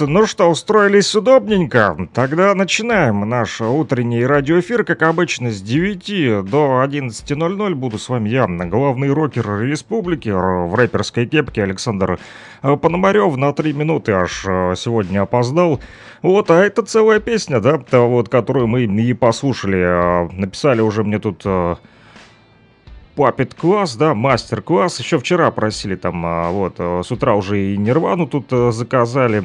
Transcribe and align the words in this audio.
Ну 0.00 0.26
что, 0.26 0.50
устроились 0.50 1.14
удобненько? 1.14 1.96
Тогда 2.12 2.54
начинаем 2.54 3.28
наш 3.28 3.60
утренний 3.60 4.26
радиоэфир, 4.26 4.84
как 4.84 5.02
обычно, 5.02 5.50
с 5.50 5.62
9 5.62 6.44
до 6.44 6.82
11.00. 6.84 7.74
Буду 7.74 7.98
с 7.98 8.08
вами 8.08 8.28
я, 8.28 8.46
главный 8.46 9.12
рокер 9.12 9.60
республики, 9.60 10.28
в 10.28 10.74
рэперской 10.74 11.26
кепке 11.26 11.62
Александр 11.62 12.18
Пономарев. 12.62 13.36
На 13.36 13.52
3 13.52 13.72
минуты 13.74 14.12
аж 14.12 14.44
э, 14.46 14.74
сегодня 14.76 15.22
опоздал. 15.22 15.80
Вот, 16.22 16.50
а 16.50 16.64
это 16.64 16.82
целая 16.82 17.20
песня, 17.20 17.60
да, 17.60 17.80
вот, 17.92 18.28
которую 18.28 18.66
мы 18.66 18.84
и 18.84 19.12
послушали. 19.14 19.78
Э, 19.78 20.28
написали 20.32 20.80
уже 20.80 21.04
мне 21.04 21.18
тут 21.18 21.44
э, 23.16 23.22
папет 23.22 23.54
класс, 23.54 23.96
да, 23.96 24.14
мастер-класс. 24.14 25.00
Еще 25.00 25.18
вчера 25.18 25.50
просили 25.50 25.96
там, 25.96 26.24
а, 26.24 26.50
вот, 26.50 26.74
э, 26.78 27.02
с 27.04 27.10
утра 27.10 27.34
уже 27.34 27.72
и 27.72 27.76
Нирвану 27.76 28.26
тут 28.26 28.46
э, 28.50 28.70
заказали. 28.72 29.42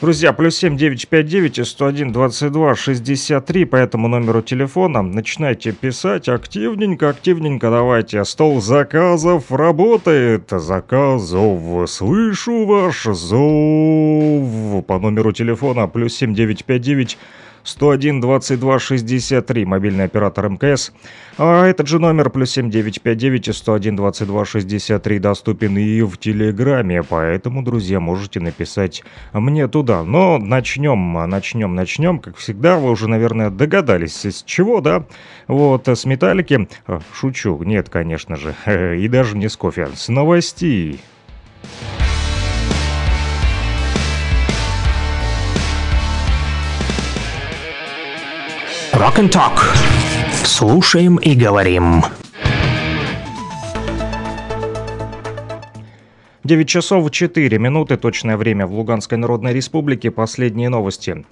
Друзья, 0.00 0.32
плюс 0.32 0.56
7 0.56 0.78
959 0.78 1.68
101 1.68 2.12
22 2.12 2.74
63 2.74 3.64
по 3.66 3.76
этому 3.76 4.08
номеру 4.08 4.40
телефона. 4.40 5.02
Начинайте 5.02 5.72
писать 5.72 6.26
активненько, 6.26 7.10
активненько 7.10 7.70
давайте. 7.70 8.24
Стол 8.24 8.62
заказов 8.62 9.52
работает. 9.52 10.48
Заказов. 10.50 11.90
Слышу 11.90 12.64
ваш 12.64 13.02
зов. 13.04 14.86
По 14.86 14.98
номеру 14.98 15.32
телефона 15.32 15.86
плюс 15.86 16.14
7 16.14 16.34
959 16.34 17.18
101 17.62 18.20
22 18.20 18.78
63, 18.78 19.64
мобильный 19.64 20.04
оператор 20.04 20.48
МКС. 20.48 20.92
А 21.38 21.66
этот 21.66 21.86
же 21.86 21.98
номер 21.98 22.30
плюс 22.30 22.50
7959 22.50 23.56
101 23.56 23.96
22 23.96 24.44
63 24.44 25.18
доступен 25.18 25.78
и 25.78 26.02
в 26.02 26.16
Телеграме, 26.18 27.02
поэтому, 27.02 27.62
друзья, 27.62 28.00
можете 28.00 28.40
написать 28.40 29.02
мне 29.32 29.68
туда. 29.68 30.02
Но 30.02 30.38
начнем, 30.38 31.12
начнем, 31.28 31.74
начнем, 31.74 32.18
как 32.18 32.36
всегда, 32.36 32.76
вы 32.76 32.90
уже, 32.90 33.08
наверное, 33.08 33.50
догадались, 33.50 34.24
с 34.24 34.42
чего, 34.42 34.80
да? 34.80 35.04
Вот, 35.48 35.88
с 35.88 36.04
Металлики, 36.04 36.68
а, 36.86 37.00
шучу, 37.14 37.62
нет, 37.62 37.88
конечно 37.88 38.36
же, 38.36 38.54
и 38.98 39.08
даже 39.08 39.36
не 39.36 39.48
с 39.48 39.56
кофе, 39.56 39.88
с 39.94 40.08
новостей. 40.08 41.00
Rock 49.00 49.16
and 49.16 49.30
Talk. 49.30 49.58
Слушаем 50.44 51.16
и 51.16 51.34
говорим. 51.34 52.02
9 56.44 56.68
часов 56.68 57.10
4 57.10 57.58
минуты, 57.58 57.96
точное 57.96 58.36
время 58.36 58.66
в 58.66 58.74
Луганской 58.74 59.16
Народной 59.16 59.54
Республике. 59.54 60.10
Последние 60.10 60.68
новости. 60.68 61.24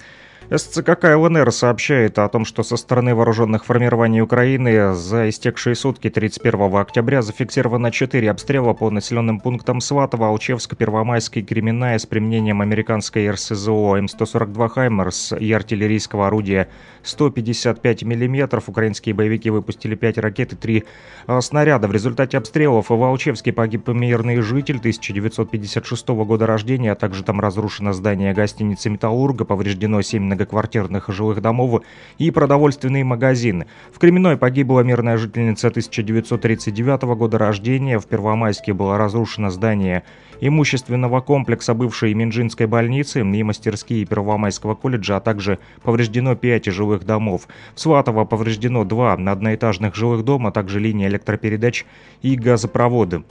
СЦКК 0.50 1.14
ЛНР 1.14 1.52
сообщает 1.52 2.18
о 2.18 2.26
том, 2.30 2.46
что 2.46 2.62
со 2.62 2.78
стороны 2.78 3.14
вооруженных 3.14 3.66
формирований 3.66 4.22
Украины 4.22 4.94
за 4.94 5.28
истекшие 5.28 5.74
сутки 5.74 6.08
31 6.08 6.74
октября 6.76 7.20
зафиксировано 7.20 7.90
4 7.92 8.30
обстрела 8.30 8.72
по 8.72 8.88
населенным 8.88 9.40
пунктам 9.40 9.82
Сватово, 9.82 10.28
Алчевск, 10.28 10.74
Первомайск 10.74 11.36
и 11.36 11.42
Кременная 11.42 11.98
с 11.98 12.06
применением 12.06 12.62
американской 12.62 13.30
РСЗО 13.30 13.98
М142 13.98 14.68
«Хаймерс» 14.70 15.34
и 15.38 15.52
артиллерийского 15.52 16.28
орудия 16.28 16.68
155 17.08 18.02
мм. 18.04 18.62
Украинские 18.66 19.14
боевики 19.14 19.50
выпустили 19.50 19.94
5 19.94 20.18
ракет 20.18 20.52
и 20.52 20.56
3 20.56 20.84
а, 21.26 21.40
снаряда. 21.40 21.88
В 21.88 21.92
результате 21.92 22.38
обстрелов 22.38 22.90
в 22.90 23.02
Алчевске 23.02 23.52
погиб 23.52 23.88
мирный 23.88 24.40
житель 24.40 24.76
1956 24.76 26.08
года 26.08 26.46
рождения, 26.46 26.92
а 26.92 26.94
также 26.94 27.24
там 27.24 27.40
разрушено 27.40 27.92
здание 27.92 28.34
гостиницы 28.34 28.90
«Металлурга», 28.90 29.44
повреждено 29.44 30.02
7 30.02 30.22
многоквартирных 30.22 31.08
жилых 31.08 31.40
домов 31.40 31.82
и 32.18 32.30
продовольственные 32.30 33.04
магазины. 33.04 33.66
В 33.92 33.98
Кременной 33.98 34.36
погибла 34.36 34.80
мирная 34.80 35.16
жительница 35.16 35.68
1939 35.68 37.02
года 37.16 37.38
рождения. 37.38 37.98
В 37.98 38.06
Первомайске 38.06 38.72
было 38.72 38.98
разрушено 38.98 39.50
здание 39.50 40.04
имущественного 40.40 41.20
комплекса 41.20 41.74
бывшей 41.74 42.14
Минжинской 42.14 42.66
больницы 42.66 43.20
и 43.20 43.42
мастерские 43.42 44.04
Первомайского 44.04 44.74
колледжа, 44.74 45.16
а 45.16 45.20
также 45.20 45.58
повреждено 45.82 46.36
5 46.36 46.66
жилых 46.66 47.04
домов. 47.04 47.48
В 47.74 47.80
Сватово 47.80 48.24
повреждено 48.24 48.84
2 48.84 49.12
одноэтажных 49.14 49.94
жилых 49.94 50.24
дома, 50.24 50.50
а 50.50 50.52
также 50.52 50.80
линии 50.80 51.06
электропередач 51.06 51.84
и 52.22 52.36
газопроводы. 52.36 53.24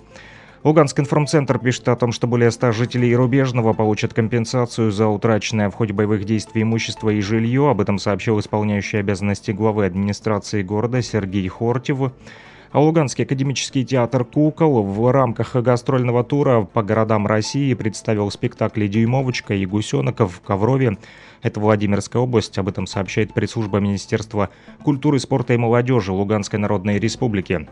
Луганский 0.64 1.02
информцентр 1.02 1.60
пишет 1.60 1.88
о 1.88 1.96
том, 1.96 2.12
что 2.12 2.28
более 2.28 2.52
100 2.52 2.72
жителей 2.74 3.16
Рубежного 3.16 3.74
получат 3.74 4.14
компенсацию 4.14 4.92
за 4.92 5.08
утраченное 5.08 5.70
в 5.70 5.76
ходе 5.76 5.94
боевых 5.94 6.26
действий 6.26 6.64
имущество 6.64 7.10
и 7.10 7.22
жилье. 7.22 7.70
Об 7.70 7.80
этом 7.80 8.00
сообщил 8.00 8.40
исполняющий 8.40 8.98
обязанности 8.98 9.52
главы 9.52 9.86
администрации 9.86 10.64
города 10.64 11.02
Сергей 11.02 11.48
Хортев. 11.48 12.12
А 12.78 12.80
Луганский 12.80 13.24
академический 13.24 13.84
театр 13.84 14.24
«Кукол» 14.24 14.84
в 14.84 15.12
рамках 15.12 15.56
гастрольного 15.56 16.24
тура 16.24 16.62
по 16.62 16.84
городам 16.84 17.26
России 17.26 17.74
представил 17.74 18.30
спектакли 18.30 18.86
«Дюймовочка» 18.86 19.56
и 19.56 19.66
«Гусенок» 19.66 20.20
в 20.20 20.42
Коврове. 20.42 21.00
Это 21.42 21.60
Владимирская 21.60 22.22
область, 22.22 22.56
об 22.60 22.68
этом 22.68 22.86
сообщает 22.86 23.34
пресс-служба 23.34 23.80
Министерства 23.80 24.52
культуры, 24.84 25.18
спорта 25.18 25.56
и 25.56 25.58
молодежи 25.58 26.12
Луганской 26.12 26.60
Народной 26.60 27.00
Республики. 27.00 27.68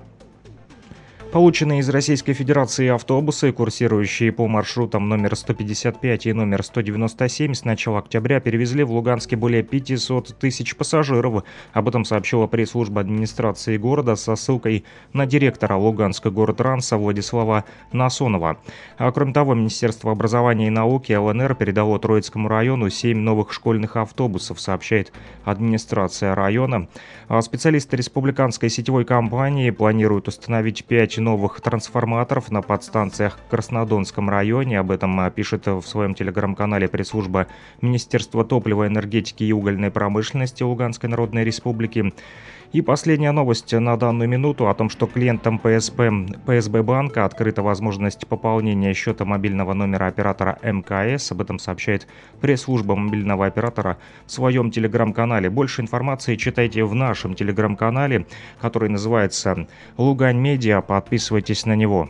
Полученные 1.36 1.80
из 1.80 1.90
Российской 1.90 2.32
Федерации 2.32 2.88
автобусы, 2.88 3.52
курсирующие 3.52 4.32
по 4.32 4.48
маршрутам 4.48 5.10
номер 5.10 5.36
155 5.36 6.28
и 6.28 6.32
номер 6.32 6.64
197 6.64 7.54
с 7.54 7.66
начала 7.66 8.00
октября 8.00 8.40
перевезли 8.40 8.86
в 8.86 8.94
Луганске 8.94 9.36
более 9.36 9.62
500 9.62 10.38
тысяч 10.40 10.78
пассажиров. 10.78 11.44
Об 11.74 11.90
этом 11.90 12.06
сообщила 12.06 12.48
пресс-служба 12.48 13.02
администрации 13.02 13.76
города 13.76 14.16
со 14.16 14.38
ссылкой 14.38 14.86
на 15.12 15.26
директора 15.26 15.76
Луганска 15.76 16.30
город-транса 16.30 16.96
Владислава 16.96 17.66
Насонова. 17.92 18.58
А 18.98 19.12
кроме 19.12 19.34
того, 19.34 19.56
Министерство 19.56 20.14
образования 20.14 20.68
и 20.68 20.70
науки 20.70 21.12
ЛНР 21.12 21.56
передало 21.56 22.00
Троицкому 22.00 22.48
району 22.48 22.90
7 22.90 23.20
новых 23.20 23.52
школьных 23.52 23.98
автобусов, 23.98 24.62
сообщает 24.62 25.12
администрация 25.44 26.34
района. 26.34 26.88
А 27.28 27.42
специалисты 27.42 27.98
республиканской 27.98 28.70
сетевой 28.70 29.04
компании 29.04 29.70
планируют 29.72 30.30
установить 30.30 30.86
5 30.86 31.25
новых 31.26 31.60
трансформаторов 31.60 32.52
на 32.52 32.62
подстанциях 32.62 33.40
в 33.40 33.50
Краснодонском 33.50 34.30
районе. 34.30 34.80
Об 34.80 34.92
этом 34.92 35.20
а, 35.20 35.30
пишет 35.32 35.66
в 35.66 35.82
своем 35.82 36.14
телеграм-канале 36.14 36.88
пресс-служба 36.88 37.48
Министерства 37.82 38.46
топлива, 38.46 38.88
энергетики 38.88 39.44
и 39.44 39.52
угольной 39.52 39.90
промышленности 39.90 40.62
Луганской 40.62 41.10
Народной 41.10 41.44
Республики. 41.44 42.14
И 42.76 42.82
последняя 42.82 43.32
новость 43.32 43.72
на 43.72 43.96
данную 43.96 44.28
минуту 44.28 44.68
о 44.68 44.74
том, 44.74 44.90
что 44.90 45.08
клиентам 45.08 45.60
ПСП, 45.60 46.12
ПСБ 46.46 46.84
банка 46.84 47.24
открыта 47.24 47.62
возможность 47.62 48.28
пополнения 48.28 48.94
счета 48.94 49.24
мобильного 49.24 49.72
номера 49.72 50.08
оператора 50.08 50.60
МКС. 50.62 51.32
Об 51.32 51.40
этом 51.40 51.58
сообщает 51.58 52.06
пресс-служба 52.42 52.98
мобильного 52.98 53.46
оператора 53.46 53.98
в 54.26 54.32
своем 54.34 54.72
телеграм-канале. 54.72 55.50
Больше 55.50 55.84
информации 55.84 56.36
читайте 56.36 56.84
в 56.84 56.94
нашем 56.94 57.34
телеграм-канале, 57.34 58.28
который 58.60 58.90
называется 58.90 59.68
«Лугань 59.96 60.40
Медиа». 60.40 60.82
Подписывайтесь 60.82 61.66
на 61.66 61.78
него. 61.78 62.10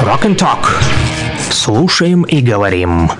Rock 0.00 0.24
and 0.24 0.36
Talk. 0.36 0.66
Слушаем 1.52 2.24
и 2.24 2.40
говорим. 2.40 3.10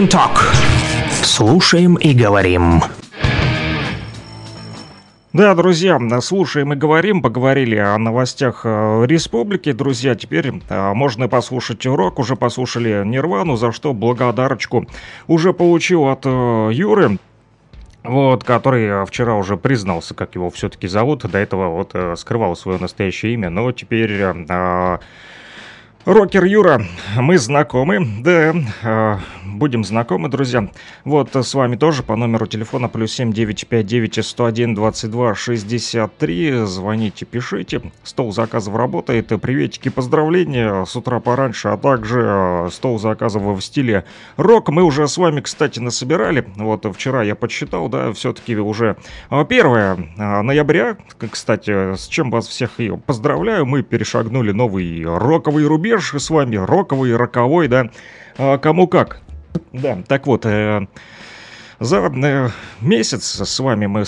And 0.00 0.08
Talk. 0.08 0.38
Слушаем 1.22 1.96
и 1.96 2.14
говорим. 2.14 2.82
Да, 5.34 5.54
друзья, 5.54 6.00
слушаем 6.22 6.72
и 6.72 6.76
говорим, 6.76 7.20
поговорили 7.20 7.76
о 7.76 7.98
новостях 7.98 8.62
э, 8.64 9.04
республики. 9.06 9.72
Друзья, 9.72 10.14
теперь 10.14 10.52
э, 10.68 10.92
можно 10.94 11.28
послушать 11.28 11.84
урок, 11.86 12.18
уже 12.18 12.34
послушали 12.34 13.02
Нирвану, 13.04 13.56
за 13.56 13.72
что 13.72 13.92
благодарочку 13.92 14.86
уже 15.26 15.52
получил 15.52 16.08
от 16.08 16.22
э, 16.24 16.70
Юры. 16.72 17.18
Вот, 18.02 18.42
который 18.42 19.04
вчера 19.04 19.34
уже 19.34 19.58
признался, 19.58 20.14
как 20.14 20.34
его 20.34 20.48
все-таки 20.48 20.88
зовут. 20.88 21.30
До 21.30 21.36
этого 21.36 21.68
вот 21.68 21.94
скрывал 22.18 22.56
свое 22.56 22.78
настоящее 22.78 23.34
имя, 23.34 23.50
но 23.50 23.70
теперь 23.72 24.18
Рокер 26.06 26.44
Юра, 26.44 26.82
мы 27.18 27.36
знакомы, 27.36 28.00
да, 28.22 28.54
э, 28.82 29.18
будем 29.44 29.84
знакомы, 29.84 30.30
друзья. 30.30 30.70
Вот 31.04 31.36
с 31.36 31.52
вами 31.52 31.76
тоже 31.76 32.02
по 32.02 32.16
номеру 32.16 32.46
телефона 32.46 32.88
плюс 32.88 33.12
7959 33.12 34.24
101 34.24 34.74
22 34.74 35.34
63. 35.34 36.64
Звоните, 36.64 37.26
пишите. 37.26 37.82
Стол 38.02 38.32
заказов 38.32 38.76
работает. 38.76 39.26
Приветики, 39.42 39.90
поздравления 39.90 40.86
с 40.86 40.96
утра 40.96 41.20
пораньше, 41.20 41.68
а 41.68 41.76
также 41.76 42.22
э, 42.24 42.68
стол 42.72 42.98
заказов 42.98 43.42
в 43.42 43.60
стиле 43.60 44.06
рок. 44.38 44.70
Мы 44.70 44.82
уже 44.82 45.06
с 45.06 45.18
вами, 45.18 45.42
кстати, 45.42 45.80
насобирали. 45.80 46.46
Вот 46.56 46.86
вчера 46.96 47.22
я 47.22 47.34
подсчитал, 47.34 47.90
да, 47.90 48.10
все-таки 48.14 48.56
уже 48.56 48.96
1 49.28 49.66
э, 49.66 50.40
ноября. 50.40 50.96
Кстати, 51.30 51.94
с 51.94 52.08
чем 52.08 52.30
вас 52.30 52.48
всех 52.48 52.80
и 52.80 52.90
поздравляю. 52.96 53.66
Мы 53.66 53.82
перешагнули 53.82 54.52
новый 54.52 55.04
роковый 55.04 55.66
рубеж 55.66 55.89
рубеж 55.90 56.14
с 56.14 56.30
вами, 56.30 56.56
роковый, 56.56 57.16
роковой, 57.16 57.68
да, 57.68 57.90
а, 58.38 58.58
кому 58.58 58.86
как. 58.86 59.20
Да, 59.72 59.98
так 60.06 60.26
вот, 60.26 60.46
э, 60.46 60.86
за 61.80 61.96
э, 61.96 62.48
месяц 62.80 63.40
с 63.40 63.60
вами 63.60 63.86
мы 63.86 64.04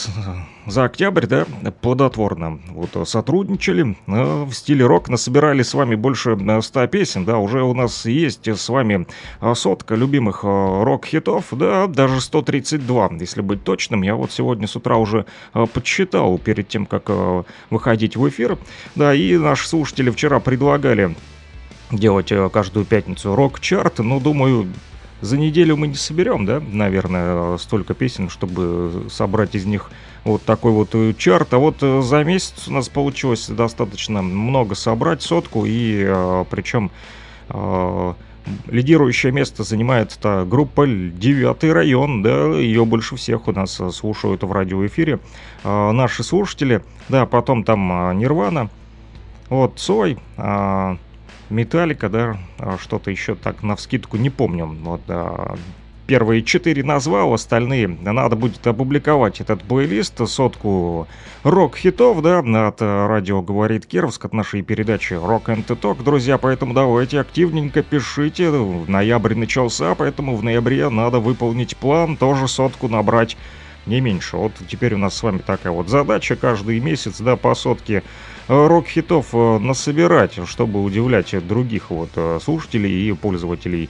за 0.67 0.85
октябрь, 0.85 1.27
да, 1.27 1.47
плодотворно 1.81 2.61
вот 2.69 3.09
сотрудничали, 3.09 3.97
э, 4.07 4.45
в 4.45 4.53
стиле 4.53 4.87
рок 4.87 5.09
насобирали 5.09 5.63
с 5.63 5.75
вами 5.75 5.97
больше 5.97 6.39
100 6.61 6.87
песен, 6.87 7.25
да, 7.25 7.39
уже 7.39 7.65
у 7.65 7.75
нас 7.75 8.07
есть 8.07 8.47
с 8.47 8.69
вами 8.69 9.09
сотка 9.55 9.97
любимых 9.97 10.45
рок-хитов, 10.45 11.47
да, 11.51 11.89
даже 11.89 12.21
132, 12.21 13.11
если 13.19 13.41
быть 13.41 13.65
точным, 13.65 14.03
я 14.03 14.15
вот 14.15 14.31
сегодня 14.31 14.69
с 14.69 14.77
утра 14.77 14.97
уже 14.97 15.27
подсчитал 15.53 16.39
перед 16.39 16.69
тем, 16.69 16.87
как 16.87 17.11
выходить 17.71 18.17
в 18.17 18.29
эфир, 18.29 18.59
да, 18.95 19.13
и 19.13 19.37
наши 19.37 19.67
слушатели 19.67 20.11
вчера 20.11 20.39
предлагали 20.39 21.17
делать 21.93 22.33
э, 22.33 22.49
каждую 22.51 22.85
пятницу 22.87 23.35
рок-чарт, 23.35 23.99
но 23.99 24.19
думаю, 24.19 24.67
за 25.21 25.39
неделю 25.39 25.77
мы 25.77 25.87
не 25.89 25.95
соберем, 25.95 26.47
да, 26.47 26.61
наверное, 26.61 27.57
столько 27.59 27.95
песен, 27.95 28.29
чтобы 28.29 29.05
собрать 29.11 29.55
из 29.55 29.67
них 29.67 29.91
вот 30.25 30.43
такой 30.43 30.73
вот 30.73 30.95
э, 30.95 31.15
чарт. 31.17 31.55
А 31.55 31.59
вот 31.59 31.77
э, 31.83 32.03
за 32.03 32.25
месяц 32.25 32.67
у 32.69 32.73
нас 32.73 32.89
получилось 32.89 33.49
достаточно 33.49 34.23
много 34.23 34.75
собрать, 34.75 35.23
сотку, 35.23 35.65
и 35.67 36.45
причем 36.51 36.91
лидирующее 38.67 39.31
место 39.31 39.63
занимает 39.63 40.17
эта 40.19 40.45
группа 40.49 40.87
«Девятый 40.87 41.73
район», 41.73 42.23
да, 42.23 42.57
ее 42.57 42.85
больше 42.85 43.17
всех 43.17 43.47
у 43.47 43.53
нас 43.53 43.81
слушают 43.93 44.43
в 44.43 44.51
радиоэфире. 44.51 45.21
Наши 45.63 46.25
слушатели, 46.25 46.83
да, 47.09 47.27
потом 47.27 47.63
там 47.63 48.19
«Нирвана», 48.19 48.71
вот 49.49 49.79
«Цой», 49.79 50.19
Металлика, 51.53 52.09
да, 52.09 52.39
а 52.59 52.79
что-то 52.79 53.11
еще 53.11 53.35
так 53.35 53.63
на 53.63 53.77
вскидку 53.77 54.17
не 54.17 54.31
помню. 54.31 54.67
Вот, 54.67 55.03
а, 55.09 55.57
первые 56.07 56.43
четыре 56.43 56.83
назвал, 56.83 57.33
остальные 57.33 57.89
надо 57.89 58.37
будет 58.37 58.67
опубликовать 58.67 59.41
этот 59.41 59.63
плейлист, 59.63 60.27
сотку 60.29 61.07
рок-хитов, 61.45 62.23
да, 62.23 62.41
от 62.41 62.83
радио 62.83 63.43
«Говорит 63.43 63.87
Кировск», 63.87 64.25
от 64.25 64.33
нашей 64.33 64.63
передачи 64.63 65.15
«Rock 65.15 65.45
and 65.45 65.67
Talk», 65.67 66.03
друзья, 66.03 66.39
поэтому 66.39 66.75
давайте 66.75 67.21
активненько 67.21 67.83
пишите, 67.83 68.51
ноябрь 68.51 69.35
начался, 69.35 69.95
поэтому 69.95 70.37
в 70.37 70.43
ноябре 70.43 70.89
надо 70.89 71.21
выполнить 71.21 71.77
план, 71.77 72.17
тоже 72.17 72.49
сотку 72.49 72.89
набрать 72.89 73.37
не 73.87 74.01
меньше. 74.01 74.37
Вот 74.37 74.53
теперь 74.69 74.95
у 74.95 74.99
нас 74.99 75.15
с 75.15 75.23
вами 75.23 75.39
такая 75.39 75.73
вот 75.73 75.89
задача 75.89 76.37
каждый 76.37 76.79
месяц, 76.81 77.21
да, 77.21 77.37
по 77.37 77.55
сотке 77.55 78.03
Э, 78.05 78.32
рок-хитов 78.49 79.29
э, 79.33 79.59
насобирать, 79.59 80.39
чтобы 80.47 80.83
удивлять 80.83 81.35
других 81.47 81.91
вот 81.91 82.11
э, 82.17 82.39
слушателей 82.43 83.09
и 83.09 83.13
пользователей 83.13 83.89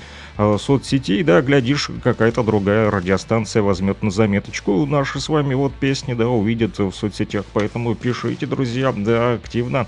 соцсетей, 0.58 1.22
да, 1.22 1.42
глядишь, 1.42 1.90
какая-то 2.02 2.42
другая 2.42 2.90
радиостанция 2.90 3.62
возьмет 3.62 4.02
на 4.02 4.10
заметочку 4.10 4.86
наши 4.86 5.20
с 5.20 5.28
вами 5.28 5.52
вот 5.52 5.74
песни, 5.74 6.14
да, 6.14 6.26
увидит 6.26 6.78
в 6.78 6.92
соцсетях, 6.92 7.44
поэтому 7.52 7.94
пишите, 7.94 8.46
друзья, 8.46 8.94
да, 8.96 9.34
активно 9.34 9.86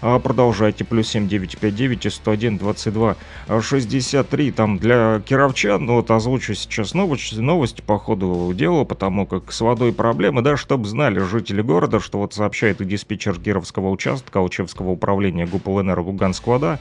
продолжайте. 0.00 0.84
Плюс 0.84 1.08
7959 1.08 2.12
101 2.12 2.58
22 2.58 3.16
63. 3.60 4.50
Там 4.52 4.78
для 4.78 5.20
кировчан, 5.20 5.84
ну 5.84 5.94
вот 5.94 6.10
озвучу 6.10 6.54
сейчас 6.54 6.94
новость, 6.94 7.36
новость 7.36 7.82
по 7.82 7.98
ходу 7.98 8.52
дела, 8.54 8.84
потому 8.84 9.26
как 9.26 9.52
с 9.52 9.60
водой 9.60 9.92
проблемы, 9.92 10.42
да, 10.42 10.56
чтобы 10.56 10.86
знали 10.86 11.20
жители 11.20 11.62
города, 11.62 12.00
что 12.00 12.18
вот 12.18 12.34
сообщает 12.34 12.80
и 12.80 12.84
диспетчер 12.84 13.38
Кировского 13.40 13.90
участка 13.90 14.38
Алчевского 14.38 14.90
управления 14.90 15.46
ГУП 15.46 15.68
ЛНР 15.68 16.00
Луганск 16.00 16.46
вода, 16.46 16.78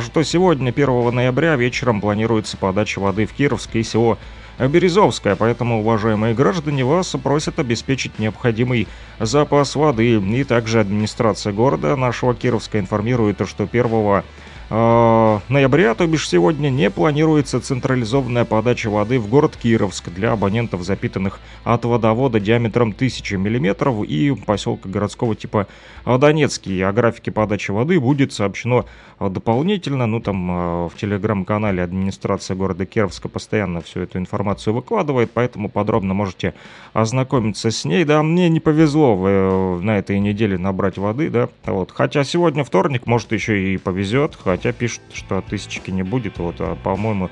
что 0.00 0.22
сегодня, 0.22 0.70
1 0.70 1.14
ноября, 1.14 1.56
вечером 1.56 2.00
планируется 2.00 2.56
подача 2.56 2.98
воды 2.98 3.26
в 3.26 3.32
Кировск 3.32 3.74
и 3.76 3.82
село 3.82 4.18
Березовская, 4.58 5.36
поэтому, 5.36 5.80
уважаемые 5.80 6.34
граждане, 6.34 6.84
вас 6.84 7.14
просят 7.22 7.58
обеспечить 7.58 8.18
необходимый 8.18 8.88
запас 9.20 9.76
воды. 9.76 10.16
И 10.16 10.44
также 10.44 10.80
администрация 10.80 11.52
города 11.52 11.94
нашего 11.96 12.34
Кировска 12.34 12.78
информирует, 12.78 13.46
что 13.46 13.68
1 13.70 14.22
э, 14.70 15.38
ноября, 15.48 15.94
то 15.94 16.06
бишь 16.06 16.28
сегодня, 16.28 16.70
не 16.70 16.90
планируется 16.90 17.60
централизованная 17.60 18.44
подача 18.44 18.88
воды 18.90 19.18
в 19.18 19.28
город 19.28 19.56
Кировск 19.60 20.10
для 20.10 20.32
абонентов, 20.32 20.82
запитанных 20.82 21.40
от 21.64 21.84
водовода 21.84 22.40
диаметром 22.40 22.90
1000 22.90 23.38
мм 23.38 24.02
и 24.04 24.34
поселка 24.34 24.88
городского 24.88 25.34
типа 25.34 25.66
Донецкий. 26.04 26.84
О 26.84 26.92
графике 26.92 27.30
подачи 27.30 27.70
воды 27.70 27.98
будет 28.00 28.32
сообщено 28.32 28.86
дополнительно. 29.18 30.06
Ну, 30.06 30.20
там 30.20 30.50
э, 30.50 30.88
в 30.88 30.92
телеграм-канале 30.96 31.82
администрация 31.82 32.54
города 32.54 32.84
Кировска 32.86 33.28
постоянно 33.28 33.80
всю 33.80 34.00
эту 34.00 34.18
информацию 34.18 34.74
выкладывает, 34.74 35.30
поэтому 35.32 35.68
подробно 35.68 36.14
можете 36.14 36.54
ознакомиться 36.92 37.70
с 37.70 37.84
ней. 37.84 38.04
Да, 38.04 38.22
мне 38.22 38.48
не 38.48 38.60
повезло 38.60 39.18
э, 39.26 39.78
на 39.80 39.98
этой 39.98 40.18
неделе 40.20 40.58
набрать 40.58 40.98
воды, 40.98 41.30
да, 41.30 41.48
вот. 41.64 41.92
Хотя 41.92 42.24
сегодня 42.24 42.62
вторник, 42.64 43.06
может, 43.06 43.32
еще 43.32 43.74
и 43.74 43.76
повезет, 43.78 44.36
хотя 44.56 44.72
пишут, 44.72 45.02
что 45.12 45.42
тысячки 45.42 45.90
не 45.90 46.02
будет, 46.02 46.38
вот, 46.38 46.56
а, 46.60 46.76
по-моему, 46.76 47.28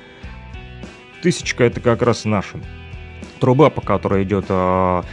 тысячка 1.22 1.64
это 1.64 1.80
как 1.80 2.02
раз 2.02 2.26
наша 2.26 2.60
труба, 3.40 3.70
по 3.70 3.80
которой 3.80 4.24
идет 4.24 4.44
а, 4.50 5.04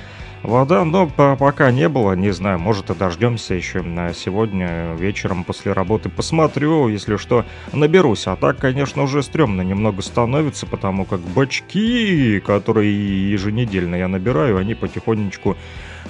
вода, 0.44 0.84
но 0.84 1.08
пока 1.08 1.72
не 1.72 1.88
было, 1.88 2.12
не 2.12 2.32
знаю, 2.32 2.60
может 2.60 2.90
и 2.90 2.96
дождемся 2.96 3.54
еще 3.54 3.82
на 3.82 4.14
сегодня 4.14 4.94
вечером 4.96 5.46
после 5.46 5.72
работы. 5.72 6.10
Посмотрю, 6.10 6.90
если 6.90 7.16
что, 7.16 7.46
наберусь. 7.72 8.28
А 8.28 8.36
так, 8.36 8.58
конечно, 8.58 9.04
уже 9.04 9.24
стрёмно 9.24 9.62
немного 9.62 10.02
становится, 10.02 10.66
потому 10.66 11.06
как 11.06 11.22
бачки, 11.22 12.42
которые 12.42 13.32
еженедельно 13.32 13.96
я 13.96 14.10
набираю, 14.10 14.58
они 14.58 14.76
потихонечку 14.76 15.56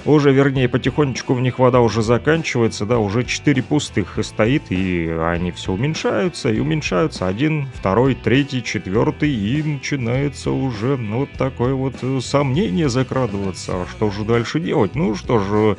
уже, 0.04 0.32
вернее, 0.32 0.68
потихонечку 0.68 1.34
в 1.34 1.40
них 1.40 1.58
вода 1.58 1.80
уже 1.80 2.02
заканчивается, 2.02 2.86
да, 2.86 2.98
уже 2.98 3.24
4 3.24 3.62
пустых 3.62 4.18
стоит, 4.22 4.64
и 4.70 5.08
они 5.08 5.52
все 5.52 5.72
уменьшаются 5.72 6.50
и 6.50 6.58
уменьшаются. 6.58 7.26
Один, 7.26 7.68
второй, 7.74 8.14
третий, 8.14 8.62
четвертый, 8.62 9.30
и 9.30 9.62
начинается 9.62 10.50
уже 10.50 10.96
ну, 10.96 11.20
вот 11.20 11.30
такое 11.32 11.74
вот 11.74 11.94
э, 12.02 12.20
сомнение 12.20 12.88
закрадываться. 12.88 13.82
А 13.82 13.86
что 13.90 14.10
же 14.10 14.24
дальше 14.24 14.60
делать? 14.60 14.94
Ну 14.94 15.14
что 15.14 15.38
же, 15.38 15.76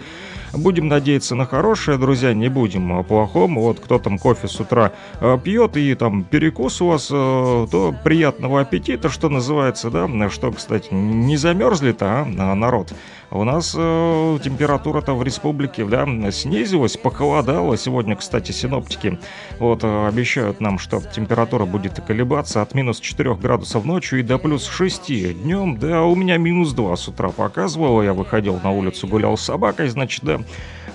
Будем 0.53 0.87
надеяться 0.87 1.33
на 1.33 1.47
хорошее, 1.47 1.97
друзья, 1.97 2.33
не 2.33 2.47
будем 2.47 2.91
о 2.93 3.01
плохом. 3.01 3.55
Вот 3.55 3.79
кто 3.79 3.97
там 3.97 4.19
кофе 4.19 4.47
с 4.47 4.59
утра 4.59 4.91
э, 5.19 5.39
пьет 5.43 5.75
и 5.77 5.95
там 5.95 6.23
перекус 6.23 6.79
у 6.79 6.87
вас, 6.87 7.09
э, 7.11 7.67
то 7.71 7.95
приятного 8.03 8.61
аппетита, 8.61 9.09
что 9.09 9.29
называется, 9.29 9.89
да. 9.89 10.07
Что, 10.29 10.51
кстати, 10.51 10.93
не 10.93 11.37
замерзли-то, 11.37 12.27
а, 12.37 12.55
народ? 12.55 12.93
У 13.33 13.43
нас 13.45 13.73
э, 13.75 14.39
температура-то 14.43 15.15
в 15.15 15.23
республике, 15.23 15.83
да, 15.85 16.05
снизилась, 16.31 16.97
похолодало. 16.97 17.75
Сегодня, 17.77 18.15
кстати, 18.15 18.51
синоптики 18.51 19.17
вот 19.57 19.83
э, 19.83 20.07
обещают 20.07 20.61
нам, 20.61 20.77
что 20.77 21.01
температура 21.01 21.65
будет 21.65 21.99
колебаться 21.99 22.61
от 22.61 22.75
минус 22.75 22.99
4 22.99 23.33
градусов 23.33 23.85
ночью 23.85 24.19
и 24.19 24.21
до 24.23 24.37
плюс 24.37 24.67
6 24.67 25.41
днем. 25.41 25.79
Да, 25.79 26.03
у 26.03 26.13
меня 26.13 26.37
минус 26.37 26.73
2 26.73 26.95
с 26.95 27.07
утра 27.07 27.29
показывало. 27.29 28.03
Я 28.03 28.13
выходил 28.13 28.59
на 28.63 28.69
улицу, 28.69 29.07
гулял 29.07 29.35
с 29.35 29.41
собакой, 29.41 29.87
значит, 29.87 30.23
да. 30.23 30.39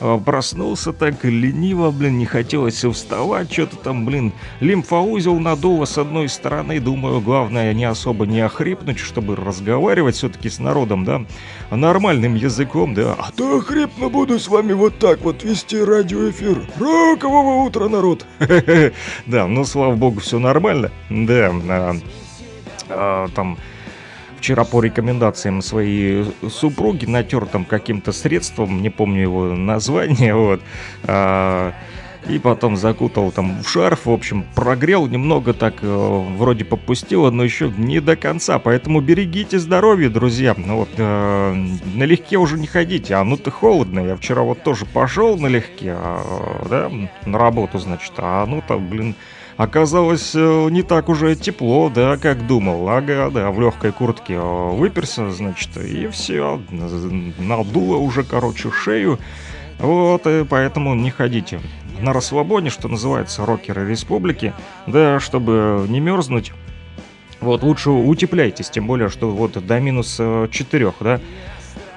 А, 0.01 0.19
проснулся 0.19 0.93
так 0.93 1.25
лениво, 1.25 1.91
блин, 1.91 2.19
не 2.19 2.27
хотелось 2.27 2.85
вставать, 2.85 3.53
что-то 3.53 3.77
там, 3.77 4.05
блин, 4.05 4.33
лимфоузел 4.61 5.39
надуло 5.39 5.85
с 5.85 5.99
одной 5.99 6.29
стороны, 6.29 6.81
думаю, 6.81 7.21
главное 7.21 7.73
не 7.75 7.85
особо 7.85 8.27
не 8.27 8.41
охрипнуть, 8.41 8.99
чтобы 8.99 9.37
разговаривать 9.37 10.17
все-таки 10.17 10.49
с 10.49 10.59
народом, 10.59 11.05
да, 11.05 11.23
нормальным 11.71 12.35
языком, 12.35 12.95
да, 12.95 13.17
а 13.19 13.33
то 13.33 13.59
охрипну 13.59 14.11
буду 14.11 14.39
с 14.39 14.49
вами 14.49 14.73
вот 14.73 14.99
так 14.99 15.21
вот 15.23 15.43
вести 15.45 15.83
радиоэфир. 15.83 16.67
Рокового 16.79 17.65
утра, 17.65 17.89
народ! 17.89 18.27
Да, 19.27 19.47
ну, 19.47 19.65
слава 19.65 19.95
богу, 19.95 20.21
все 20.21 20.39
нормально, 20.39 20.91
да, 21.11 21.53
а, 21.69 21.97
а, 22.89 23.29
там 23.35 23.59
вчера 24.39 24.65
по 24.65 24.81
рекомендациям 24.81 25.63
своей 25.63 26.25
супруги 26.49 27.07
натер 27.07 27.47
там 27.47 27.65
каким-то 27.65 28.13
средством, 28.13 28.83
не 28.83 28.91
помню 28.91 29.23
его 29.23 29.45
название, 29.55 30.35
вот, 30.35 30.61
а, 31.05 31.75
и 32.29 32.39
потом 32.39 32.77
закутал 32.77 33.31
там 33.33 33.63
в 33.63 33.69
шарф, 33.69 34.07
в 34.07 34.11
общем, 34.11 34.45
прогрел 34.55 35.07
немного 35.07 35.55
так, 35.55 35.77
э, 35.83 36.25
вроде 36.37 36.65
попустило, 36.65 37.31
но 37.31 37.45
еще 37.45 37.73
не 37.77 38.01
до 38.01 38.17
конца, 38.17 38.59
поэтому 38.59 39.01
берегите 39.01 39.59
здоровье, 39.59 40.09
друзья, 40.09 40.55
ну 40.57 40.79
вот, 40.79 40.91
э, 40.97 41.67
налегке 41.95 42.37
уже 42.37 42.59
не 42.59 42.67
ходите, 42.67 43.15
а 43.15 43.25
ну-то 43.25 43.51
холодно, 43.51 44.01
я 44.01 44.17
вчера 44.17 44.43
вот 44.43 44.63
тоже 44.63 44.85
пошел 44.85 45.39
налегке, 45.39 45.95
а, 45.97 46.67
да, 46.69 46.91
на 47.25 47.39
работу, 47.39 47.79
значит, 47.79 48.13
а 48.19 48.45
ну-то, 48.47 48.79
блин, 48.79 49.15
Оказалось, 49.59 50.37
э, 50.37 50.69
не 50.71 50.83
так 50.85 51.09
уже 51.09 51.35
тепло, 51.35 51.91
да, 51.93 52.17
как 52.17 52.47
думал. 52.47 52.89
Ага, 52.89 53.29
да, 53.29 53.51
в 53.51 53.61
легкой 53.61 53.91
куртке 53.91 54.35
э, 54.35 54.71
выперся, 54.71 55.33
значит, 55.33 55.77
и 55.77 56.07
все. 56.07 56.63
Надуло 57.41 57.97
уже, 57.97 58.23
короче, 58.23 58.71
шею. 58.71 59.19
Вот, 59.81 60.29
и 60.29 60.45
поэтому 60.45 60.95
не 60.95 61.11
ходите 61.11 61.61
на 62.01 62.13
расслабоне, 62.13 62.71
что 62.71 62.87
называется, 62.87 63.45
рокеры 63.45 63.89
республики, 63.89 64.55
да, 64.87 65.19
чтобы 65.19 65.87
не 65.89 65.99
мерзнуть. 65.99 66.53
Вот, 67.41 67.65
лучше 67.65 67.91
утепляйтесь, 67.91 68.71
тем 68.71 68.87
более, 68.87 69.09
что 69.09 69.29
вот 69.31 69.67
до 69.67 69.81
минус 69.81 70.21
4, 70.51 70.87
э, 70.87 70.93
да. 71.01 71.21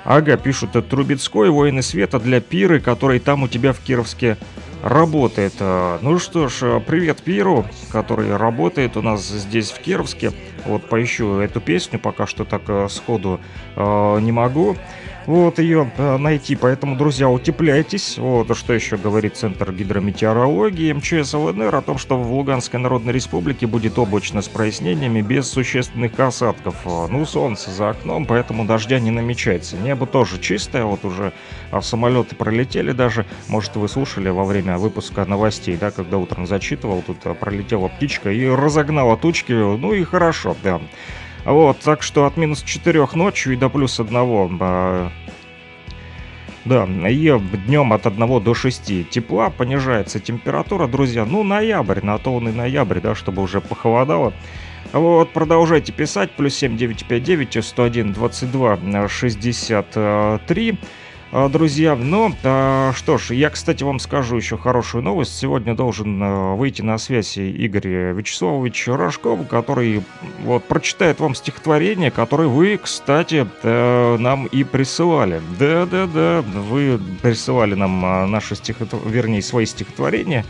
Ага, 0.03 0.35
пишут, 0.35 0.71
Трубецкой, 0.89 1.51
воины 1.51 1.83
света 1.83 2.19
для 2.19 2.41
пиры, 2.41 2.79
который 2.79 3.19
там 3.19 3.43
у 3.43 3.47
тебя 3.47 3.71
в 3.71 3.79
Кировске 3.81 4.37
работает. 4.81 5.53
Ну 5.59 6.19
что 6.19 6.47
ж, 6.47 6.81
привет 6.85 7.21
Пиру, 7.21 7.65
который 7.91 8.35
работает 8.35 8.97
у 8.97 9.01
нас 9.01 9.27
здесь 9.27 9.71
в 9.71 9.79
Кировске. 9.79 10.31
Вот 10.65 10.87
поищу 10.87 11.39
эту 11.39 11.59
песню, 11.61 11.99
пока 11.99 12.27
что 12.27 12.45
так 12.45 12.63
а, 12.67 12.87
сходу 12.87 13.39
э, 13.75 14.19
не 14.21 14.31
могу 14.31 14.75
вот 15.25 15.59
ее 15.59 15.91
э, 15.97 16.17
найти. 16.17 16.55
Поэтому, 16.55 16.95
друзья, 16.95 17.29
утепляйтесь. 17.29 18.17
Вот 18.17 18.55
что 18.57 18.73
еще 18.73 18.97
говорит 18.97 19.37
Центр 19.37 19.71
гидрометеорологии 19.71 20.91
МЧС 20.93 21.33
ЛНР 21.33 21.75
о 21.75 21.81
том, 21.81 21.97
что 21.97 22.17
в 22.17 22.31
Луганской 22.33 22.79
Народной 22.79 23.13
Республике 23.13 23.67
будет 23.67 23.97
облачно 23.99 24.41
с 24.41 24.47
прояснениями 24.47 25.21
без 25.21 25.47
существенных 25.49 26.19
осадков. 26.19 26.75
Э, 26.85 27.07
ну, 27.09 27.25
солнце 27.25 27.71
за 27.71 27.91
окном, 27.91 28.25
поэтому 28.25 28.65
дождя 28.65 28.99
не 28.99 29.11
намечается. 29.11 29.77
Небо 29.77 30.05
тоже 30.05 30.39
чистое, 30.39 30.83
вот 30.85 31.05
уже 31.05 31.33
а 31.71 31.81
самолеты 31.81 32.35
пролетели 32.35 32.91
даже. 32.91 33.25
Может, 33.47 33.75
вы 33.75 33.87
слушали 33.87 34.29
во 34.29 34.43
время 34.43 34.77
выпуска 34.77 35.25
новостей, 35.25 35.77
да, 35.77 35.91
когда 35.91 36.17
утром 36.17 36.45
зачитывал, 36.45 37.01
тут 37.01 37.19
пролетела 37.39 37.87
птичка 37.87 38.31
и 38.31 38.47
разогнала 38.47 39.17
тучки. 39.17 39.53
Ну 39.53 39.93
и 39.93 40.03
хорошо, 40.03 40.55
да. 40.63 40.81
Вот, 41.45 41.79
так 41.79 42.03
что 42.03 42.25
от 42.25 42.37
минус 42.37 42.61
4 42.63 43.07
ночью 43.13 43.53
и 43.53 43.55
до 43.55 43.69
плюс 43.69 43.99
1 43.99 44.15
а, 44.15 45.09
да, 46.65 46.85
и 46.85 47.39
днем 47.65 47.93
от 47.93 48.05
1 48.05 48.43
до 48.43 48.53
6 48.53 49.09
тепла 49.09 49.49
понижается 49.49 50.19
температура, 50.19 50.87
друзья. 50.87 51.25
Ну, 51.25 51.43
ноябрь, 51.43 52.01
на 52.03 52.19
то 52.19 52.35
он 52.35 52.49
и 52.49 52.51
ноябрь, 52.51 52.99
да, 52.99 53.15
чтобы 53.15 53.41
уже 53.41 53.61
похолодало. 53.61 54.33
Вот, 54.93 55.31
продолжайте 55.31 55.91
писать. 55.91 56.31
Плюс 56.31 56.55
7959 56.55 57.65
101 57.65 58.13
22 58.13 59.07
63. 59.07 60.79
А, 61.33 61.47
друзья. 61.47 61.95
Но, 61.95 62.33
а, 62.43 62.91
что 62.93 63.17
ж, 63.17 63.31
я, 63.33 63.49
кстати, 63.49 63.83
вам 63.83 63.99
скажу 63.99 64.35
еще 64.35 64.57
хорошую 64.57 65.01
новость. 65.01 65.37
Сегодня 65.37 65.73
должен 65.75 66.21
а, 66.21 66.55
выйти 66.55 66.81
на 66.81 66.97
связь 66.97 67.37
Игорь 67.37 67.87
Вячеславович 67.87 68.89
Рожков, 68.89 69.47
который 69.47 70.03
вот 70.43 70.65
прочитает 70.65 71.21
вам 71.21 71.33
стихотворение, 71.33 72.11
которое 72.11 72.49
вы, 72.49 72.77
кстати, 72.77 73.47
нам 73.63 74.45
и 74.47 74.65
присылали. 74.65 75.41
Да-да-да, 75.57 76.41
вы 76.41 76.99
присылали 77.21 77.75
нам 77.75 78.29
наши 78.29 78.55
стихотворения, 78.55 79.11
вернее, 79.11 79.41
свои 79.41 79.65
стихотворения. 79.65 80.45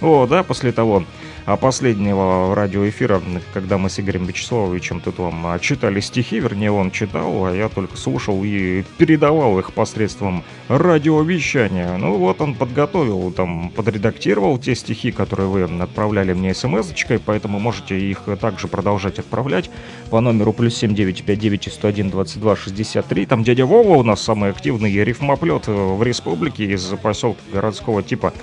О, 0.00 0.26
да, 0.26 0.42
после 0.42 0.72
того, 0.72 1.04
последнего 1.44 2.54
радиоэфира, 2.54 3.20
когда 3.52 3.78
мы 3.78 3.90
с 3.90 3.98
Игорем 3.98 4.24
Вячеславовичем 4.26 5.00
тут 5.00 5.18
вам 5.18 5.46
а, 5.46 5.58
читали 5.58 6.00
стихи, 6.00 6.38
вернее 6.38 6.70
он 6.72 6.90
читал, 6.90 7.46
а 7.46 7.54
я 7.54 7.68
только 7.68 7.96
слушал 7.96 8.42
и 8.44 8.84
передавал 8.98 9.58
их 9.58 9.72
посредством 9.72 10.44
радиовещания. 10.68 11.96
Ну 11.96 12.16
вот 12.16 12.40
он 12.40 12.54
подготовил, 12.54 13.32
там 13.32 13.70
подредактировал 13.70 14.58
те 14.58 14.74
стихи, 14.74 15.10
которые 15.12 15.48
вы 15.48 15.62
отправляли 15.62 16.32
мне 16.32 16.54
смс-очкой, 16.54 17.18
поэтому 17.18 17.58
можете 17.58 17.98
их 17.98 18.20
также 18.40 18.68
продолжать 18.68 19.18
отправлять 19.18 19.70
по 20.12 20.20
номеру 20.20 20.52
плюс 20.52 20.76
7959 20.76 21.72
101 21.72 22.10
22 22.10 22.56
63. 22.56 23.24
Там 23.24 23.42
дядя 23.42 23.64
Вова 23.64 23.96
у 23.96 24.02
нас 24.02 24.20
самый 24.20 24.50
активный 24.50 24.92
рифмоплет 24.92 25.68
в 25.68 26.02
республике 26.02 26.66
из 26.66 26.84
поселка 27.02 27.40
городского 27.50 28.02
типа 28.02 28.34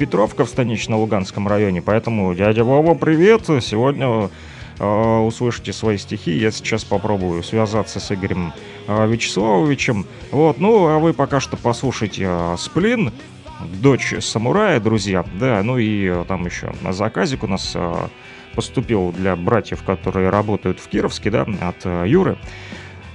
Петровка 0.00 0.44
в 0.44 0.48
станично-Луганском 0.48 1.46
районе, 1.46 1.80
поэтому 1.80 2.34
Дядя 2.34 2.64
Вова, 2.64 2.94
привет! 2.94 3.42
Сегодня 3.46 4.30
э, 4.80 5.18
услышите 5.18 5.72
свои 5.72 5.96
стихи. 5.96 6.32
Я 6.32 6.50
сейчас 6.50 6.82
попробую 6.82 7.44
связаться 7.44 8.00
с 8.00 8.10
Игорем 8.10 8.52
э, 8.88 9.06
Вячеславовичем. 9.06 10.06
Вот, 10.32 10.58
ну, 10.58 10.88
а 10.88 10.98
вы 10.98 11.12
пока 11.12 11.38
что 11.38 11.56
послушайте 11.56 12.24
э, 12.26 12.56
«Сплин», 12.58 13.12
«Дочь 13.80 14.12
самурая», 14.18 14.80
друзья. 14.80 15.24
Да, 15.38 15.62
ну 15.62 15.78
и 15.78 16.04
э, 16.06 16.24
там 16.26 16.46
еще 16.46 16.72
на 16.80 16.92
заказик 16.92 17.44
у 17.44 17.46
нас 17.46 17.74
э, 17.76 18.08
поступил 18.54 19.12
для 19.12 19.36
братьев, 19.36 19.82
которые 19.82 20.30
работают 20.30 20.80
в 20.80 20.88
Кировске, 20.88 21.30
да, 21.30 21.46
от 21.60 21.84
э, 21.84 22.04
Юры. 22.06 22.36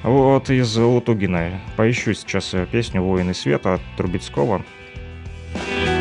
Вот, 0.03 0.50
из 0.50 0.75
Лутугина. 0.77 1.60
Поищу 1.75 2.13
сейчас 2.13 2.53
э, 2.53 2.65
песню 2.72 3.01
«Воины 3.01 3.34
света» 3.34 3.75
от 3.75 3.82
Трубецкого. 3.98 4.63
молчит 5.53 5.96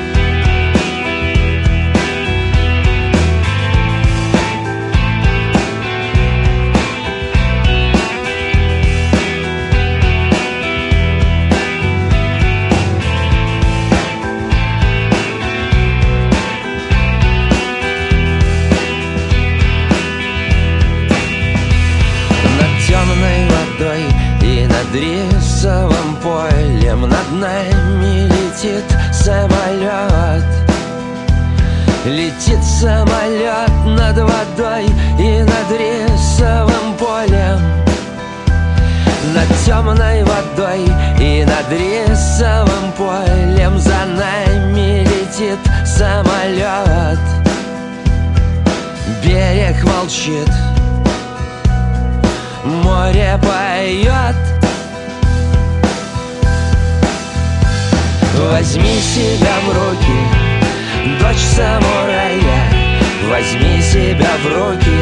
себя 63.96 64.32
в 64.42 64.46
руки. 64.46 65.00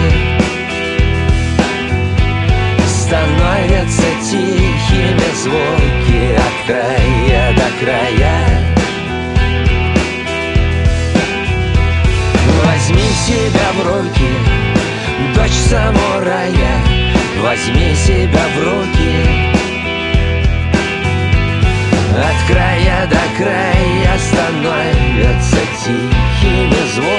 Становятся 2.86 4.08
тихими 4.22 5.30
звуки 5.42 6.36
От 6.46 6.56
края 6.66 7.52
до 7.56 7.84
края. 7.84 8.36
Возьми 12.64 13.08
себя 13.26 13.68
в 13.76 13.86
руки 13.86 14.32
дочь 15.34 15.58
самурая. 15.70 16.74
Возьми 17.42 17.94
себя 17.94 18.44
в 18.54 18.58
руки. 18.64 19.14
От 22.16 22.38
края 22.46 23.08
до 23.10 23.24
края 23.36 24.18
становятся 24.18 25.60
тихими 25.84 26.82
звуки 26.94 27.13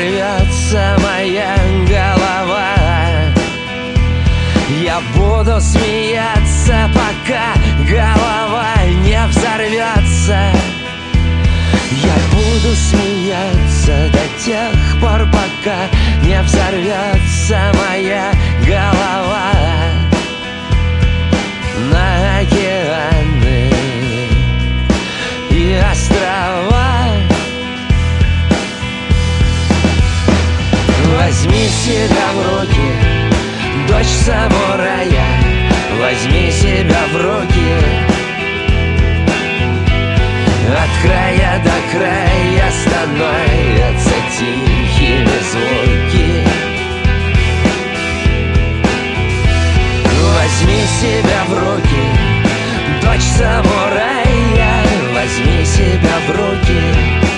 взорвется 0.00 0.96
моя 1.02 1.56
голова. 1.86 2.74
Я 4.82 5.00
буду 5.14 5.60
смеяться, 5.60 6.90
пока 6.94 7.54
голова 7.88 8.74
не 9.04 9.26
взорвется. 9.28 10.52
Я 11.92 12.14
буду 12.32 12.74
смеяться 12.74 14.10
до 14.12 14.44
тех 14.44 15.00
пор, 15.00 15.28
пока 15.30 15.76
не 16.22 16.40
взорвется 16.42 17.19
самурая 34.30 35.28
Возьми 36.00 36.50
себя 36.50 37.02
в 37.12 37.16
руки. 37.16 37.72
От 40.70 40.92
края 41.02 41.60
до 41.64 41.76
края 41.92 42.70
становятся 42.70 44.14
тихими 44.38 45.38
звуки. 45.50 46.46
Возьми 50.34 50.82
себя 51.00 51.42
в 51.48 51.52
руки, 51.52 52.04
дочь 53.02 53.28
самурая 53.36 54.84
Возьми 55.12 55.64
себя 55.64 56.16
в 56.26 56.30
руки 56.30 57.29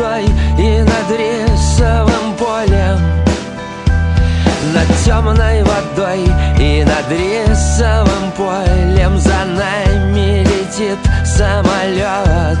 водой 0.00 0.24
и 0.58 0.82
над 0.82 1.10
рисовым 1.10 2.34
полем. 2.38 2.98
Над 4.74 4.88
темной 5.04 5.62
водой 5.62 6.24
и 6.58 6.84
над 6.84 7.10
рисовым 7.10 8.30
полем 8.36 9.18
За 9.18 9.44
нами 9.44 10.44
летит 10.44 10.98
самолет 11.24 12.58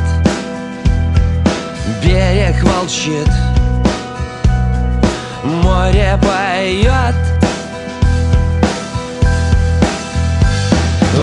Берег 2.02 2.64
молчит 2.64 3.28
море 5.44 6.18
поет 6.20 7.14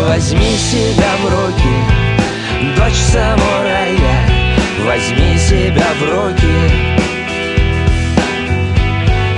Возьми 0.07 0.55
себя 0.57 1.11
в 1.21 1.25
руки, 1.25 2.77
дочь 2.77 2.93
самурая 3.11 4.16
Возьми 4.87 5.37
себя 5.37 5.85
в 5.99 6.03
руки. 6.05 6.47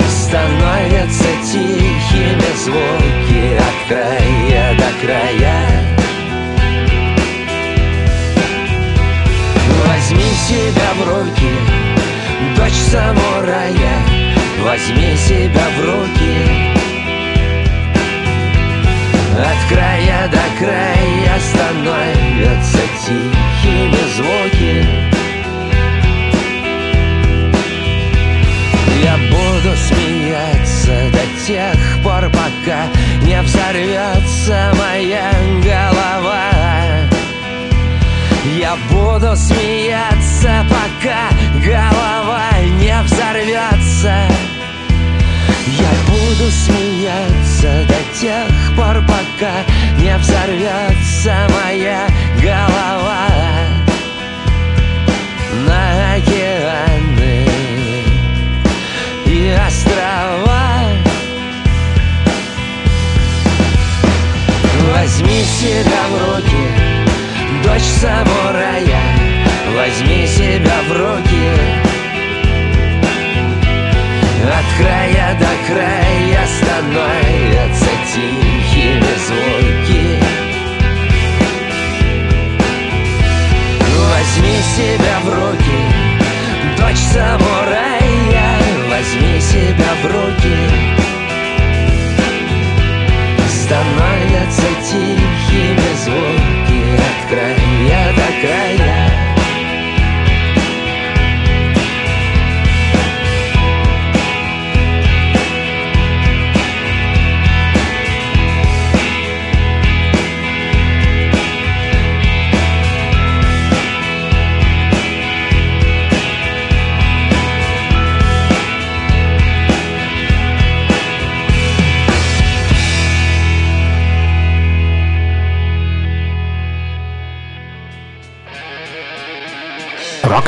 Становятся 0.08 1.24
тихими 1.44 2.56
звуки 2.56 3.58
От 3.58 3.88
края 3.88 4.74
до 4.78 5.04
края. 5.04 5.66
Возьми 9.88 10.30
себя 10.46 10.90
в 10.98 11.08
руки, 11.08 11.52
дочь 12.56 12.80
самурая. 12.92 13.96
Возьми 14.62 15.16
себя 15.16 15.66
в 15.76 15.84
руки. 15.84 16.36
От 19.36 19.68
края 19.68 20.28
до 20.28 20.64
края 20.64 21.40
становятся 21.40 22.78
тихими 23.04 23.98
звуки 24.14 25.09
буду 29.70 29.76
смеяться. 29.76 31.10
До 31.12 31.46
тех 31.46 32.02
пор, 32.02 32.30
пока 32.30 32.86
не 33.22 33.40
взорвется 33.42 34.72
моя 34.76 35.30
голова. 35.62 36.50
Я 38.58 38.76
буду 38.90 39.36
смеяться, 39.36 40.66
пока 40.68 41.28
голова 41.64 42.50
не 42.80 43.02
взорвется. 43.02 44.14
Я 45.66 45.90
буду 46.08 46.50
смеяться 46.50 47.86
до 47.86 48.18
тех 48.18 48.76
пор, 48.76 49.02
пока 49.06 49.52
не 49.98 50.16
взорвется 50.18 51.48
моя 51.64 52.06
голова 52.42 53.29
острова. 59.54 60.82
Возьми 64.92 65.42
себя 65.44 66.02
в 66.10 66.34
руки, 66.34 66.64
дочь 67.64 67.88
самурая. 68.00 69.02
Возьми 69.76 70.26
себя 70.26 70.78
в 70.88 70.92
руки. 70.92 71.80
От 74.42 74.66
края 74.78 75.36
до 75.38 75.72
края 75.72 76.46
становятся 76.46 77.90
тихими 78.12 79.14
звуки. 79.26 80.18
Возьми 84.10 84.58
себя 84.76 85.16
в 85.24 85.28
руки, 85.28 85.78
дочь 86.78 87.04
самурая 87.12 87.59
себя 90.00 90.02
в 90.02 90.06
руки 90.06 90.56
Становятся 93.48 94.68
тихими 94.90 95.94
звуки 96.04 96.39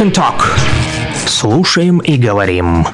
and 0.03 0.12
Talk. 0.12 0.43
Слушаем 1.27 1.99
и 1.99 2.17
говорим. 2.17 2.87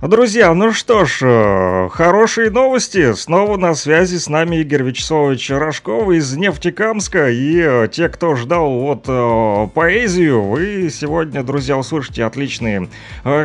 Друзья, 0.00 0.54
ну 0.54 0.72
что 0.72 1.04
ж, 1.04 1.22
э, 1.22 1.88
хорошие 1.90 2.50
новости. 2.50 3.14
Снова 3.14 3.56
на 3.56 3.74
связи 3.74 4.16
с 4.16 4.28
нами 4.28 4.58
Игорь 4.58 4.84
Вячеславович 4.84 5.50
Рожков 5.50 6.10
из 6.10 6.36
Нефтекамска. 6.36 7.30
И 7.30 7.58
э, 7.60 7.88
те, 7.90 8.08
кто 8.08 8.36
ждал 8.36 8.70
вот 8.70 9.06
э, 9.08 9.68
поэзию, 9.74 10.42
вы 10.42 10.88
сегодня, 10.90 11.42
друзья, 11.42 11.76
услышите 11.76 12.24
отличные 12.24 12.88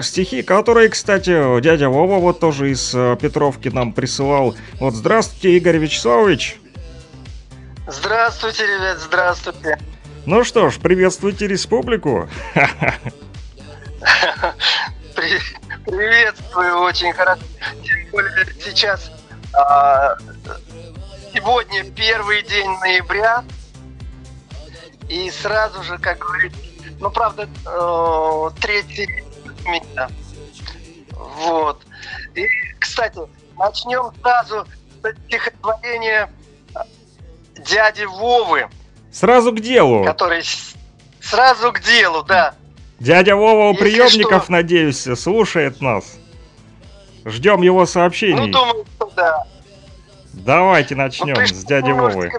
стихи, 0.04 0.44
которые, 0.44 0.90
кстати, 0.90 1.60
дядя 1.62 1.90
Вова 1.90 2.20
вот 2.20 2.40
тоже 2.40 2.70
из 2.70 2.92
Петровки 3.20 3.70
нам 3.70 3.94
присылал. 3.94 4.56
Вот 4.80 4.94
здравствуйте, 4.94 5.58
Игорь 5.58 5.78
Вячеславович. 5.78 6.60
Здравствуйте, 7.88 8.64
ребят, 8.68 9.00
здравствуйте. 9.00 9.80
Ну 10.26 10.46
что 10.46 10.70
ж, 10.70 10.80
приветствуйте 10.80 11.48
республику. 11.48 12.30
Приветствую, 15.86 16.78
очень 16.78 17.12
хорошо. 17.12 17.42
Тем 17.84 18.10
более 18.10 18.46
сейчас 18.64 19.12
а, 19.54 20.16
сегодня 21.34 21.84
первый 21.92 22.42
день 22.44 22.70
ноября. 22.80 23.44
И 25.10 25.30
сразу 25.30 25.84
же, 25.84 25.98
как 25.98 26.20
говорится, 26.20 26.58
ну, 27.02 27.12
правда, 27.12 27.50
э, 27.66 28.50
третий 28.62 29.26
меня. 29.66 30.08
Вот. 31.12 31.84
И, 32.34 32.48
кстати, 32.80 33.20
начнем 33.58 34.14
сразу 34.22 34.66
с 35.04 35.28
стихотворения 35.28 36.32
дяди 37.58 38.06
Вовы. 38.06 38.70
Сразу 39.14 39.54
к 39.54 39.60
делу. 39.60 40.04
Который 40.04 40.44
сразу 41.22 41.72
к 41.72 41.82
делу, 41.82 42.24
да. 42.24 42.56
Дядя 43.00 43.36
Вова 43.36 43.70
у 43.70 43.76
приемников, 43.76 44.44
что... 44.44 44.52
надеюсь, 44.52 45.08
слушает 45.20 45.82
нас. 45.82 46.18
Ждем 47.24 47.62
его 47.62 47.86
сообщений. 47.86 48.48
Ну, 48.48 48.48
думаю, 48.48 48.86
что 48.96 49.12
да. 49.16 49.44
Давайте 50.34 50.96
начнем 50.96 51.36
ну, 51.36 51.46
с 51.46 51.64
дяди 51.64 51.92
Вовы. 51.92 52.32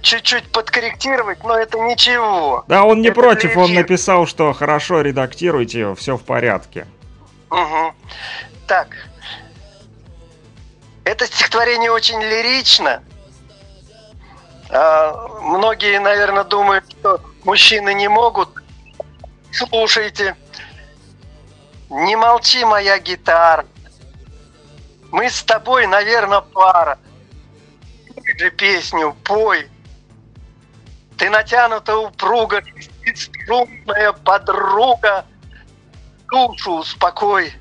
Чуть-чуть 0.00 0.50
подкорректировать, 0.50 1.42
но 1.44 1.56
это 1.56 1.78
ничего. 1.78 2.64
Да, 2.68 2.84
он 2.84 3.00
не 3.00 3.08
это 3.08 3.20
против, 3.20 3.56
он 3.56 3.72
написал, 3.74 4.26
что 4.26 4.52
хорошо 4.52 5.00
редактируйте, 5.00 5.94
все 5.94 6.16
в 6.16 6.22
порядке. 6.22 6.86
Угу. 7.50 7.94
Так. 8.66 8.88
Это 11.04 11.26
стихотворение 11.26 11.90
очень 11.90 12.20
лирично. 12.20 13.02
А, 14.72 15.28
многие, 15.40 16.00
наверное, 16.00 16.44
думают, 16.44 16.90
что 16.90 17.20
мужчины 17.44 17.92
не 17.92 18.08
могут 18.08 18.48
слушайте. 19.52 20.34
Не 21.90 22.16
молчи, 22.16 22.64
моя 22.64 22.98
гитара. 22.98 23.66
Мы 25.10 25.28
с 25.28 25.42
тобой, 25.42 25.86
наверное, 25.86 26.40
пара. 26.40 26.98
Ты 28.24 28.38
же 28.38 28.50
песню 28.50 29.14
пой. 29.24 29.68
Ты 31.18 31.28
натянута 31.28 31.96
упруга, 31.96 32.62
струнная 33.14 34.12
подруга. 34.12 35.26
Душу 36.30 36.78
успокой. 36.78 37.52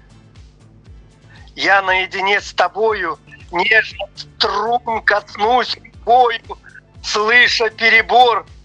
Я 1.56 1.82
наедине 1.82 2.40
с 2.40 2.54
тобою 2.54 3.20
нежно 3.52 4.08
струн 4.16 5.02
коснусь 5.04 5.78
бою, 6.06 6.40
слыша 7.04 7.70
перебор– 7.70 8.46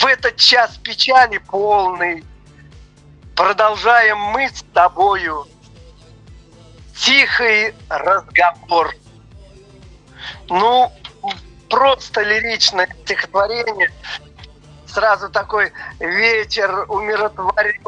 в 0.00 0.06
этот 0.06 0.36
час 0.36 0.78
печали 0.78 1.36
полный 1.36 2.24
продолжаем 3.40 4.18
мы 4.18 4.48
с 4.48 4.62
тобою 4.74 5.46
тихий 6.94 7.74
разговор. 7.88 8.94
Ну, 10.50 10.92
просто 11.70 12.20
лиричное 12.20 12.86
стихотворение. 13.02 13.90
Сразу 14.86 15.30
такой 15.30 15.72
вечер 16.00 16.84
умиротворенный, 16.88 17.80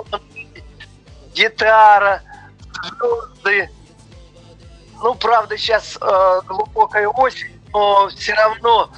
гитара, 1.35 2.23
звезды. 2.83 3.71
Ну, 5.03 5.15
правда, 5.17 5.59
сейчас 5.59 5.99
э, 6.01 6.41
глубокая 6.47 7.09
осень, 7.09 7.61
но 7.75 8.09
все 8.09 8.33
равно 8.33 8.91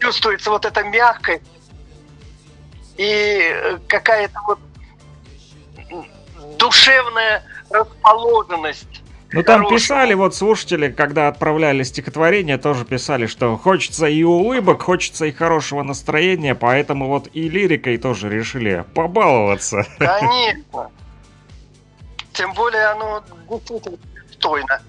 чувствуется 0.00 0.50
вот 0.50 0.64
эта 0.64 0.82
мягкость 0.82 1.42
и 2.96 3.52
э, 3.52 3.78
какая-то 3.86 4.38
вот 4.46 4.58
душевная 6.58 7.42
расположенность. 7.70 9.02
Ну 9.32 9.44
там 9.44 9.68
писали, 9.68 10.14
вот 10.14 10.34
слушатели, 10.34 10.90
когда 10.90 11.28
отправляли 11.28 11.84
стихотворение, 11.84 12.58
тоже 12.58 12.84
писали, 12.84 13.26
что 13.26 13.56
хочется 13.56 14.06
и 14.06 14.24
улыбок, 14.24 14.82
хочется 14.82 15.26
и 15.26 15.32
хорошего 15.32 15.84
настроения, 15.84 16.56
поэтому 16.56 17.06
вот 17.06 17.28
и 17.32 17.48
лирикой 17.48 17.96
тоже 17.96 18.28
решили 18.28 18.84
побаловаться. 18.94 19.86
Конечно. 19.98 20.90
Тем 22.32 22.52
более 22.54 22.86
оно 22.86 23.22
действительно 23.48 23.98
стойно. 24.32 24.82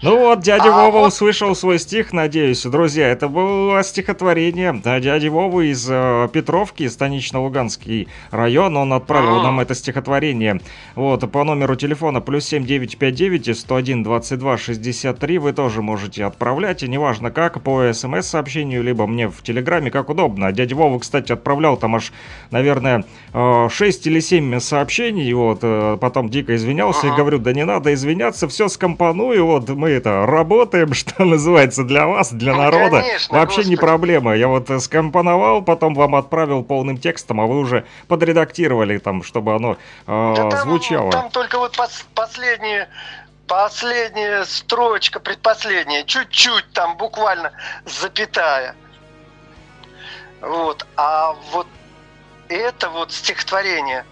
Ну 0.00 0.16
вот, 0.16 0.40
дядя 0.40 0.68
а 0.68 0.84
Вова 0.84 1.00
вот... 1.00 1.08
услышал 1.08 1.56
свой 1.56 1.80
стих, 1.80 2.12
надеюсь. 2.12 2.62
Друзья, 2.62 3.08
это 3.08 3.26
было 3.26 3.82
стихотворение 3.82 4.72
да, 4.72 5.00
дяди 5.00 5.26
Вовы 5.26 5.68
из 5.68 5.88
э, 5.90 6.28
Петровки, 6.32 6.86
станично-луганский 6.86 8.06
район. 8.30 8.76
Он 8.76 8.92
отправил 8.92 9.40
а 9.40 9.42
нам 9.42 9.58
это 9.58 9.74
стихотворение. 9.74 10.60
Вот, 10.94 11.28
по 11.32 11.42
номеру 11.42 11.74
телефона 11.74 12.20
плюс 12.20 12.44
7959 12.44 13.58
101 13.58 14.04
22 14.04 14.56
63 14.56 15.38
вы 15.38 15.52
тоже 15.52 15.82
можете 15.82 16.26
отправлять. 16.26 16.84
И 16.84 16.88
неважно 16.88 17.32
как, 17.32 17.60
по 17.64 17.92
смс-сообщению, 17.92 18.84
либо 18.84 19.04
мне 19.08 19.26
в 19.26 19.42
Телеграме, 19.42 19.90
как 19.90 20.10
удобно. 20.10 20.52
Дядя 20.52 20.76
Вова, 20.76 21.00
кстати, 21.00 21.32
отправлял 21.32 21.76
там 21.76 21.96
аж, 21.96 22.12
наверное, 22.52 23.04
6 23.32 24.06
э, 24.06 24.10
или 24.10 24.20
7 24.20 24.60
сообщений. 24.60 25.32
Вот, 25.32 25.58
э, 25.62 25.98
потом 26.00 26.28
дико 26.28 26.54
извинялся 26.54 27.08
и 27.08 27.10
говорю, 27.10 27.40
да 27.40 27.52
не 27.52 27.64
надо 27.64 27.92
извиняться, 27.92 28.46
все 28.46 28.68
скомпоную. 28.68 29.44
Вот, 29.44 29.68
мы 29.70 29.87
мы 29.88 29.94
это 29.94 30.26
работаем, 30.26 30.92
что 30.94 31.24
называется, 31.24 31.84
для 31.84 32.06
вас, 32.06 32.32
для 32.32 32.52
ну, 32.52 32.62
народа. 32.62 33.00
Конечно, 33.00 33.38
Вообще 33.38 33.56
господи. 33.56 33.70
не 33.70 33.76
проблема. 33.76 34.36
Я 34.36 34.48
вот 34.48 34.70
э, 34.70 34.78
скомпоновал, 34.80 35.62
потом 35.62 35.94
вам 35.94 36.14
отправил 36.14 36.62
полным 36.62 36.98
текстом, 36.98 37.40
а 37.40 37.46
вы 37.46 37.58
уже 37.58 37.86
подредактировали 38.06 38.98
там, 38.98 39.22
чтобы 39.22 39.54
оно 39.54 39.76
э, 40.06 40.34
да 40.36 40.50
там, 40.50 40.60
звучало. 40.60 41.10
Там 41.10 41.30
только 41.30 41.58
вот 41.58 41.76
пос 41.76 42.04
последние 42.14 42.88
последняя 43.46 44.44
строчка, 44.44 45.20
предпоследняя, 45.20 46.04
чуть-чуть 46.04 46.70
там 46.74 46.98
буквально 46.98 47.52
запятая. 47.86 48.74
Вот. 50.42 50.86
А 50.96 51.34
вот 51.52 51.66
это 52.50 52.90
вот 52.90 53.10
стихотворение 53.10 54.04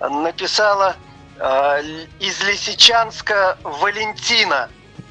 написала 0.00 0.96
э, 1.38 1.82
из 2.20 2.42
Лисичанска 2.42 3.58
Валентина. 3.62 4.70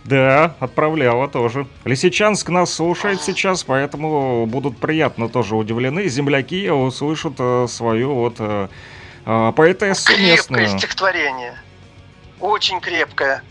Да, 0.09 0.55
отправляла 0.59 1.27
тоже. 1.27 1.67
Лисичанск 1.83 2.49
нас 2.49 2.73
слушает 2.73 3.21
сейчас, 3.21 3.63
поэтому 3.63 4.47
будут 4.47 4.79
приятно 4.79 5.29
тоже 5.29 5.55
удивлены. 5.55 6.07
Земляки 6.07 6.67
услышат 6.71 7.33
э, 7.37 7.67
свою 7.69 8.15
вот 8.15 8.37
э, 8.39 8.69
э, 9.27 9.53
поэтессу 9.55 10.11
местную. 10.13 10.65
Крепкое 10.65 10.79
стихотворение. 10.79 11.61
Очень 12.39 12.81
крепкое. 12.81 13.43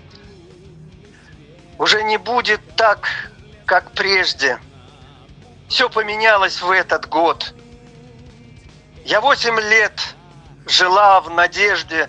Уже 1.78 2.02
не 2.02 2.16
будет 2.16 2.60
так, 2.74 3.30
как 3.64 3.92
прежде. 3.92 4.58
Все 5.68 5.88
поменялось 5.88 6.60
в 6.60 6.72
этот 6.72 7.08
год. 7.08 7.54
Я 9.04 9.20
восемь 9.20 9.60
лет 9.60 10.16
жила 10.66 11.20
в 11.20 11.30
надежде, 11.30 12.08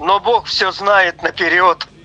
но 0.00 0.18
Бог 0.18 0.46
все 0.46 0.72
знает 0.72 1.22
наперед– 1.22 1.86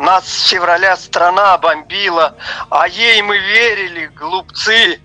нас 0.00 0.26
с 0.26 0.48
февраля 0.48 0.96
страна 0.96 1.58
бомбила, 1.58 2.34
а 2.70 2.88
ей 2.88 3.20
мы 3.20 3.36
верили, 3.36 4.06
глупцы. 4.06 4.98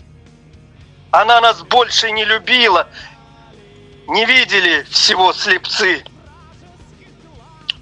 Она 1.11 1.41
нас 1.41 1.61
больше 1.63 2.11
не 2.11 2.23
любила, 2.23 2.87
не 4.07 4.25
видели 4.25 4.83
всего 4.83 5.33
слепцы. 5.33 6.05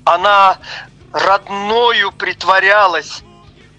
Она 0.05 0.57
родною 1.11 2.11
притворялась 2.13 3.21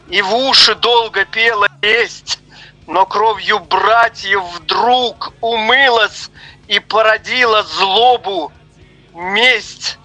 и 0.08 0.22
в 0.22 0.32
уши 0.32 0.76
долго 0.76 1.24
пела 1.24 1.66
есть, 1.82 2.38
но 2.86 3.04
кровью 3.04 3.58
братьев 3.58 4.44
вдруг 4.54 5.32
умылась 5.40 6.30
и 6.68 6.78
породила 6.78 7.64
злобу, 7.64 8.52
месть. 9.12 9.98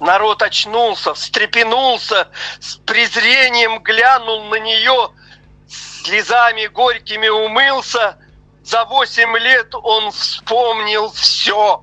Народ 0.00 0.42
очнулся, 0.42 1.14
встрепенулся, 1.14 2.28
с 2.60 2.76
презрением 2.76 3.82
глянул 3.82 4.44
на 4.44 4.56
нее, 4.56 5.10
слезами 5.68 6.66
горькими 6.66 7.28
умылся. 7.28 8.18
За 8.62 8.84
восемь 8.84 9.36
лет 9.38 9.74
он 9.74 10.10
вспомнил 10.12 11.10
все. 11.12 11.82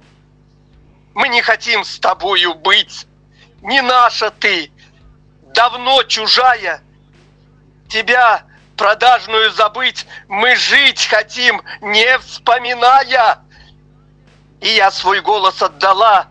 Мы 1.13 1.30
не 1.30 1.41
хотим 1.41 1.84
с 1.84 1.99
тобою 1.99 2.56
быть. 2.56 3.08
Не 3.62 3.82
наша 3.82 4.30
ты, 4.30 4.71
давно 5.54 6.04
чужая. 6.04 6.82
Тебя 7.89 8.43
продажную 8.78 9.51
забыть, 9.51 10.06
мы 10.28 10.56
жить 10.56 11.08
хотим, 11.08 11.62
не 11.82 12.19
вспоминая. 12.19 13.39
И 14.62 14.69
я 14.69 14.91
свой 14.91 15.21
голос 15.21 15.62
отдала 15.62 16.28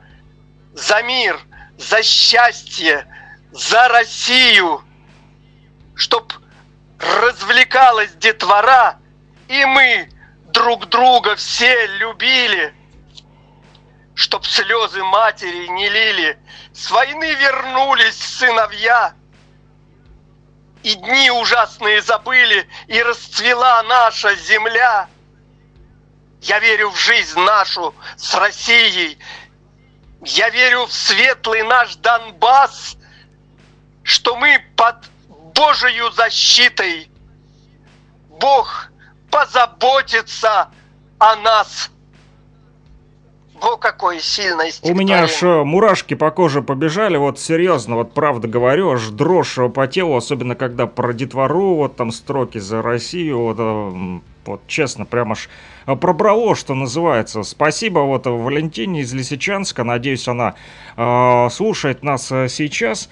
за 0.74 1.02
мир, 1.02 1.40
за 1.78 2.02
счастье, 2.02 3.06
за 3.52 3.88
Россию, 3.88 4.82
чтоб 5.94 6.32
развлекалась 6.98 8.12
детвора, 8.14 8.98
и 9.48 9.64
мы 9.64 10.08
друг 10.46 10.86
друга 10.86 11.36
все 11.36 11.86
любили, 11.98 12.74
чтоб 14.14 14.46
слезы 14.46 15.02
матери 15.02 15.66
не 15.68 15.88
лили, 15.88 16.38
с 16.72 16.90
войны 16.90 17.34
вернулись 17.34 18.16
сыновья, 18.16 19.14
и 20.82 20.94
дни 20.94 21.30
ужасные 21.30 22.02
забыли, 22.02 22.68
и 22.86 23.02
расцвела 23.02 23.82
наша 23.84 24.34
земля. 24.36 25.08
Я 26.42 26.58
верю 26.58 26.90
в 26.90 26.96
жизнь 26.96 27.40
нашу 27.40 27.94
с 28.16 28.34
Россией, 28.34 29.18
я 30.24 30.50
верю 30.50 30.86
в 30.86 30.92
светлый 30.92 31.62
наш 31.62 31.96
Донбасс, 31.96 32.96
что 34.02 34.36
мы 34.36 34.58
под 34.76 34.96
Божию 35.54 36.10
защитой. 36.12 37.08
Бог 38.40 38.90
позаботится 39.30 40.68
о 41.18 41.36
нас. 41.36 41.90
Во 43.60 43.76
какое 43.76 44.18
сильное 44.18 44.72
У 44.82 44.94
меня 44.94 45.22
аж 45.22 45.42
э, 45.42 45.62
мурашки 45.62 46.14
по 46.14 46.30
коже 46.30 46.60
побежали, 46.60 47.16
вот 47.16 47.38
серьезно, 47.38 47.94
вот 47.94 48.12
правда 48.12 48.48
говорю, 48.48 48.90
аж 48.90 49.06
дрожь 49.08 49.58
по 49.72 49.86
телу, 49.86 50.16
особенно 50.16 50.54
когда 50.54 50.86
про 50.86 51.12
детвору, 51.14 51.76
вот 51.76 51.96
там 51.96 52.10
строки 52.10 52.58
за 52.58 52.82
Россию, 52.82 53.38
вот, 53.38 53.56
э, 53.58 54.20
вот 54.44 54.66
честно, 54.66 55.06
прям 55.06 55.32
аж 55.32 55.48
пробрало, 55.86 56.54
что 56.54 56.74
называется. 56.74 57.42
Спасибо 57.42 58.00
вот 58.00 58.26
Валентине 58.26 59.00
из 59.00 59.12
Лисичанска, 59.12 59.84
надеюсь, 59.84 60.28
она 60.28 60.54
э, 60.96 61.48
слушает 61.50 62.02
нас 62.02 62.30
э, 62.32 62.48
сейчас. 62.48 63.08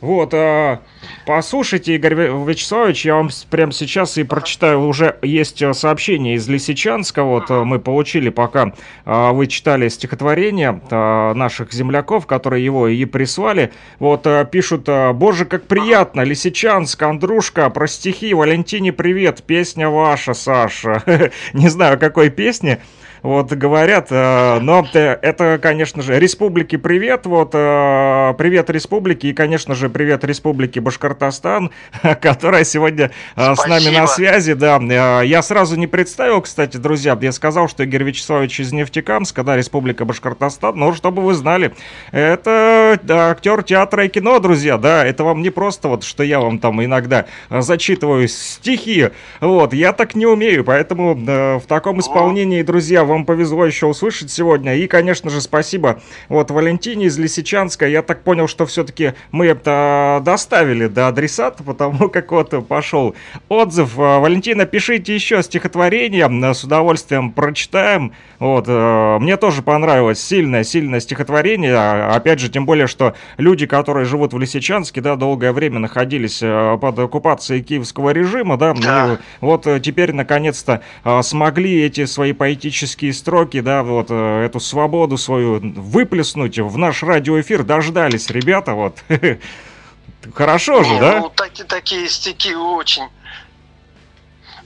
Вот, 0.00 0.32
а, 0.32 0.80
послушайте, 1.26 1.94
Игорь 1.94 2.14
Вячеславович, 2.14 3.04
я 3.04 3.16
вам 3.16 3.28
прямо 3.50 3.70
сейчас 3.70 4.16
и 4.16 4.24
прочитаю, 4.24 4.86
уже 4.86 5.18
есть 5.20 5.60
э, 5.60 5.74
сообщение 5.74 6.36
из 6.36 6.48
Лисичанска, 6.48 7.22
вот 7.22 7.50
э, 7.50 7.64
мы 7.64 7.78
получили, 7.78 8.30
пока 8.30 8.72
а, 9.04 9.32
вы 9.32 9.46
читали 9.46 9.88
стихотворение 9.88 10.80
а, 10.90 11.34
наших 11.34 11.74
земляков, 11.74 12.26
которые 12.26 12.64
его 12.64 12.88
и 12.88 13.04
прислали, 13.04 13.72
вот, 13.98 14.26
а, 14.26 14.46
пишут, 14.46 14.84
а, 14.88 15.12
боже, 15.12 15.44
как 15.44 15.64
приятно, 15.64 16.22
Лисичанск, 16.22 17.02
Андрушка, 17.02 17.68
про 17.68 17.86
стихи, 17.86 18.32
Валентине 18.32 18.94
привет, 18.94 19.42
песня 19.42 19.90
ваша, 19.90 20.32
Саша, 20.32 21.02
не 21.52 21.68
знаю, 21.68 21.98
какой 21.98 22.30
песни, 22.30 22.78
вот 23.22 23.52
говорят, 23.52 24.08
э, 24.10 24.58
но 24.60 24.86
это, 24.92 25.58
конечно 25.60 26.02
же, 26.02 26.18
республики 26.18 26.76
привет, 26.76 27.26
вот, 27.26 27.50
э, 27.52 28.34
привет 28.38 28.70
республики 28.70 29.26
и, 29.26 29.32
конечно 29.32 29.74
же, 29.74 29.90
привет 29.90 30.24
республике 30.24 30.80
Башкортостан, 30.80 31.70
которая 32.20 32.64
сегодня 32.64 33.10
Спасибо. 33.34 33.52
Э, 33.52 33.56
с 33.56 33.66
нами 33.66 33.94
на 33.94 34.06
связи, 34.06 34.54
да. 34.54 34.80
Я 35.22 35.42
сразу 35.42 35.76
не 35.76 35.86
представил, 35.86 36.40
кстати, 36.40 36.78
друзья, 36.78 37.18
я 37.20 37.32
сказал, 37.32 37.68
что 37.68 37.82
Игорь 37.82 38.04
Вячеславович 38.04 38.60
из 38.60 38.72
Нефтекамска, 38.72 39.42
да, 39.42 39.56
республика 39.56 40.04
Башкортостан, 40.04 40.76
но 40.76 40.94
чтобы 40.94 41.22
вы 41.22 41.34
знали, 41.34 41.74
это 42.12 42.98
актер 43.08 43.62
театра 43.62 44.06
и 44.06 44.08
кино, 44.08 44.38
друзья, 44.38 44.78
да, 44.78 45.04
это 45.04 45.24
вам 45.24 45.42
не 45.42 45.50
просто 45.50 45.88
вот, 45.88 46.04
что 46.04 46.22
я 46.22 46.40
вам 46.40 46.58
там 46.58 46.82
иногда 46.82 47.26
зачитываю 47.50 48.28
стихи, 48.28 49.10
вот, 49.40 49.74
я 49.74 49.92
так 49.92 50.14
не 50.14 50.26
умею, 50.26 50.64
поэтому 50.64 51.14
в 51.14 51.66
таком 51.66 52.00
исполнении, 52.00 52.62
друзья, 52.62 53.04
вам 53.10 53.24
повезло 53.26 53.66
еще 53.66 53.86
услышать 53.86 54.30
сегодня. 54.30 54.76
И, 54.76 54.86
конечно 54.86 55.30
же, 55.30 55.40
спасибо 55.40 56.00
вот 56.28 56.50
Валентине 56.50 57.06
из 57.06 57.18
Лисичанска. 57.18 57.86
Я 57.86 58.02
так 58.02 58.22
понял, 58.22 58.48
что 58.48 58.66
все-таки 58.66 59.14
мы 59.32 59.46
это 59.46 60.22
доставили 60.24 60.86
до 60.86 61.08
адресата, 61.08 61.62
потому 61.62 62.08
как 62.08 62.30
вот 62.32 62.66
пошел 62.66 63.14
отзыв. 63.48 63.98
А, 63.98 64.20
Валентина, 64.20 64.66
пишите 64.66 65.14
еще 65.14 65.42
стихотворение, 65.42 66.28
с 66.54 66.64
удовольствием 66.64 67.32
прочитаем. 67.32 68.12
Вот, 68.38 68.64
э, 68.68 69.18
мне 69.20 69.36
тоже 69.36 69.62
понравилось 69.62 70.22
сильное-сильное 70.22 71.00
стихотворение. 71.00 71.74
А, 71.74 72.14
опять 72.14 72.40
же, 72.40 72.48
тем 72.48 72.64
более, 72.64 72.86
что 72.86 73.14
люди, 73.36 73.66
которые 73.66 74.06
живут 74.06 74.32
в 74.32 74.38
Лисичанске, 74.38 75.00
да, 75.00 75.16
долгое 75.16 75.52
время 75.52 75.78
находились 75.78 76.40
э, 76.42 76.78
под 76.80 76.98
оккупацией 76.98 77.62
киевского 77.62 78.10
режима, 78.10 78.56
да, 78.56 78.74
да. 78.74 79.14
И 79.14 79.18
вот 79.40 79.66
э, 79.66 79.80
теперь 79.80 80.12
наконец-то 80.12 80.82
смогли 81.22 81.82
эти 81.82 82.04
свои 82.04 82.32
поэтические 82.32 82.99
поэтические 83.00 83.12
строки, 83.12 83.60
да, 83.60 83.82
вот 83.82 84.10
э, 84.10 84.44
эту 84.44 84.60
свободу 84.60 85.16
свою 85.16 85.60
выплеснуть 85.60 86.58
в 86.58 86.76
наш 86.78 87.02
радиоэфир 87.02 87.62
дождались, 87.62 88.30
ребята, 88.30 88.74
вот. 88.74 88.98
Хорошо 90.34 90.82
же, 90.84 90.98
да? 91.00 91.20
Ну, 91.20 91.30
таки, 91.30 91.64
такие 91.64 92.08
стихи 92.08 92.54
очень. 92.54 93.08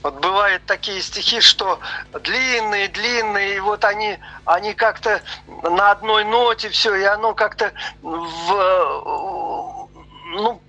Вот 0.02 0.20
бывают 0.20 0.62
такие 0.66 1.00
стихи, 1.00 1.40
что 1.40 1.78
длинные, 2.24 2.88
длинные, 2.88 3.56
и 3.56 3.60
вот 3.60 3.84
они, 3.84 4.18
они 4.44 4.74
как-то 4.74 5.22
на 5.62 5.92
одной 5.92 6.24
ноте 6.24 6.68
все, 6.68 6.94
и 6.94 7.04
оно 7.04 7.34
как-то 7.34 7.72
в, 8.02 9.88
ну, 10.34 10.60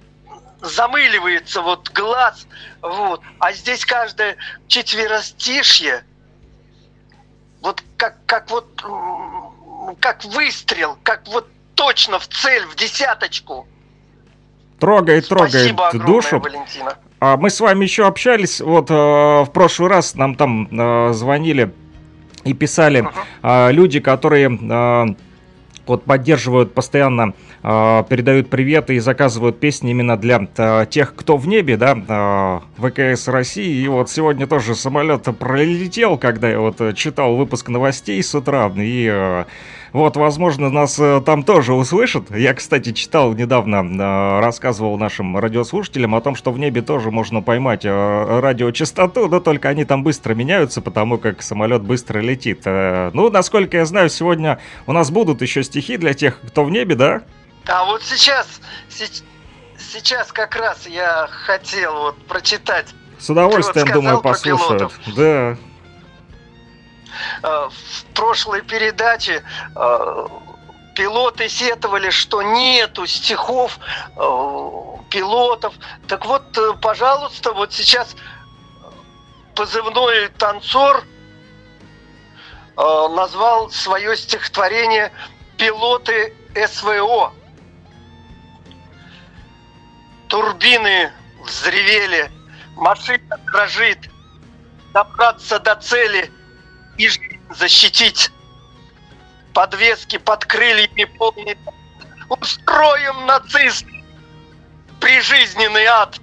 замыливается 0.61 1.61
вот 1.61 1.89
глаз, 1.89 2.47
вот. 2.81 3.21
А 3.39 3.51
здесь 3.53 3.85
каждое 3.85 4.37
четверостишье– 4.67 6.03
вот 7.65 7.83
как, 7.97 8.17
как 8.27 8.51
вот, 8.51 8.67
как 9.99 10.23
выстрел, 10.25 10.97
как 11.01 11.27
вот 11.27 11.47
точно 11.73 12.19
в 12.19 12.27
цель, 12.27 12.63
в 12.67 12.75
десяточку. 12.75 13.67
Трогает, 14.79 15.27
трогает 15.27 15.51
Спасибо 15.51 15.87
огромное, 15.87 16.07
душу. 16.07 16.39
Валентина. 16.39 16.97
А 17.19 17.37
мы 17.37 17.49
с 17.49 17.59
вами 17.59 17.83
еще 17.83 18.05
общались, 18.05 18.61
вот 18.61 18.91
э, 18.91 18.93
в 18.93 19.49
прошлый 19.51 19.89
раз 19.89 20.13
нам 20.13 20.35
там 20.35 20.67
э, 20.67 21.13
звонили 21.13 21.73
и 22.43 22.53
писали 22.53 23.01
uh-huh. 23.01 23.69
э, 23.69 23.71
люди, 23.71 23.99
которые 23.99 24.47
э, 24.47 25.15
вот 25.87 26.03
поддерживают 26.03 26.73
постоянно 26.73 27.33
э, 27.63 28.03
передают 28.09 28.49
приветы 28.49 28.95
и 28.95 28.99
заказывают 28.99 29.59
песни 29.59 29.91
именно 29.91 30.17
для 30.17 30.47
э, 30.57 30.85
тех, 30.89 31.15
кто 31.15 31.37
в 31.37 31.47
небе, 31.47 31.77
да, 31.77 32.61
э, 32.77 32.81
ВКС 32.81 33.27
России. 33.27 33.83
И 33.83 33.87
вот 33.87 34.09
сегодня 34.09 34.47
тоже 34.47 34.75
самолет 34.75 35.23
пролетел, 35.37 36.17
когда 36.17 36.49
я 36.49 36.59
вот 36.59 36.95
читал 36.95 37.35
выпуск 37.35 37.69
новостей 37.69 38.21
с 38.21 38.33
утра, 38.35 38.71
и 38.75 39.45
вот, 39.95 40.17
возможно, 40.17 40.69
нас 40.69 40.99
э, 40.99 41.21
там 41.25 41.41
тоже 41.41 41.73
услышат. 41.73 42.29
Я, 42.29 42.53
кстати, 42.53 42.91
читал 42.91 43.31
недавно, 43.31 43.77
э, 43.77 44.39
рассказывал 44.41 44.97
нашим 44.97 45.37
радиослушателям 45.37 46.15
о 46.15 46.19
том, 46.19 46.35
что 46.35 46.51
в 46.51 46.59
небе 46.59 46.81
тоже 46.81 47.11
можно 47.11 47.41
поймать 47.41 47.85
э, 47.85 48.39
радиочастоту, 48.41 49.29
но 49.29 49.39
только 49.39 49.69
они 49.69 49.85
там 49.85 50.03
быстро 50.03 50.33
меняются, 50.33 50.81
потому 50.81 51.17
как 51.17 51.41
самолет 51.41 51.81
быстро 51.81 52.19
летит. 52.19 52.65
Ну, 52.65 53.29
насколько 53.29 53.77
я 53.77 53.85
знаю, 53.85 54.09
сегодня 54.09 54.59
у 54.85 54.91
нас 54.91 55.11
будут 55.11 55.41
еще 55.41 55.63
стихи 55.63 55.95
для 55.95 56.13
тех, 56.13 56.41
кто 56.41 56.65
в 56.65 56.71
небе, 56.71 56.95
да? 56.95 57.21
А 57.65 57.85
вот 57.85 58.03
сейчас, 58.03 58.59
сейчас 59.77 60.33
как 60.33 60.57
раз 60.57 60.87
я 60.87 61.29
хотел 61.29 61.93
вот 61.93 62.17
прочитать. 62.27 62.87
С 63.17 63.29
удовольствием, 63.29 63.85
вот 63.87 63.93
думаю, 63.93 64.19
послушают. 64.19 64.91
Да. 65.15 65.55
Э, 67.43 67.69
в 67.69 68.05
прошлой 68.13 68.61
передаче 68.61 69.43
э, 69.75 70.27
пилоты 70.95 71.49
сетовали, 71.49 72.09
что 72.09 72.41
нету 72.41 73.05
стихов 73.05 73.79
э, 74.15 74.19
пилотов. 75.09 75.73
Так 76.07 76.25
вот, 76.25 76.43
пожалуйста, 76.81 77.53
вот 77.53 77.73
сейчас 77.73 78.15
позывной 79.55 80.27
танцор 80.37 81.03
назвал 82.75 83.69
свое 83.69 84.17
стихотворение 84.17 85.09
«Пилоты 85.57 86.35
СВО». 86.67 87.31
Турбины 90.27 91.13
взревели, 91.45 92.29
машина 92.75 93.37
дрожит, 93.45 94.09
добраться 94.91 95.57
до 95.59 95.75
цели– 95.75 96.29
и 96.97 97.09
защитить. 97.49 98.31
Подвески 99.53 100.17
под 100.17 100.45
крыльями 100.45 101.05
полные. 101.05 101.57
Устроим 102.29 103.25
нацист 103.25 103.85
прижизненный 104.99 105.85
ад. 105.85 106.17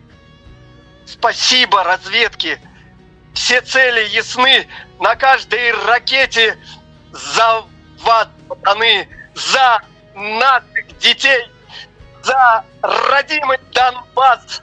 Спасибо 1.06 1.84
разведке. 1.84 2.60
Все 3.34 3.60
цели 3.60 4.08
ясны. 4.08 4.66
На 5.00 5.16
каждой 5.16 5.72
ракете 5.86 6.58
завод 7.12 8.28
пацаны. 8.48 9.08
за 9.34 9.82
наших 10.14 10.98
детей, 10.98 11.48
за 12.22 12.64
родимый 12.82 13.58
Донбасс, 13.72 14.62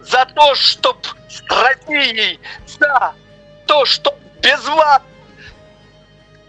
за 0.00 0.24
то, 0.26 0.54
чтоб 0.54 0.96
с 1.28 1.42
Россией, 1.48 2.38
за 2.66 3.14
то, 3.66 3.84
что 3.84 4.16
без 4.40 4.64
вас 4.66 5.02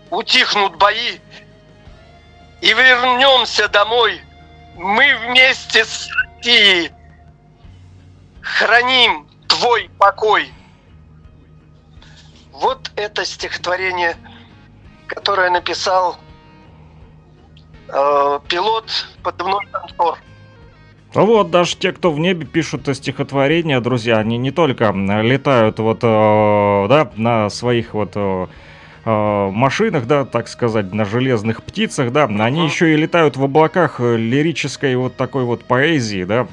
утихнут 0.10 0.76
бои 0.78 1.20
и 2.62 2.68
вернемся 2.68 3.68
домой. 3.68 4.22
Мы 4.76 5.16
вместе 5.28 5.86
с 5.86 6.10
Россией 6.12 6.92
храним 8.42 9.28
твой 9.48 9.90
покой. 9.98 10.52
Вот 12.52 12.92
это 12.96 13.26
стихотворение, 13.26 14.16
которое 15.08 15.50
написал 15.50 16.18
э, 17.88 18.40
пилот 18.48 18.90
подвной 19.24 19.66
танцор. 19.72 20.20
Ну 21.14 21.26
вот, 21.26 21.50
даже 21.50 21.78
те, 21.78 21.94
кто 21.94 22.12
в 22.12 22.20
небе 22.20 22.46
пишут 22.46 22.88
стихотворения, 22.94 23.80
друзья, 23.80 24.18
они 24.18 24.38
не 24.38 24.52
только 24.52 24.92
летают 24.92 25.80
вот, 25.80 26.00
э, 26.04 26.86
да, 26.90 27.12
на 27.16 27.50
своих 27.50 27.94
вот 27.94 28.12
э, 28.16 28.48
э, 29.06 29.50
машинах, 29.52 30.06
да, 30.06 30.26
так 30.26 30.48
сказать, 30.48 30.94
на 30.94 31.06
железных 31.06 31.64
птицах, 31.64 32.12
да, 32.12 32.26
они 32.26 32.66
еще 32.66 32.94
и 32.94 32.96
летают 32.96 33.38
в 33.38 33.44
облаках 33.44 34.00
лирической 34.00 34.96
вот 34.96 35.16
такой 35.16 35.44
вот 35.44 35.66
поэзии, 35.66 36.24
да. 36.24 36.48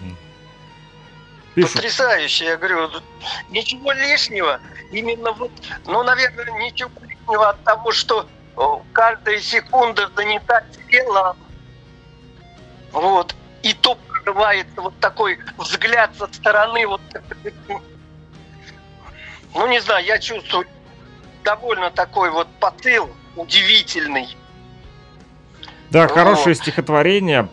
Пишут. 1.55 1.75
Потрясающе, 1.75 2.45
я 2.47 2.57
говорю, 2.57 2.89
ничего 3.51 3.93
лишнего, 3.93 4.61
именно 4.91 5.33
вот, 5.33 5.51
ну, 5.87 6.03
наверное, 6.03 6.51
ничего 6.65 6.91
лишнего 7.03 7.51
от 7.51 7.63
того, 7.65 7.93
что 7.93 8.27
каждая 8.93 9.39
секунда 9.39 10.11
занята 10.17 10.63
телом, 10.91 11.37
вот, 12.93 13.35
и 13.63 13.75
то 13.75 13.99
открывается 14.23 14.81
вот 14.81 14.99
такой 15.01 15.39
взгляд 15.59 16.11
со 16.17 16.27
стороны, 16.33 16.87
вот 16.87 17.01
ну 19.55 19.67
не 19.67 19.81
знаю, 19.81 20.05
я 20.05 20.19
чувствую 20.19 20.67
довольно 21.43 21.91
такой 21.91 22.31
вот 22.31 22.49
посыл 22.61 23.11
удивительный. 23.37 24.37
Да, 25.91 26.09
хорошее 26.09 26.55
стихотворение. 26.55 27.49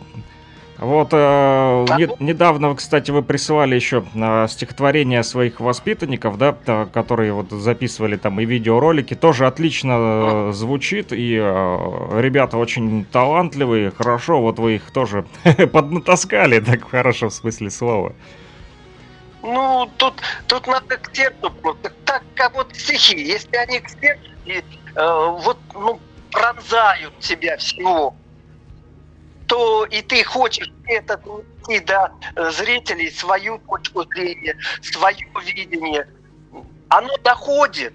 Вот 0.80 1.08
э, 1.12 1.86
не, 1.98 2.08
недавно, 2.24 2.74
кстати, 2.74 3.10
вы 3.10 3.22
присылали 3.22 3.74
еще 3.74 4.02
э, 4.14 4.46
стихотворения 4.48 5.22
своих 5.22 5.60
воспитанников, 5.60 6.38
да, 6.38 6.56
которые 6.90 7.34
вот 7.34 7.50
записывали 7.50 8.16
там 8.16 8.40
и 8.40 8.46
видеоролики, 8.46 9.12
тоже 9.12 9.46
отлично 9.46 9.92
э, 9.98 10.52
звучит, 10.54 11.12
и 11.12 11.36
э, 11.38 12.20
ребята 12.22 12.56
очень 12.56 13.04
талантливые, 13.04 13.90
хорошо, 13.90 14.40
вот 14.40 14.58
вы 14.58 14.76
их 14.76 14.90
тоже 14.90 15.26
поднатаскали, 15.72 16.60
так 16.60 16.86
в 16.86 16.90
хорошем 16.90 17.28
смысле 17.28 17.68
слова. 17.68 18.14
Ну, 19.42 19.90
тут, 19.96 20.14
тут 20.46 20.66
надо 20.66 20.96
к 20.98 21.14
сердцу 21.14 21.50
просто, 21.50 21.90
так 22.04 22.22
как 22.34 22.54
вот 22.54 22.74
стихи, 22.74 23.18
если 23.20 23.56
они 23.56 23.80
к 23.80 23.88
сердцу, 23.88 24.30
э, 24.46 25.26
вот, 25.38 25.58
ну, 25.74 25.98
пронзают 26.30 27.18
тебя 27.20 27.56
всего, 27.56 28.14
то 29.46 29.84
и 29.86 30.02
ты 30.02 30.22
хочешь 30.24 30.70
это 30.86 31.16
донести 31.16 31.80
до 31.84 32.12
э, 32.36 32.50
зрителей 32.50 33.10
свою 33.10 33.58
точку 33.58 34.04
зрения, 34.04 34.56
свое 34.82 35.26
видение. 35.44 36.08
Оно 36.88 37.16
доходит. 37.18 37.94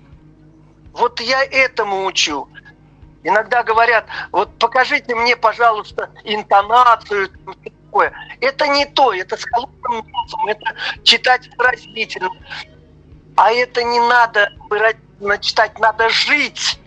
Вот 0.94 1.20
я 1.20 1.44
этому 1.44 2.06
учу. 2.06 2.48
Иногда 3.24 3.64
говорят, 3.64 4.06
вот 4.32 4.58
покажите 4.60 5.16
мне, 5.16 5.36
пожалуйста, 5.36 6.10
интонацию, 6.24 7.30
такое. 7.96 8.14
Это 8.42 8.68
не 8.68 8.86
то, 8.86 9.14
это 9.14 9.38
с 9.38 9.46
холодным 9.46 10.06
носом, 10.12 10.48
это 10.48 10.76
читать 11.04 11.50
выразительно. 11.58 12.30
А 13.36 13.52
это 13.52 13.84
не 13.84 14.00
надо 14.00 14.52
читать, 15.42 15.80
надо 15.80 16.10
жить 16.10 16.80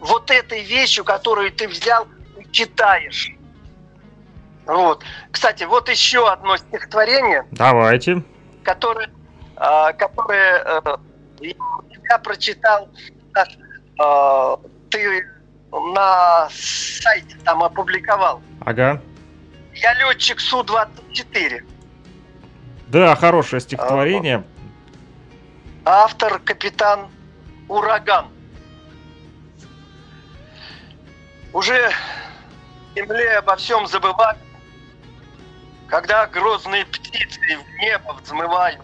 вот 0.00 0.30
этой 0.30 0.62
вещью, 0.62 1.04
которую 1.04 1.52
ты 1.52 1.68
взял 1.68 2.06
читаешь. 2.50 3.30
Вот. 4.66 5.02
Кстати, 5.30 5.64
вот 5.64 5.88
еще 5.88 6.28
одно 6.28 6.56
стихотворение. 6.56 7.44
Давайте. 7.50 8.22
Которое, 8.62 9.08
э, 9.56 9.92
которое 9.94 10.82
э, 11.40 11.50
я 12.08 12.18
прочитал, 12.18 12.88
э, 13.36 14.56
ты 14.90 15.26
на 15.72 16.48
сайте 16.50 17.36
там 17.44 17.62
опубликовал. 17.62 18.40
Ага. 18.60 19.00
Я 19.74 19.94
летчик 19.94 20.40
Су-24. 20.40 21.64
Да, 22.88 23.16
хорошее 23.16 23.60
стихотворение. 23.60 24.44
Автор 25.84 26.38
капитан 26.38 27.10
Ураган. 27.68 28.28
Уже 31.52 31.90
земле 32.94 33.38
обо 33.38 33.56
всем 33.56 33.86
забывают, 33.86 34.38
когда 35.88 36.26
грозные 36.26 36.84
птицы 36.86 37.40
в 37.58 37.78
небо 37.78 38.12
взмывают, 38.22 38.80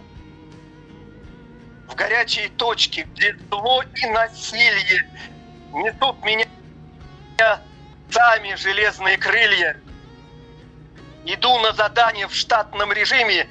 в 1.86 1.94
горячие 1.94 2.48
точки, 2.50 3.06
где 3.14 3.36
зло 3.50 3.82
и 3.82 4.06
насилие 4.06 5.08
несут 5.72 6.22
меня 6.24 6.46
сами 8.10 8.54
железные 8.56 9.16
крылья. 9.18 9.76
Иду 11.30 11.58
на 11.58 11.74
задание 11.74 12.26
в 12.26 12.34
штатном 12.34 12.90
режиме. 12.90 13.46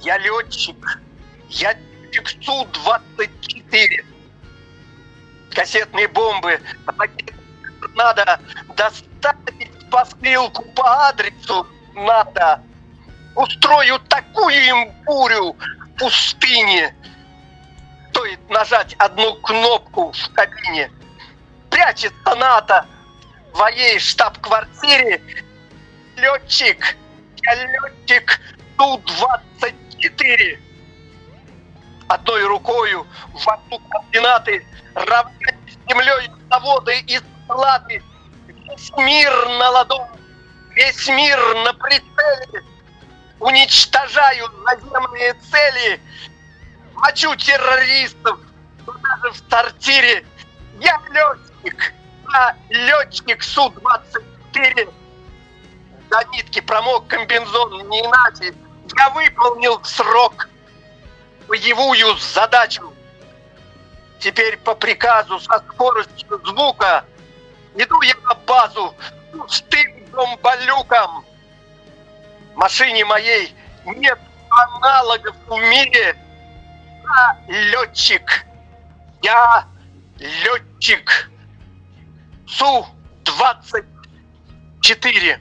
Я 0.00 0.18
летчик. 0.18 1.00
Я 1.48 1.72
летчик 1.72 2.28
Су-24. 2.44 4.04
Кассетные 5.54 6.08
бомбы, 6.08 6.60
надо 7.94 8.38
доставить 8.76 9.90
посылку 9.90 10.62
по 10.74 11.08
адресу 11.08 11.66
надо. 11.94 12.60
Устрою 13.34 13.98
такую 14.10 14.54
им 14.54 14.92
бурю 15.06 15.54
в 15.54 15.98
пустыне. 15.98 16.94
Стоит 18.10 18.50
нажать 18.50 18.94
одну 18.98 19.36
кнопку 19.36 20.12
в 20.12 20.32
кабине. 20.34 20.90
Прячется 21.70 22.34
НАТО 22.34 22.84
в 23.54 23.58
моей 23.58 23.98
штаб-квартире. 23.98 25.22
Летчик, 26.16 26.96
летчик 27.54 28.40
Ту-24. 28.78 30.58
Одной 32.08 32.44
рукою 32.46 33.06
ввожу 33.32 33.80
координаты, 33.90 34.64
равнять 34.94 35.56
с 35.68 35.88
землей 35.88 36.30
заводы 36.48 37.00
и 37.00 37.18
склады 37.18 38.02
Весь 38.76 38.90
мир 38.96 39.48
на 39.48 39.70
ладони, 39.70 40.08
весь 40.74 41.08
мир 41.08 41.38
на 41.64 41.72
прицеле. 41.72 42.62
Уничтожаю 43.38 44.48
наземные 44.64 45.34
цели. 45.34 46.00
Мочу 46.94 47.34
террористов, 47.36 48.38
даже 48.86 49.32
в 49.32 49.50
сортире. 49.50 50.26
Я 50.80 51.00
летчик, 51.10 51.94
я 52.32 52.56
летчик 52.70 53.42
Су-24. 53.42 54.92
До 56.10 56.22
нитки 56.32 56.60
промок 56.60 57.08
комбинзон 57.08 57.88
не 57.88 58.00
иначе. 58.00 58.54
Я 58.96 59.10
выполнил 59.10 59.82
срок 59.84 60.48
боевую 61.48 62.16
задачу. 62.18 62.92
Теперь 64.20 64.56
по 64.58 64.74
приказу 64.74 65.40
со 65.40 65.58
скоростью 65.58 66.40
звука 66.44 67.04
Иду 67.76 68.00
я 68.02 68.14
на 68.24 68.34
базу 68.34 68.94
с 69.48 69.60
тым 69.62 70.06
зомболюком. 70.10 71.24
Машине 72.54 73.04
моей 73.04 73.54
нет 73.84 74.18
аналогов 74.48 75.36
в 75.46 75.58
мире. 75.58 76.16
Я 77.04 77.38
летчик. 77.46 78.46
Я 79.22 79.68
летчик. 80.18 81.30
Су-24. 82.48 85.38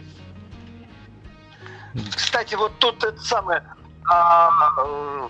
Кстати, 2.15 2.55
вот 2.55 2.77
тут 2.79 3.03
это 3.03 3.19
самое, 3.21 3.63
а, 4.09 4.49
э, 4.77 5.29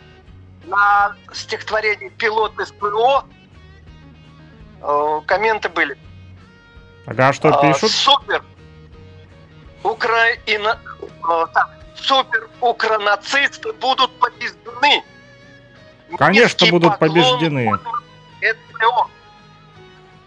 на 0.65 1.15
стихотворении 1.31 2.09
«Пилот 2.09 2.53
СПО» 2.57 3.25
э, 4.81 5.21
комменты 5.27 5.69
были. 5.69 5.97
Ага, 7.05 7.33
что 7.33 7.49
а, 7.49 7.61
пишут? 7.61 7.91
Супер. 7.91 8.43
Украина... 9.83 10.79
Так, 11.53 11.69
супер 11.95 12.49
укронацисты 12.61 13.71
будут 13.73 14.11
побеждены. 14.19 15.03
Конечно, 16.17 16.65
Низкий 16.65 16.71
будут 16.71 16.97
побеждены. 16.99 17.79
СПО. 18.41 19.09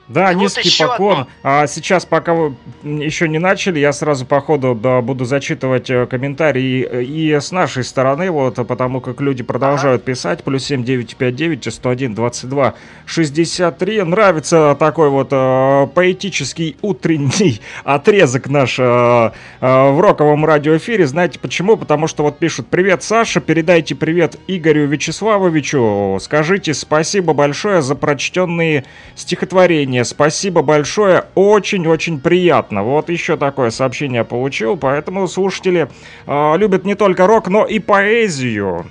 Да, 0.08 0.32
и 0.32 0.34
низкий 0.36 0.70
вот 0.82 0.90
поклон. 0.90 1.12
Одно. 1.12 1.26
А 1.42 1.66
сейчас, 1.66 2.06
пока 2.06 2.32
вы 2.32 2.54
еще 2.82 3.28
не 3.28 3.38
начали, 3.38 3.78
я 3.78 3.92
сразу 3.92 4.24
по 4.24 4.40
ходу 4.40 4.74
да, 4.74 5.02
буду 5.02 5.24
зачитывать 5.24 5.90
э, 5.90 6.06
комментарии 6.06 6.88
и, 7.02 7.32
и 7.32 7.34
с 7.34 7.52
нашей 7.52 7.84
стороны, 7.84 8.30
вот, 8.30 8.54
потому 8.66 9.00
как 9.00 9.20
люди 9.20 9.42
продолжают 9.42 10.02
ага. 10.02 10.12
писать. 10.12 10.44
Плюс 10.44 10.64
7959 10.64 11.72
101 11.72 12.14
22 12.14 12.74
63. 13.04 14.02
Нравится 14.02 14.76
такой 14.78 15.10
вот 15.10 15.28
э, 15.30 15.88
поэтический 15.94 16.76
утренний 16.80 17.60
отрезок 17.84 18.48
наш 18.48 18.78
э, 18.78 18.82
э, 18.82 19.90
в 19.90 20.00
роковом 20.00 20.44
радиоэфире. 20.46 21.06
Знаете 21.06 21.38
почему? 21.38 21.76
Потому 21.76 22.06
что 22.06 22.22
вот 22.22 22.38
пишут 22.38 22.68
«Привет, 22.68 23.02
Саша, 23.02 23.40
передайте 23.40 23.94
привет 23.94 24.36
Игорю 24.46 24.86
Вячеславовичу. 24.86 26.18
Скажите 26.20 26.72
спасибо 26.72 27.34
большое 27.34 27.82
за 27.82 27.94
прочтенные 27.94 28.84
стихотворения 29.14 29.97
сообщение. 29.98 30.04
Спасибо 30.04 30.62
большое, 30.62 31.26
очень-очень 31.34 32.20
приятно. 32.20 32.82
Вот 32.82 33.08
еще 33.08 33.36
такое 33.36 33.70
сообщение 33.70 34.24
получил, 34.24 34.76
поэтому 34.76 35.28
слушатели 35.28 35.88
э, 36.26 36.56
любят 36.56 36.84
не 36.84 36.94
только 36.94 37.26
рок, 37.26 37.48
но 37.48 37.66
и 37.66 37.78
поэзию. 37.78 38.90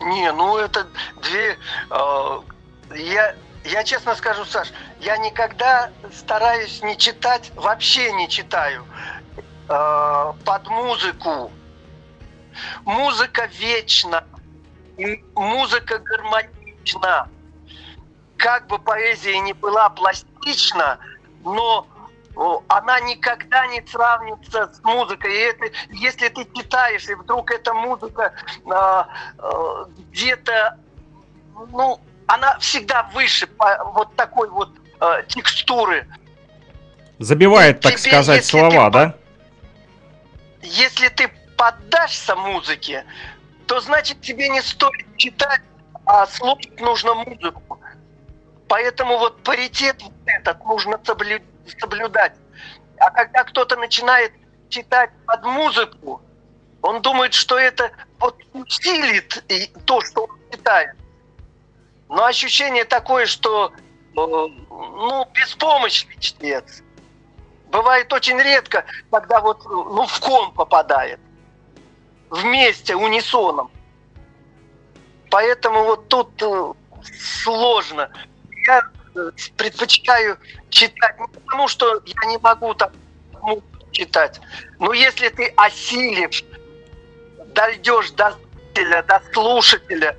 Не, 0.00 0.32
ну 0.32 0.58
это 0.58 0.86
две... 1.22 1.56
Э, 1.90 2.40
я, 2.94 3.34
я 3.64 3.84
честно 3.84 4.14
скажу, 4.14 4.44
Саш, 4.44 4.72
я 5.00 5.16
никогда 5.18 5.90
стараюсь 6.12 6.82
не 6.82 6.96
читать, 6.96 7.50
вообще 7.56 8.12
не 8.12 8.28
читаю 8.28 8.84
э, 9.68 10.32
под 10.44 10.68
музыку. 10.68 11.50
Музыка 12.84 13.50
вечна, 13.60 14.24
музыка 15.34 15.98
гармонична 15.98 17.28
как 18.36 18.66
бы 18.66 18.78
поэзия 18.78 19.38
не 19.40 19.52
была 19.52 19.88
пластична, 19.90 20.98
но 21.44 21.86
она 22.68 23.00
никогда 23.00 23.66
не 23.68 23.82
сравнится 23.86 24.70
с 24.72 24.84
музыкой. 24.84 25.34
И 25.34 25.38
это, 25.38 25.64
если 25.90 26.28
ты 26.28 26.46
читаешь, 26.54 27.08
и 27.08 27.14
вдруг 27.14 27.50
эта 27.50 27.72
музыка 27.72 28.32
а, 28.70 29.08
а, 29.38 29.88
где-то, 30.10 30.78
ну, 31.72 31.98
она 32.26 32.58
всегда 32.58 33.04
выше 33.14 33.46
по, 33.46 33.90
вот 33.94 34.14
такой 34.16 34.50
вот 34.50 34.70
а, 35.00 35.22
текстуры. 35.22 36.06
Забивает, 37.18 37.80
так 37.80 37.96
Тебе, 37.96 38.10
сказать, 38.10 38.44
слова, 38.44 38.86
ты, 38.86 38.92
да? 38.92 39.14
Если 40.62 41.08
ты 41.08 41.28
поддашься 41.56 42.36
музыке, 42.36 43.06
то 43.66 43.80
значит 43.80 44.20
тебе 44.20 44.50
не 44.50 44.60
стоит 44.60 45.06
читать, 45.16 45.62
а 46.04 46.26
слушать 46.26 46.78
нужно 46.80 47.14
музыку. 47.14 47.80
Поэтому 48.68 49.18
вот 49.18 49.42
паритет 49.42 50.02
этот 50.26 50.64
нужно 50.64 51.00
соблюдать. 51.04 52.32
А 52.98 53.10
когда 53.10 53.44
кто-то 53.44 53.76
начинает 53.76 54.32
читать 54.68 55.10
под 55.26 55.44
музыку, 55.44 56.22
он 56.82 57.02
думает, 57.02 57.34
что 57.34 57.58
это 57.58 57.90
вот 58.18 58.36
усилит 58.52 59.44
то, 59.84 60.00
что 60.00 60.24
он 60.24 60.38
читает. 60.50 60.96
Но 62.08 62.24
ощущение 62.24 62.84
такое, 62.84 63.26
что 63.26 63.72
э, 63.72 64.10
ну, 64.14 65.28
беспомощный 65.32 66.16
чтец. 66.18 66.82
Бывает 67.70 68.12
очень 68.12 68.38
редко, 68.38 68.84
когда 69.10 69.40
вот 69.40 69.64
ну, 69.64 70.06
в 70.06 70.20
кон 70.20 70.52
попадает. 70.52 71.20
Вместе, 72.30 72.94
унисоном. 72.94 73.70
Поэтому 75.30 75.84
вот 75.84 76.08
тут 76.08 76.42
э, 76.42 76.72
сложно 77.42 78.10
я 78.66 78.82
э, 79.14 79.30
предпочитаю 79.56 80.38
читать 80.70 81.18
не 81.18 81.26
потому, 81.28 81.68
что 81.68 82.02
я 82.04 82.28
не 82.30 82.38
могу 82.38 82.74
там 82.74 82.90
читать, 83.92 84.40
но 84.78 84.92
если 84.92 85.28
ты 85.30 85.52
осилишь, 85.56 86.44
дойдешь 87.54 88.10
до 88.10 88.36
зрителя, 88.76 89.02
до 89.02 89.22
слушателя 89.32 90.16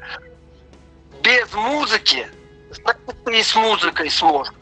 без 1.22 1.54
музыки, 1.54 2.28
значит, 2.72 3.24
ты 3.26 3.40
и 3.40 3.44
с 3.44 3.56
музыкой 3.56 4.10
сможешь. 4.10 4.54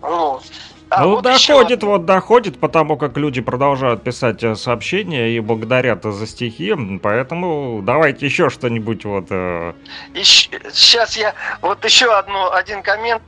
Вот. 0.00 0.44
А 0.88 1.02
ну, 1.02 1.16
вот 1.16 1.24
доходит, 1.24 1.78
еще... 1.78 1.86
вот 1.86 2.04
доходит, 2.04 2.60
потому 2.60 2.96
как 2.96 3.16
люди 3.16 3.40
продолжают 3.40 4.04
писать 4.04 4.44
э, 4.44 4.54
сообщения 4.54 5.30
и 5.30 5.40
благодарят 5.40 6.04
за 6.04 6.26
стихи, 6.26 6.74
поэтому 7.02 7.80
давайте 7.82 8.26
еще 8.26 8.50
что-нибудь 8.50 9.04
вот... 9.04 9.26
Э... 9.30 9.74
Еще, 10.14 10.50
сейчас 10.72 11.16
я 11.16 11.34
вот 11.60 11.84
еще 11.84 12.12
одну, 12.16 12.52
один 12.52 12.82
коммент. 12.82 13.22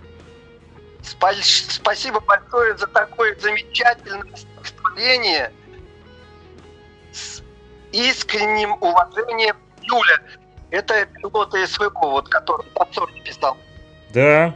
Спасибо 1.02 2.20
большое 2.20 2.76
за 2.76 2.86
такое 2.86 3.36
замечательное 3.40 4.36
стихотворение 4.36 5.52
с 7.12 7.42
искренним 7.90 8.74
уважением 8.74 9.56
Юля. 9.82 10.20
Это 10.70 11.06
пилот 11.06 11.54
СВО, 11.66 11.90
вот, 11.94 12.28
который 12.28 12.66
под 12.66 12.88
писал. 13.24 13.56
Да, 14.12 14.54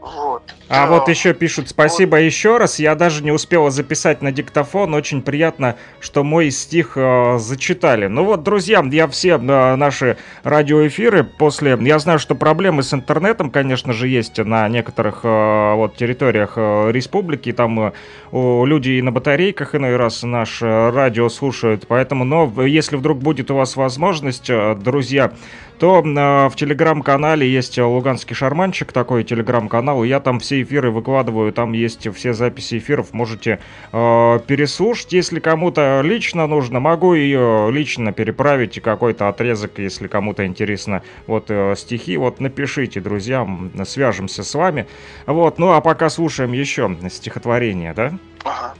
вот. 0.00 0.42
А 0.68 0.86
Но... 0.86 0.94
вот 0.94 1.08
еще 1.08 1.34
пишут 1.34 1.68
спасибо 1.68 2.16
вот. 2.16 2.22
еще 2.22 2.56
раз. 2.58 2.78
Я 2.78 2.94
даже 2.94 3.24
не 3.24 3.32
успела 3.32 3.70
записать 3.70 4.22
на 4.22 4.30
диктофон. 4.30 4.94
Очень 4.94 5.22
приятно, 5.22 5.76
что 5.98 6.22
мой 6.22 6.50
стих 6.50 6.92
э, 6.96 7.38
зачитали. 7.38 8.06
Ну 8.06 8.24
вот, 8.24 8.42
друзья, 8.42 8.84
я 8.90 9.08
все 9.08 9.30
э, 9.30 9.76
наши 9.76 10.16
радиоэфиры 10.44 11.24
после... 11.24 11.76
Я 11.80 11.98
знаю, 11.98 12.18
что 12.20 12.36
проблемы 12.36 12.82
с 12.82 12.94
интернетом, 12.94 13.50
конечно 13.50 13.92
же, 13.92 14.06
есть 14.06 14.38
на 14.38 14.68
некоторых 14.68 15.20
э, 15.24 15.74
вот 15.74 15.96
территориях 15.96 16.52
э, 16.56 16.92
республики. 16.92 17.52
Там 17.52 17.88
э, 17.88 17.92
люди 18.32 18.90
и 18.90 19.02
на 19.02 19.12
батарейках 19.12 19.74
иной 19.74 19.96
раз 19.96 20.22
наш 20.22 20.62
э, 20.62 20.90
радио 20.90 21.28
слушают. 21.28 21.86
Поэтому, 21.88 22.24
но 22.24 22.52
если 22.64 22.96
вдруг 22.96 23.18
будет 23.18 23.50
у 23.50 23.56
вас 23.56 23.76
возможность, 23.76 24.50
э, 24.50 24.74
друзья, 24.74 25.32
то 25.78 26.02
э, 26.04 26.48
в 26.48 26.56
телеграм-канале 26.56 27.48
есть 27.48 27.78
Луганский 27.78 28.34
шарманчик, 28.34 28.92
такой 28.92 29.24
телеграм-канал, 29.24 30.04
я 30.04 30.20
там 30.20 30.40
все 30.40 30.62
эфиры 30.62 30.90
выкладываю, 30.90 31.52
там 31.52 31.72
есть 31.72 32.12
все 32.14 32.32
записи 32.32 32.78
эфиров, 32.78 33.12
можете 33.12 33.60
э, 33.92 34.40
переслушать, 34.46 35.12
если 35.12 35.40
кому-то 35.40 36.00
лично 36.02 36.46
нужно, 36.46 36.80
могу 36.80 37.14
ее 37.14 37.70
лично 37.70 38.12
переправить, 38.12 38.80
какой-то 38.80 39.28
отрезок, 39.28 39.78
если 39.78 40.08
кому-то 40.08 40.46
интересно, 40.46 41.02
вот 41.26 41.46
э, 41.48 41.74
стихи, 41.76 42.16
вот 42.16 42.40
напишите, 42.40 43.00
друзья, 43.00 43.46
свяжемся 43.84 44.42
с 44.42 44.54
вами, 44.54 44.86
вот, 45.26 45.58
ну 45.58 45.72
а 45.72 45.80
пока 45.80 46.10
слушаем 46.10 46.52
еще 46.52 46.96
стихотворение, 47.08 47.94
да? 47.94 48.17
Ага. 48.44 48.74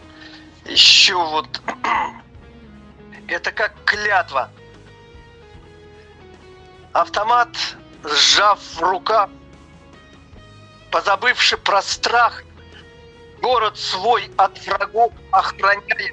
Еще 0.64 1.14
вот, 1.14 1.62
это 3.28 3.52
как 3.52 3.74
клятва, 3.84 4.50
Автомат, 6.92 7.48
сжав 8.02 8.58
в 8.58 8.82
руках, 8.82 9.30
позабывши 10.90 11.56
про 11.58 11.82
страх, 11.82 12.42
город 13.40 13.78
свой 13.78 14.30
от 14.36 14.58
врагов 14.66 15.12
охраняя. 15.30 16.12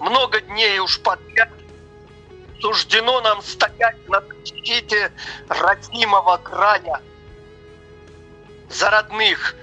Много 0.00 0.40
дней 0.40 0.78
уж 0.80 1.00
подряд 1.00 1.48
суждено 2.60 3.20
нам 3.20 3.40
стоять 3.40 4.08
на 4.08 4.20
защите 4.20 5.12
родимого 5.48 6.36
края. 6.38 7.00
За 8.68 8.90
родных, 8.90 9.54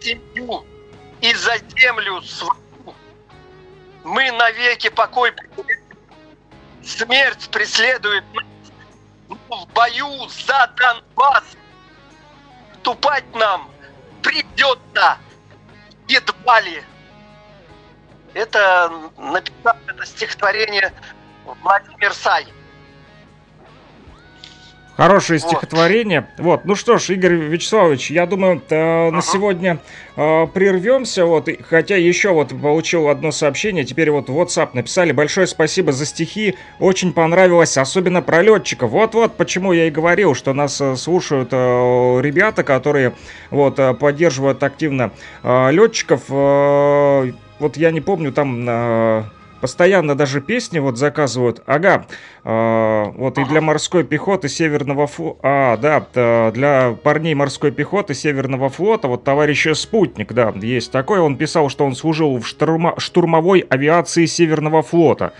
семью 0.00 0.64
и 1.22 1.34
за 1.34 1.56
землю 1.78 2.20
свою. 2.22 2.60
Мы 4.04 4.30
навеки 4.32 4.90
покой 4.90 5.32
Смерть 6.84 7.48
преследует 7.50 8.24
нас 8.34 8.44
в 9.28 9.72
бою 9.72 10.28
за 10.28 10.66
Донбасс 10.76 11.44
вступать 12.72 13.24
нам 13.34 13.70
придется 14.20 15.18
едва 16.08 16.60
ли. 16.60 16.82
Это 18.34 18.92
написал 19.16 19.76
это 19.86 20.04
стихотворение 20.04 20.92
Владимир 21.44 22.12
Сай. 22.14 22.46
Хорошее 25.02 25.40
вот. 25.40 25.48
стихотворение. 25.48 26.28
Вот, 26.38 26.64
ну 26.64 26.76
что 26.76 26.96
ж, 26.96 27.10
Игорь 27.10 27.34
Вячеславович, 27.34 28.12
я 28.12 28.24
думаю, 28.24 28.62
э, 28.70 29.10
на 29.10 29.20
сегодня 29.20 29.78
э, 30.14 30.46
прервемся. 30.46 31.26
Вот, 31.26 31.48
и, 31.48 31.58
хотя 31.60 31.96
еще 31.96 32.30
вот 32.30 32.50
получил 32.50 33.08
одно 33.08 33.32
сообщение, 33.32 33.82
теперь 33.82 34.12
вот 34.12 34.28
в 34.28 34.40
WhatsApp 34.40 34.70
написали. 34.74 35.10
Большое 35.10 35.48
спасибо 35.48 35.90
за 35.90 36.06
стихи, 36.06 36.54
очень 36.78 37.12
понравилось, 37.12 37.76
особенно 37.76 38.22
про 38.22 38.42
летчиков. 38.42 38.92
Вот-вот, 38.92 39.36
почему 39.36 39.72
я 39.72 39.88
и 39.88 39.90
говорил, 39.90 40.36
что 40.36 40.52
нас 40.52 40.80
э, 40.80 40.94
слушают 40.94 41.48
э, 41.50 41.56
ребята, 41.56 42.62
которые 42.62 43.14
вот 43.50 43.80
э, 43.80 43.94
поддерживают 43.94 44.62
активно 44.62 45.10
э, 45.42 45.72
летчиков. 45.72 46.28
Вот 46.28 47.76
я 47.76 47.90
не 47.90 48.00
помню 48.00 48.30
там... 48.30 49.32
Постоянно 49.62 50.16
даже 50.16 50.40
песни 50.40 50.80
вот 50.80 50.98
заказывают. 50.98 51.62
Ага, 51.66 52.06
э, 52.42 53.04
вот 53.14 53.38
и 53.38 53.44
для 53.44 53.60
морской 53.60 54.02
пехоты 54.02 54.48
Северного 54.48 55.06
флота, 55.06 55.38
а, 55.44 55.76
да, 55.76 56.50
для 56.50 56.96
парней 57.00 57.34
морской 57.34 57.70
пехоты 57.70 58.12
Северного 58.12 58.70
флота, 58.70 59.06
вот 59.06 59.22
товарищ 59.22 59.68
Спутник, 59.76 60.32
да, 60.32 60.52
есть 60.60 60.90
такой, 60.90 61.20
он 61.20 61.36
писал, 61.36 61.68
что 61.68 61.84
он 61.86 61.94
служил 61.94 62.40
в 62.40 62.46
штурма, 62.48 62.94
штурмовой 62.98 63.60
авиации 63.60 64.26
Северного 64.26 64.82
флота. 64.82 65.32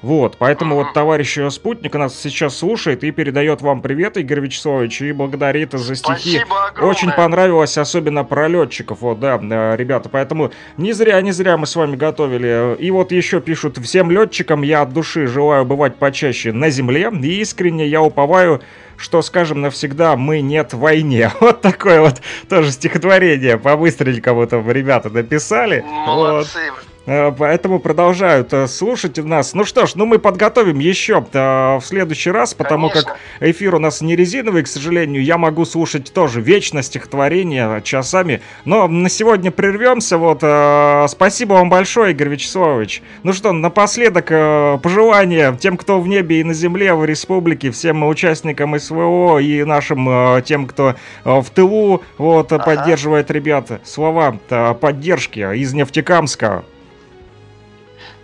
Вот, 0.00 0.36
поэтому 0.38 0.76
вот 0.76 0.92
товарищ 0.92 1.38
спутник 1.50 1.94
нас 1.94 2.18
сейчас 2.18 2.56
слушает 2.56 3.02
и 3.02 3.10
передает 3.10 3.62
вам 3.62 3.82
привет, 3.82 4.16
Игорь 4.16 4.40
Вячеславович, 4.40 5.02
и 5.02 5.12
благодарит 5.12 5.72
за 5.72 5.96
стихи. 5.96 6.40
Очень 6.80 7.10
понравилось, 7.10 7.76
особенно 7.76 8.22
про 8.22 8.46
летчиков, 8.46 9.00
вот, 9.00 9.18
да, 9.18 9.40
э, 9.42 9.76
ребята, 9.76 10.08
поэтому 10.08 10.52
не 10.76 10.92
зря, 10.92 11.20
не 11.20 11.32
зря 11.32 11.56
мы 11.56 11.66
с 11.66 11.74
вами 11.74 11.96
готовили. 11.96 12.76
И 12.78 12.90
вот 12.92 13.10
еще 13.10 13.40
пишут, 13.40 13.78
всем 13.78 14.10
летчикам 14.10 14.62
я 14.62 14.82
от 14.82 14.92
души 14.92 15.26
желаю 15.26 15.64
бывать 15.64 15.96
почаще 15.96 16.52
на 16.52 16.70
земле, 16.70 17.10
и 17.22 17.40
искренне 17.40 17.86
я 17.88 18.00
уповаю, 18.00 18.62
что, 18.96 19.22
скажем, 19.22 19.60
навсегда 19.60 20.16
мы 20.16 20.40
нет 20.40 20.74
в 20.74 20.78
войне. 20.78 21.30
Вот 21.40 21.60
такое 21.62 22.02
вот 22.02 22.20
тоже 22.48 22.70
стихотворение 22.72 23.58
по-быстренькому 23.58 24.46
там 24.46 24.70
ребята 24.70 25.08
написали. 25.08 25.82
Молодцы. 25.86 26.58
Вот. 26.70 26.87
Э, 27.08 27.32
поэтому 27.32 27.78
продолжают 27.78 28.52
э, 28.52 28.66
слушать 28.66 29.16
нас. 29.16 29.54
Ну 29.54 29.64
что 29.64 29.86
ж, 29.86 29.94
ну 29.94 30.04
мы 30.04 30.18
подготовим 30.18 30.78
еще 30.78 31.24
э, 31.32 31.76
в 31.76 31.82
следующий 31.82 32.30
раз, 32.30 32.52
потому 32.52 32.90
Конечно. 32.90 33.12
как 33.12 33.18
эфир 33.40 33.76
у 33.76 33.78
нас 33.78 34.02
не 34.02 34.14
резиновый, 34.14 34.62
к 34.62 34.66
сожалению. 34.66 35.24
Я 35.24 35.38
могу 35.38 35.64
слушать 35.64 36.12
тоже 36.12 36.42
вечно 36.42 36.82
стихотворение 36.82 37.80
часами. 37.80 38.42
Но 38.66 38.88
на 38.88 39.08
сегодня 39.08 39.50
прервемся. 39.50 40.18
Вот, 40.18 40.38
спасибо 41.10 41.54
вам 41.54 41.70
большое, 41.70 42.12
Игорь 42.12 42.28
Вячеславович. 42.28 43.02
Ну 43.22 43.32
что, 43.32 43.52
напоследок 43.52 44.26
пожелания 44.82 45.56
тем, 45.58 45.76
кто 45.76 46.00
в 46.00 46.08
небе 46.08 46.40
и 46.40 46.44
на 46.44 46.52
земле, 46.52 46.92
в 46.94 47.04
республике, 47.04 47.70
всем 47.70 48.04
участникам 48.04 48.78
СВО 48.78 49.38
и 49.38 49.64
нашим 49.64 50.42
тем, 50.42 50.66
кто 50.66 50.96
в 51.24 51.46
тылу, 51.54 52.02
вот, 52.18 52.52
ага. 52.52 52.64
поддерживает 52.64 53.30
ребята. 53.30 53.80
Слова 53.84 54.38
поддержки 54.80 55.40
из 55.56 55.72
Нефтекамска. 55.72 56.64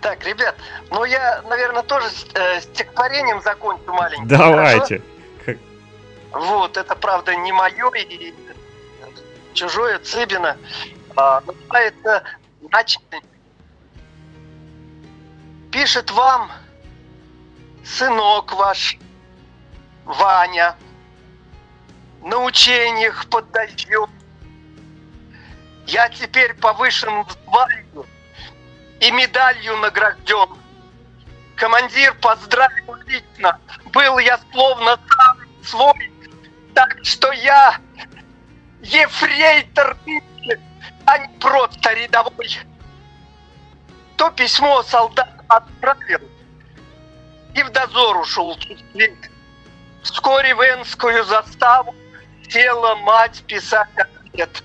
Так, 0.05 0.23
ребят, 0.23 0.55
ну 0.91 1.03
я, 1.03 1.41
наверное, 1.49 1.81
тоже 1.81 2.05
э, 2.35 2.61
стихотворением 2.61 3.41
закончу 3.41 3.91
маленьким. 3.91 4.27
Давайте. 4.27 5.01
Хорошо? 5.43 5.59
Вот, 6.31 6.77
это 6.77 6.95
правда 6.95 7.35
не 7.35 7.51
мое 7.51 7.89
и 7.95 8.31
чужое 9.55 9.97
Цыбина. 9.97 10.57
А, 11.15 11.41
называется 11.41 12.23
«Начатый». 12.71 13.19
Пишет 15.71 16.11
вам 16.11 16.51
сынок 17.83 18.53
ваш, 18.53 18.99
Ваня, 20.03 20.75
на 22.21 22.43
учениях 22.43 23.25
под 23.31 23.49
дождем. 23.49 24.11
Я 25.87 26.09
теперь 26.09 26.53
повышен 26.53 27.23
в 27.23 27.31
званию, 27.31 28.05
и 29.05 29.11
медалью 29.11 29.77
награжден. 29.77 30.49
Командир 31.55 32.15
поздравил 32.15 32.95
лично, 33.05 33.59
был 33.93 34.17
я 34.17 34.39
словно 34.51 34.99
сам 35.15 35.37
свой, 35.63 36.11
так 36.73 36.97
что 37.03 37.31
я 37.31 37.79
ефрейтор 38.81 39.95
а 41.05 41.17
не 41.19 41.27
просто 41.37 41.93
рядовой. 41.93 42.59
То 44.17 44.31
письмо 44.31 44.81
солдат 44.81 45.29
отправил, 45.49 46.27
и 47.53 47.61
в 47.61 47.69
дозор 47.69 48.17
ушел 48.17 48.57
чуть 48.57 48.83
Вскоре 50.01 50.55
в 50.55 50.61
Энскую 50.61 51.23
заставу 51.25 51.93
села 52.49 52.95
мать 52.95 53.43
писать 53.45 53.89
ответ. 53.97 54.63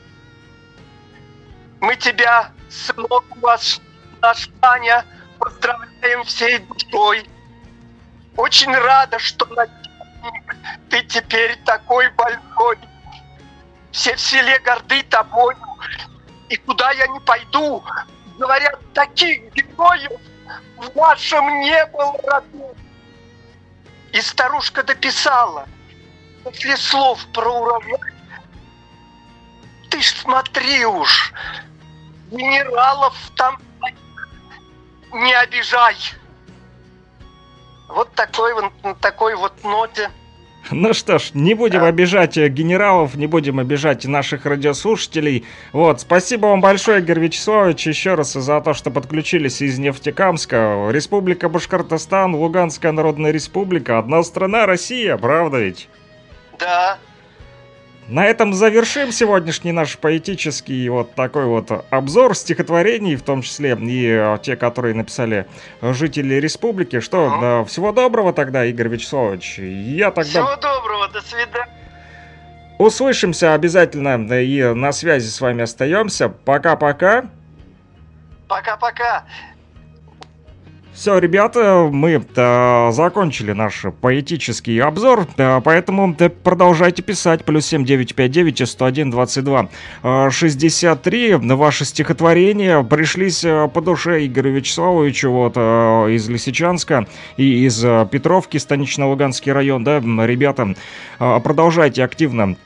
Мы 1.80 1.97
тебя, 1.97 2.53
сынок 2.70 3.24
ваш, 3.36 3.80
наш 4.20 4.48
Таня, 4.60 5.04
поздравляем 5.38 6.24
всей 6.24 6.58
душой. 6.58 7.28
Очень 8.36 8.74
рада, 8.74 9.18
что 9.18 9.46
начальник, 9.46 10.56
ты 10.88 11.02
теперь 11.04 11.56
такой 11.64 12.10
большой. 12.10 12.78
Все 13.92 14.14
в 14.14 14.20
селе 14.20 14.58
горды 14.60 15.02
тобою, 15.04 15.58
и 16.48 16.56
куда 16.56 16.90
я 16.92 17.06
не 17.08 17.20
пойду, 17.20 17.82
говорят, 18.38 18.78
таких 18.94 19.52
героев 19.52 20.20
в 20.76 20.96
нашем 20.96 21.60
не 21.60 21.86
было 21.86 22.16
роду. 22.24 22.76
И 24.12 24.20
старушка 24.20 24.82
дописала, 24.82 25.66
после 26.44 26.76
слов 26.76 27.24
про 27.32 27.50
урожай, 27.50 28.00
ты 29.90 30.00
ж 30.00 30.06
смотри 30.06 30.84
уж, 30.84 31.32
генералов 32.30 33.16
там 33.36 33.60
не 35.12 35.34
обижай. 35.34 35.96
Вот 37.88 38.12
такой, 38.14 38.54
вот 38.54 39.00
такой 39.00 39.34
вот 39.34 39.52
ноте. 39.64 40.11
Ну 40.70 40.92
что 40.92 41.18
ж, 41.18 41.30
не 41.34 41.54
будем 41.54 41.80
да. 41.80 41.86
обижать 41.86 42.36
э, 42.36 42.48
генералов, 42.48 43.14
не 43.16 43.26
будем 43.26 43.58
обижать 43.58 44.04
наших 44.04 44.46
радиослушателей. 44.46 45.44
Вот, 45.72 46.02
спасибо 46.02 46.46
вам 46.46 46.61
большое, 46.61 47.00
Игорь 47.00 47.18
Вячеславович, 47.18 47.86
еще 47.88 48.14
раз 48.14 48.34
за 48.34 48.61
то, 48.61 48.74
что 48.74 48.90
подключились 48.90 49.62
из 49.62 49.78
Нефтекамска. 49.78 50.90
Республика 50.90 51.48
Башкортостан, 51.48 52.34
Луганская 52.34 52.92
Народная 52.92 53.32
Республика, 53.32 53.98
одна 53.98 54.22
страна, 54.22 54.66
Россия, 54.66 55.16
правда 55.16 55.58
ведь? 55.58 55.88
Да, 56.58 56.98
на 58.11 58.26
этом 58.26 58.52
завершим 58.54 59.12
сегодняшний 59.12 59.70
наш 59.70 59.96
поэтический 59.96 60.88
вот 60.88 61.14
такой 61.14 61.44
вот 61.46 61.86
обзор 61.90 62.34
стихотворений, 62.34 63.14
в 63.14 63.22
том 63.22 63.42
числе 63.42 63.78
и 63.80 64.06
э, 64.06 64.38
те, 64.42 64.56
которые 64.56 64.94
написали 64.94 65.46
жители 65.80 66.34
республики. 66.34 66.98
Что, 66.98 67.38
да, 67.40 67.64
всего 67.64 67.92
доброго 67.92 68.32
тогда, 68.32 68.64
Игорь 68.64 68.88
Вячеславович. 68.88 69.58
Я 69.61 70.11
тогда... 70.11 70.30
Всего 70.30 70.56
доброго, 70.56 71.08
до 71.08 71.20
свидания. 71.22 71.68
Услышимся 72.78 73.54
обязательно 73.54 74.16
и 74.40 74.74
на 74.74 74.90
связи 74.90 75.28
с 75.28 75.40
вами 75.40 75.62
остаемся. 75.62 76.28
Пока-пока. 76.28 77.26
Пока-пока. 78.48 79.24
Все, 80.93 81.18
ребята, 81.18 81.88
мы 81.91 82.20
э, 82.34 82.91
закончили 82.93 83.53
наш 83.53 83.84
поэтический 84.01 84.78
обзор, 84.80 85.26
э, 85.36 85.61
поэтому 85.62 86.14
э, 86.18 86.28
продолжайте 86.28 87.03
писать. 87.03 87.45
Плюс 87.45 87.66
7959 87.66 88.68
101 88.68 89.11
22 89.11 89.68
э, 90.03 90.30
63. 90.30 91.34
Ваши 91.36 91.84
стихотворения 91.84 92.82
пришлись 92.82 93.45
э, 93.45 93.68
по 93.72 93.80
душе 93.80 94.26
Игорю 94.26 94.51
Вячеславовичу 94.51 95.30
вот, 95.30 95.53
э, 95.57 95.61
из 96.11 96.28
Лисичанска 96.28 97.07
и 97.36 97.64
из 97.64 97.82
э, 97.84 98.07
Петровки, 98.11 98.59
станично-Луганский 98.59 99.53
район. 99.53 99.84
Да, 99.84 100.01
ребята, 100.01 100.74
э, 101.20 101.41
продолжайте 101.41 102.03
активно 102.03 102.57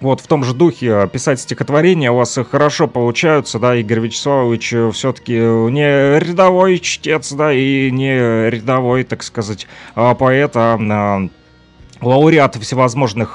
вот 0.00 0.20
в 0.20 0.26
том 0.26 0.44
же 0.44 0.54
духе 0.54 0.86
э, 0.86 1.08
писать 1.08 1.40
стихотворения 1.40 2.10
у 2.10 2.16
вас 2.16 2.38
хорошо 2.50 2.88
получаются, 2.88 3.58
да, 3.58 3.76
Игорь 3.76 4.00
Вячеславович 4.00 4.72
э, 4.72 4.90
все-таки 4.92 5.34
э, 5.36 5.68
не 5.70 6.18
рядовой 6.18 6.78
чтец, 6.78 7.32
да, 7.32 7.52
и 7.52 7.90
не 7.90 8.50
рядовой, 8.50 9.04
так 9.04 9.22
сказать, 9.22 9.66
поэт, 9.94 10.52
а 10.54 11.28
лауреат 12.00 12.56
всевозможных 12.56 13.34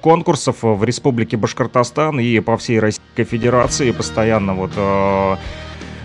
конкурсов 0.00 0.56
в 0.62 0.82
Республике 0.82 1.36
Башкортостан 1.36 2.18
и 2.20 2.40
по 2.40 2.56
всей 2.56 2.80
Российской 2.80 3.24
Федерации 3.24 3.90
постоянно 3.90 4.54
вот 4.54 4.70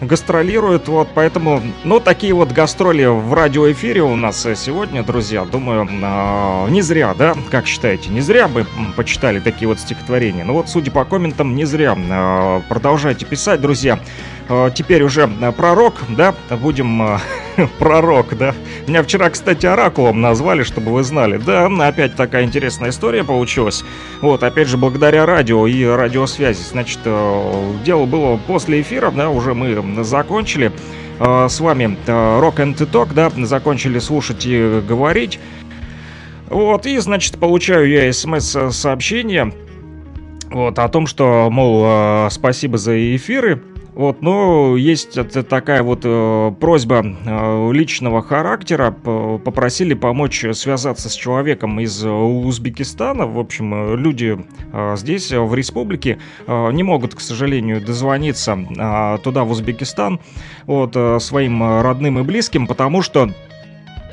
гастролирует, 0.05 0.87
вот, 0.87 1.09
поэтому, 1.13 1.61
ну, 1.83 1.99
такие 1.99 2.33
вот 2.33 2.51
гастроли 2.51 3.05
в 3.05 3.33
радиоэфире 3.33 4.01
у 4.01 4.15
нас 4.15 4.47
сегодня, 4.55 5.03
друзья, 5.03 5.45
думаю, 5.45 5.87
э, 5.89 6.69
не 6.69 6.81
зря, 6.81 7.13
да, 7.13 7.35
как 7.51 7.67
считаете, 7.67 8.09
не 8.09 8.21
зря 8.21 8.47
бы 8.47 8.65
почитали 8.95 9.39
такие 9.39 9.67
вот 9.67 9.79
стихотворения, 9.79 10.43
ну 10.43 10.53
вот, 10.53 10.69
судя 10.69 10.91
по 10.91 11.05
комментам, 11.05 11.55
не 11.55 11.65
зря, 11.65 11.97
э, 11.97 12.61
продолжайте 12.69 13.25
писать, 13.25 13.61
друзья, 13.61 13.99
э, 14.49 14.69
теперь 14.73 15.03
уже 15.03 15.27
пророк, 15.57 15.95
да, 16.09 16.33
будем 16.49 17.19
пророк, 17.79 18.37
да. 18.37 18.53
Меня 18.87 19.03
вчера, 19.03 19.29
кстати, 19.29 19.65
оракулом 19.65 20.21
назвали, 20.21 20.63
чтобы 20.63 20.91
вы 20.91 21.03
знали. 21.03 21.37
Да, 21.37 21.67
опять 21.87 22.15
такая 22.15 22.43
интересная 22.43 22.89
история 22.89 23.23
получилась. 23.23 23.83
Вот, 24.21 24.43
опять 24.43 24.67
же, 24.67 24.77
благодаря 24.77 25.25
радио 25.25 25.67
и 25.67 25.83
радиосвязи. 25.85 26.63
Значит, 26.63 26.99
э, 27.05 27.73
дело 27.85 28.05
было 28.05 28.37
после 28.37 28.81
эфира, 28.81 29.11
да, 29.11 29.29
уже 29.29 29.53
мы 29.53 30.03
закончили 30.03 30.71
э, 31.19 31.47
с 31.49 31.59
вами 31.59 31.97
Rock 32.07 32.57
and 32.57 32.77
Talk, 32.77 33.13
да, 33.13 33.31
закончили 33.45 33.99
слушать 33.99 34.45
и 34.45 34.81
говорить. 34.87 35.39
Вот, 36.49 36.85
и, 36.85 36.97
значит, 36.99 37.39
получаю 37.39 37.89
я 37.89 38.11
смс-сообщение 38.11 39.53
вот, 40.51 40.77
о 40.77 40.87
том, 40.87 41.07
что, 41.07 41.49
мол, 41.49 41.83
э, 41.85 42.27
спасибо 42.31 42.77
за 42.77 43.15
эфиры, 43.15 43.61
Вот, 43.95 44.21
но 44.21 44.75
есть 44.75 45.17
такая 45.47 45.83
вот 45.83 46.01
э, 46.03 46.51
просьба 46.59 47.05
э, 47.05 47.71
личного 47.71 48.23
характера. 48.23 48.91
Попросили 48.91 49.93
помочь 49.93 50.43
связаться 50.53 51.09
с 51.09 51.13
человеком 51.13 51.79
из 51.79 52.03
Узбекистана. 52.03 53.27
В 53.27 53.37
общем, 53.37 53.73
э, 53.73 53.95
люди 53.95 54.43
здесь, 54.95 55.31
в 55.31 55.53
республике, 55.53 56.17
не 56.47 56.81
могут, 56.81 57.13
к 57.13 57.19
сожалению, 57.19 57.81
дозвониться 57.81 58.53
э, 58.53 59.17
туда, 59.23 59.43
в 59.43 59.51
Узбекистан, 59.51 60.19
вот, 60.65 60.97
своим 61.21 61.81
родным 61.81 62.19
и 62.19 62.23
близким, 62.23 62.65
потому 62.65 63.01
что 63.01 63.29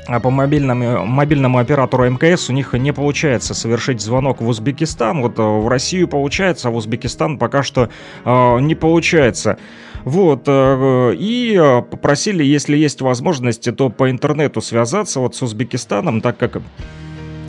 а 0.07 0.19
по 0.19 0.29
мобильному, 0.29 1.05
мобильному 1.05 1.59
оператору 1.59 2.09
МКС 2.09 2.49
у 2.49 2.53
них 2.53 2.73
не 2.73 2.91
получается 2.91 3.53
совершить 3.53 4.01
звонок 4.01 4.41
в 4.41 4.47
Узбекистан. 4.47 5.21
Вот 5.21 5.37
э, 5.37 5.41
в 5.41 5.67
Россию 5.67 6.07
получается, 6.07 6.67
а 6.67 6.71
в 6.71 6.75
Узбекистан 6.75 7.37
пока 7.37 7.63
что 7.63 7.89
э, 8.25 8.59
не 8.59 8.75
получается. 8.75 9.57
Вот, 10.03 10.43
э, 10.47 11.15
и 11.17 11.55
э, 11.55 11.81
попросили, 11.83 12.43
если 12.43 12.75
есть 12.75 13.01
возможность, 13.01 13.75
то 13.75 13.89
по 13.89 14.09
интернету 14.09 14.61
связаться 14.61 15.19
вот 15.19 15.35
с 15.35 15.41
Узбекистаном, 15.43 16.21
так 16.21 16.37
как 16.37 16.61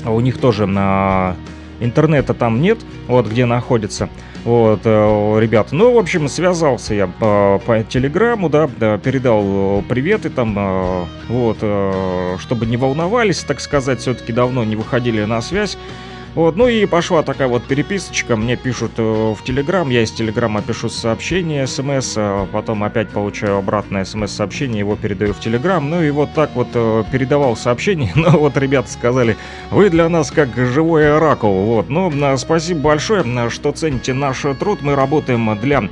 у 0.05 0.21
них 0.21 0.39
тоже 0.39 0.67
на 0.67 1.37
интернета 1.81 2.35
там 2.35 2.61
нет, 2.61 2.79
вот 3.09 3.27
где 3.27 3.47
находится. 3.47 4.09
Вот, 4.45 4.80
э, 4.84 5.38
ребят, 5.40 5.68
ну, 5.70 5.93
в 5.93 5.99
общем, 5.99 6.28
связался 6.28 6.95
я 6.95 7.07
по, 7.07 7.62
по 7.64 7.84
телеграмму, 7.84 8.49
да, 8.49 8.66
передал 8.99 9.82
приветы 9.82 10.30
там, 10.30 10.57
э, 10.59 11.05
вот, 11.28 11.59
э, 11.61 12.36
чтобы 12.40 12.66
не 12.66 12.76
волновались, 12.76 13.45
так 13.45 13.61
сказать, 13.61 14.01
все-таки 14.01 14.32
давно 14.32 14.64
не 14.64 14.74
выходили 14.74 15.24
на 15.24 15.40
связь. 15.43 15.78
Вот, 16.35 16.57
ну 16.57 16.66
и 16.66 16.87
пошла 16.87 17.22
такая 17.22 17.47
вот 17.47 17.64
переписочка, 17.64 18.37
мне 18.37 18.57
пишут 18.57 18.93
э, 18.97 19.03
в 19.03 19.45
Телеграм, 19.45 19.91
я 19.91 20.03
из 20.03 20.11
Телеграма 20.12 20.62
пишу 20.62 20.89
сообщение, 20.89 21.66
смс, 21.66 22.14
а 22.16 22.47
потом 22.51 22.85
опять 22.85 23.11
получаю 23.11 23.59
обратное 23.59 24.07
смс-сообщение, 24.07 24.78
его 24.78 24.97
передаю 24.97 25.35
в 25.35 25.41
Телеграм, 25.41 25.91
ну 25.91 26.03
и 26.03 26.11
вот 26.11 26.33
так 26.33 26.53
вот 26.55 26.68
э, 26.72 27.05
передавал 27.12 27.55
сообщение, 27.55 28.12
но 28.14 28.30
вот 28.30 28.57
ребята 28.57 28.91
сказали, 28.91 29.37
вы 29.70 29.91
для 29.91 30.09
нас 30.09 30.30
как 30.30 30.57
живой 30.57 31.14
оракул, 31.14 31.64
вот, 31.64 31.91
ну, 31.91 32.11
спасибо 32.39 32.80
большое, 32.80 33.51
что 33.51 33.72
цените 33.72 34.14
наш 34.14 34.47
труд, 34.59 34.78
мы 34.80 34.95
работаем 34.95 35.59
для 35.61 35.83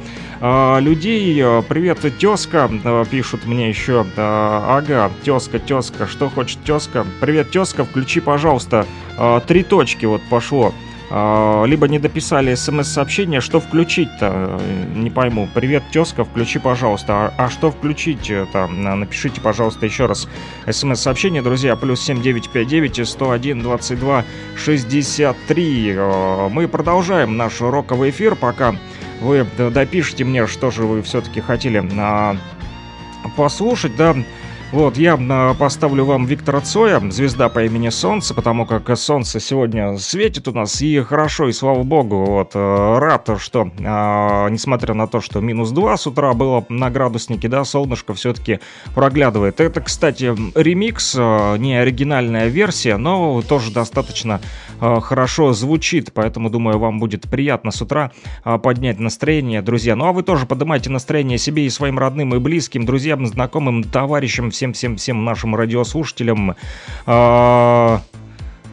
людей. 0.41 1.43
Привет, 1.68 1.99
тезка, 2.18 2.70
пишут 3.11 3.47
мне 3.47 3.68
еще. 3.68 4.07
Ага, 4.16 5.11
тезка, 5.22 5.59
тезка, 5.59 6.07
что 6.07 6.30
хочет 6.30 6.59
тезка? 6.64 7.07
Привет, 7.20 7.51
тезка, 7.51 7.84
включи, 7.84 8.20
пожалуйста, 8.20 8.86
а, 9.18 9.41
три 9.41 9.62
точки 9.62 10.07
вот 10.07 10.22
пошло. 10.30 10.72
А, 11.11 11.64
либо 11.64 11.88
не 11.88 11.99
дописали 11.99 12.55
смс-сообщение, 12.55 13.41
что 13.41 13.61
включить-то, 13.61 14.59
не 14.95 15.11
пойму. 15.11 15.49
Привет, 15.53 15.82
тезка, 15.93 16.24
включи, 16.24 16.59
пожалуйста. 16.59 17.12
А, 17.12 17.34
а 17.36 17.51
что 17.51 17.70
включить 17.70 18.30
это? 18.30 18.66
Напишите, 18.68 19.41
пожалуйста, 19.41 19.84
еще 19.84 20.07
раз 20.07 20.28
смс-сообщение, 20.70 21.43
друзья, 21.43 21.76
плюс 21.76 22.01
7959 22.01 23.07
101 23.07 23.61
22 23.61 24.24
63. 24.57 25.97
Мы 26.51 26.66
продолжаем 26.66 27.36
наш 27.36 27.61
роковый 27.61 28.11
эфир, 28.11 28.36
пока 28.36 28.76
вы 29.21 29.47
допишите 29.59 30.25
мне, 30.25 30.47
что 30.47 30.71
же 30.71 30.85
вы 30.85 31.03
все-таки 31.03 31.41
хотели 31.41 31.83
а, 31.99 32.37
послушать, 33.37 33.97
да, 33.97 34.16
вот, 34.73 34.97
я 34.97 35.16
поставлю 35.59 36.05
вам 36.05 36.27
Виктора 36.27 36.61
Цоя, 36.61 37.01
звезда 37.11 37.49
по 37.49 37.64
имени 37.64 37.89
Солнце, 37.89 38.35
потому 38.35 38.66
как 38.66 38.97
Солнце 38.97 39.41
сегодня 39.41 39.99
светит 39.99 40.47
у 40.47 40.53
нас, 40.53 40.81
и 40.81 41.01
хорошо, 41.01 41.49
и 41.49 41.53
слава 41.53 41.83
богу, 41.83 42.25
вот, 42.25 42.53
э, 42.55 42.99
рад, 42.99 43.29
что, 43.39 43.71
а, 43.85 44.49
несмотря 44.49 44.95
на 44.95 45.09
то, 45.09 45.21
что 45.21 45.41
минус 45.41 45.71
2 45.71 45.97
с 45.97 46.07
утра 46.07 46.35
было 46.35 46.64
на 46.68 46.89
градуснике, 46.89 47.49
да, 47.49 47.64
солнышко 47.64 48.14
все-таки 48.14 48.61
проглядывает. 48.95 49.61
Это, 49.61 49.81
кстати, 49.81 50.35
ремикс, 50.55 51.16
э, 51.18 51.57
не 51.59 51.75
оригинальная 51.75 52.47
версия, 52.47 52.97
но 52.97 53.43
тоже 53.43 53.73
достаточно 53.73 54.41
э, 54.81 55.01
хорошо 55.01 55.53
звучит, 55.53 56.12
поэтому, 56.14 56.49
думаю, 56.49 56.79
вам 56.79 57.01
будет 57.01 57.29
приятно 57.29 57.71
с 57.71 57.83
утра 57.83 58.12
поднять 58.62 58.99
настроение, 59.01 59.62
друзья. 59.62 59.97
Ну, 59.97 60.07
а 60.07 60.12
вы 60.12 60.23
тоже 60.23 60.47
поднимайте 60.47 60.91
настроение 60.91 61.39
себе 61.39 61.66
и 61.66 61.71
своим 61.71 61.99
родным 61.99 62.35
и 62.35 62.39
близким, 62.39 62.87
друзьям, 62.87 63.27
знакомым, 63.27 63.83
товарищам, 63.83 64.51
всем-всем-всем 64.61 65.25
нашим 65.25 65.57
радиослушателям. 65.57 66.55
А, 67.07 68.03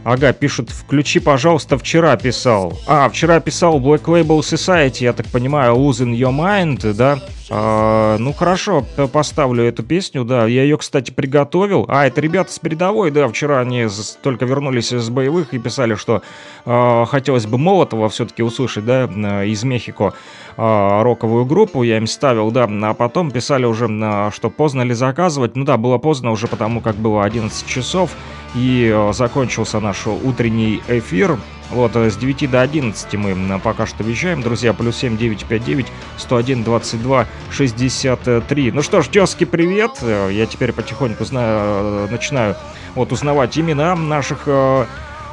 ага, 0.03 0.33
пишут, 0.33 0.69
включи, 0.69 1.19
пожалуйста, 1.19 1.77
вчера 1.77 2.17
писал. 2.17 2.77
А, 2.87 3.07
вчера 3.07 3.39
писал 3.39 3.79
Black 3.79 4.03
Label 4.03 4.39
Society, 4.39 5.03
я 5.03 5.13
так 5.13 5.27
понимаю, 5.27 5.75
Losing 5.75 6.13
Your 6.13 6.35
Mind, 6.35 6.93
да? 6.93 7.19
А, 7.49 8.17
ну 8.17 8.33
хорошо, 8.33 8.85
поставлю 9.11 9.63
эту 9.63 9.83
песню, 9.83 10.25
да. 10.25 10.47
Я 10.47 10.63
ее, 10.63 10.77
кстати, 10.77 11.11
приготовил. 11.11 11.85
А, 11.87 12.05
это 12.05 12.19
ребята 12.21 12.51
с 12.51 12.59
передовой, 12.59 13.11
да, 13.11 13.27
вчера 13.27 13.59
они 13.59 13.87
только 14.21 14.45
вернулись 14.45 14.91
из 14.91 15.09
боевых 15.09 15.53
и 15.53 15.59
писали, 15.59 15.95
что 15.95 16.21
а, 16.65 17.05
хотелось 17.05 17.45
бы 17.45 17.57
Молотова 17.57 18.09
все-таки 18.09 18.43
услышать, 18.43 18.85
да, 18.85 19.05
из 19.45 19.63
Мехико 19.63 20.13
а, 20.57 21.03
роковую 21.03 21.45
группу. 21.45 21.83
Я 21.83 21.97
им 21.97 22.07
ставил, 22.07 22.51
да, 22.51 22.67
а 22.69 22.93
потом 22.93 23.31
писали 23.31 23.65
уже, 23.65 23.87
а, 23.89 24.31
что 24.31 24.49
поздно 24.49 24.81
ли 24.81 24.93
заказывать. 24.93 25.55
Ну 25.55 25.63
да, 25.63 25.77
было 25.77 25.97
поздно 25.97 26.31
уже 26.31 26.47
потому, 26.47 26.81
как 26.81 26.95
было 26.95 27.23
11 27.23 27.65
часов 27.65 28.11
и 28.55 28.91
а, 28.93 29.13
закончился 29.13 29.79
наш 29.79 30.07
утренний 30.07 30.81
эфир. 30.87 31.37
Вот, 31.69 31.95
э, 31.95 32.09
с 32.09 32.15
9 32.15 32.49
до 32.49 32.61
11 32.61 33.13
мы 33.15 33.59
пока 33.59 33.85
что 33.85 34.03
вещаем, 34.03 34.41
друзья, 34.41 34.73
плюс 34.73 34.95
7 34.97 35.17
959 35.17 35.87
101 36.17 36.63
22 36.63 37.27
63. 37.51 38.71
Ну 38.71 38.81
что 38.81 39.01
ж, 39.01 39.07
тезки, 39.07 39.43
привет! 39.43 39.91
Э, 40.01 40.29
я 40.31 40.45
теперь 40.45 40.71
потихоньку 40.71 41.25
знаю, 41.25 41.59
э, 41.59 42.07
начинаю 42.09 42.55
вот 42.95 43.11
узнавать 43.11 43.57
имена 43.57 43.95
наших 43.95 44.47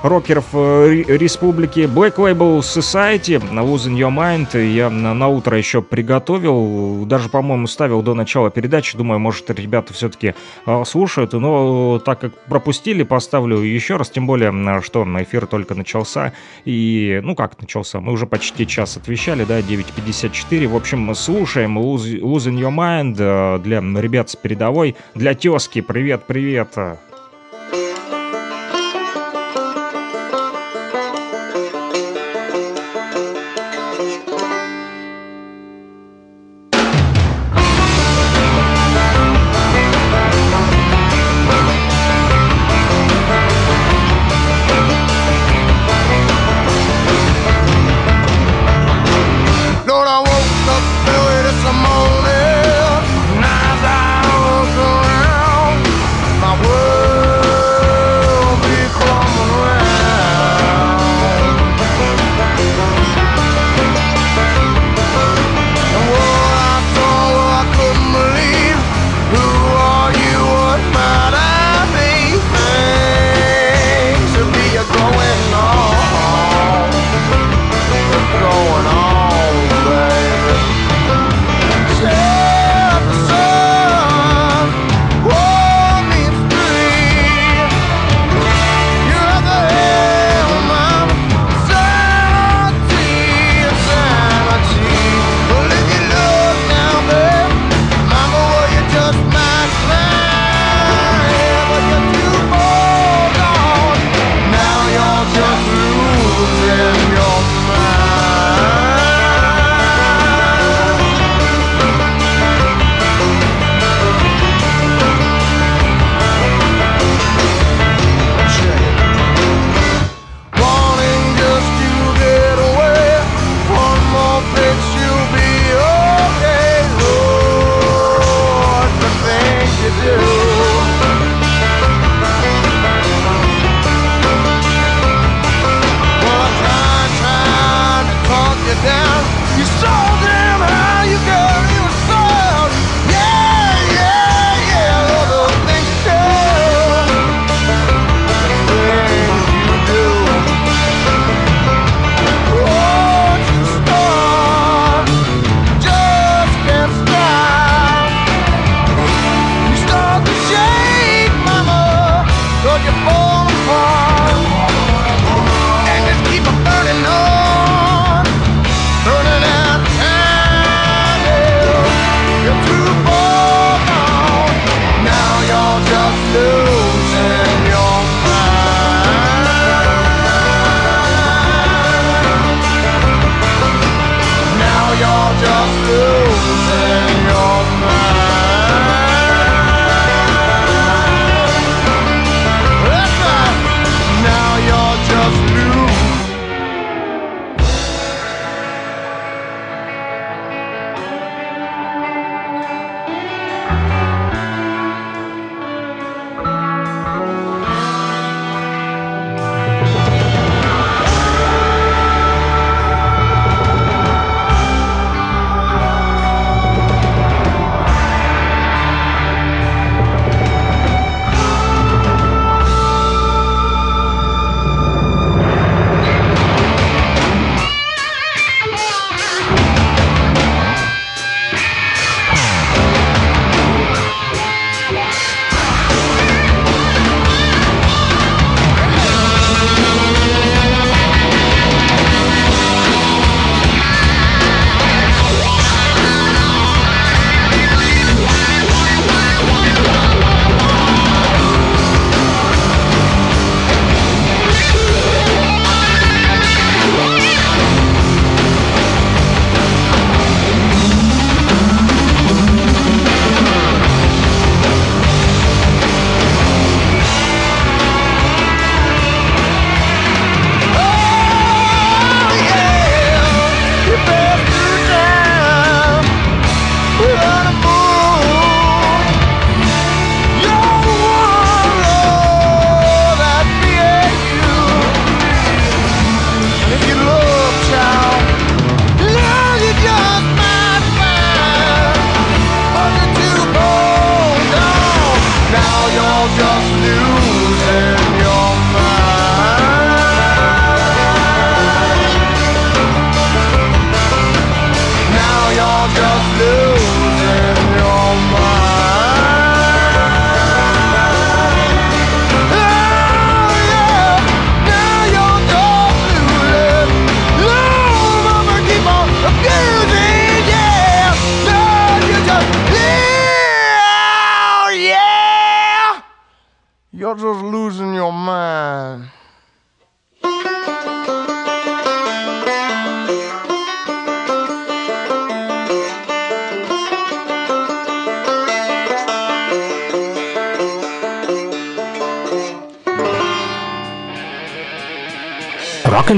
рокеров 0.05 0.45
э, 0.53 1.03
республики 1.07 1.81
Black 1.81 2.17
Label 2.17 2.59
Society, 2.61 3.41
Losing 3.41 3.97
Your 3.97 4.15
Mind. 4.15 4.63
Я 4.63 4.91
на, 4.91 5.15
на 5.15 5.29
утро 5.29 5.57
еще 5.57 5.81
приготовил, 5.81 7.07
даже, 7.07 7.31
по-моему, 7.31 7.67
ставил 7.67 8.03
до 8.03 8.15
начала 8.15 8.51
передачи. 8.51 8.99
Думаю, 8.99 9.19
может, 9.19 9.49
ребята 9.51 9.95
все-таки 9.95 10.35
э, 10.67 10.85
слушают. 10.85 11.33
Но 11.33 11.99
так 12.05 12.21
как 12.21 12.35
пропустили, 12.45 13.03
поставлю 13.03 13.59
еще 13.61 13.97
раз. 13.97 14.11
Тем 14.11 14.27
более, 14.27 14.53
что 14.83 15.05
эфир 15.23 15.47
только 15.47 15.75
начался. 15.75 16.35
И, 16.67 17.21
ну 17.25 17.35
как 17.35 17.59
начался, 17.59 18.01
мы 18.01 18.13
уже 18.13 18.27
почти 18.27 18.67
час 18.67 18.99
отвечали, 18.99 19.45
да, 19.45 19.61
9.54. 19.61 20.69
В 20.69 20.77
общем, 20.77 21.15
слушаем 21.15 21.79
Losing 21.79 22.59
Your 22.59 22.75
Mind 22.75 23.17
э, 23.19 23.59
для 23.61 23.81
ребят 24.03 24.29
с 24.29 24.37
передовой. 24.37 24.97
Для 25.15 25.35
тески, 25.35 25.81
привет-привет. 25.81 26.77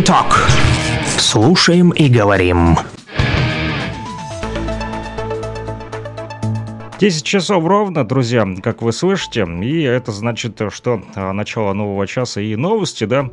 Talk. 0.06 0.32
Слушаем 1.18 1.90
и 1.90 2.08
говорим. 2.08 2.76
10 7.00 7.24
часов 7.24 7.66
ровно, 7.66 8.06
друзья, 8.06 8.46
как 8.62 8.82
вы 8.82 8.92
слышите, 8.92 9.44
и 9.62 9.82
это 9.82 10.12
значит, 10.12 10.62
что 10.70 11.02
а, 11.16 11.32
начало 11.32 11.72
нового 11.72 12.06
часа 12.06 12.40
и 12.40 12.54
новости, 12.54 13.02
да, 13.02 13.30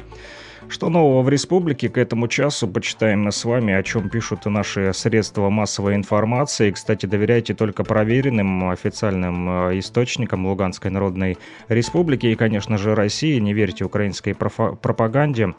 что 0.67 0.89
нового 0.89 1.21
в 1.21 1.29
республике 1.29 1.89
к 1.89 1.97
этому 1.99 2.27
часу 2.27 2.67
почитаем 2.67 3.21
мы 3.21 3.31
с 3.31 3.45
вами, 3.45 3.75
о 3.75 3.83
чем 3.83 4.09
пишут 4.09 4.45
наши 4.45 4.93
средства 4.95 5.51
массовой 5.51 5.93
информации. 5.93 6.71
Кстати, 6.71 7.05
доверяйте 7.05 7.53
только 7.53 7.83
проверенным 7.83 8.69
официальным 8.71 9.69
э, 9.69 9.79
источникам 9.79 10.47
Луганской 10.47 10.89
Народной 10.89 11.37
Республики 11.67 12.25
и, 12.25 12.35
конечно 12.35 12.79
же, 12.79 12.95
России. 12.95 13.37
Не 13.37 13.53
верьте 13.53 13.85
украинской 13.85 14.33
пропаганде. 14.33 15.53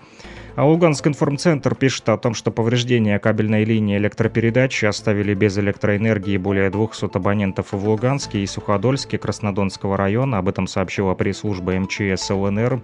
А 0.56 0.64
Луганск 0.64 1.04
информцентр 1.08 1.74
пишет 1.74 2.08
о 2.08 2.16
том, 2.16 2.32
что 2.32 2.52
повреждения 2.52 3.18
кабельной 3.18 3.64
линии 3.64 3.98
электропередачи 3.98 4.84
оставили 4.84 5.34
без 5.34 5.58
электроэнергии 5.58 6.36
более 6.36 6.70
200 6.70 7.16
абонентов 7.16 7.72
в 7.72 7.88
Луганске 7.88 8.38
и 8.38 8.46
Суходольске 8.46 9.18
Краснодонского 9.18 9.96
района. 9.96 10.38
Об 10.38 10.48
этом 10.48 10.68
сообщила 10.68 11.14
пресс-служба 11.14 11.72
МЧС 11.72 12.30
ЛНР. 12.30 12.80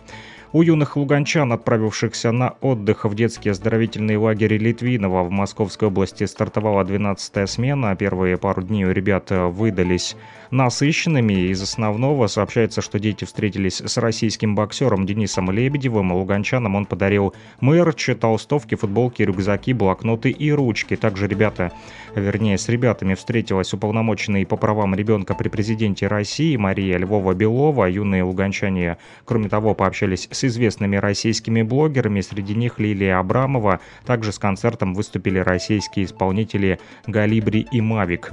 У 0.52 0.62
юных 0.62 0.96
луганчан, 0.96 1.52
отправившихся 1.52 2.32
на 2.32 2.56
отдых 2.60 3.04
в 3.04 3.14
детский 3.14 3.50
оздоровительный 3.50 4.16
лагерь 4.16 4.58
Литвинова 4.58 5.22
в 5.22 5.30
Московской 5.30 5.86
области, 5.86 6.24
стартовала 6.24 6.82
12-я 6.82 7.46
смена. 7.46 7.94
Первые 7.94 8.36
пару 8.36 8.62
дней 8.62 8.84
у 8.84 8.90
ребят 8.90 9.30
выдались 9.30 10.16
насыщенными. 10.50 11.50
Из 11.50 11.62
основного 11.62 12.26
сообщается, 12.26 12.80
что 12.80 12.98
дети 12.98 13.24
встретились 13.24 13.80
с 13.80 13.96
российским 13.96 14.54
боксером 14.54 15.06
Денисом 15.06 15.50
Лебедевым. 15.50 16.12
Луганчанам 16.12 16.76
он 16.76 16.86
подарил 16.86 17.34
мерч, 17.60 18.10
толстовки, 18.20 18.74
футболки, 18.74 19.22
рюкзаки, 19.22 19.72
блокноты 19.72 20.30
и 20.30 20.50
ручки. 20.50 20.96
Также 20.96 21.26
ребята, 21.28 21.72
вернее, 22.14 22.58
с 22.58 22.68
ребятами 22.68 23.14
встретилась 23.14 23.72
уполномоченный 23.72 24.46
по 24.46 24.56
правам 24.56 24.94
ребенка 24.94 25.34
при 25.34 25.48
президенте 25.48 26.06
России 26.06 26.56
Мария 26.56 26.98
Львова-Белова. 26.98 27.90
Юные 27.90 28.22
луганчане, 28.22 28.98
кроме 29.24 29.48
того, 29.48 29.74
пообщались 29.74 30.28
с 30.30 30.44
известными 30.44 30.96
российскими 30.96 31.62
блогерами, 31.62 32.20
среди 32.20 32.54
них 32.54 32.78
Лилия 32.78 33.18
Абрамова. 33.18 33.80
Также 34.04 34.32
с 34.32 34.38
концертом 34.38 34.94
выступили 34.94 35.38
российские 35.38 36.06
исполнители 36.06 36.80
Галибри 37.06 37.66
и 37.70 37.80
Мавик. 37.80 38.32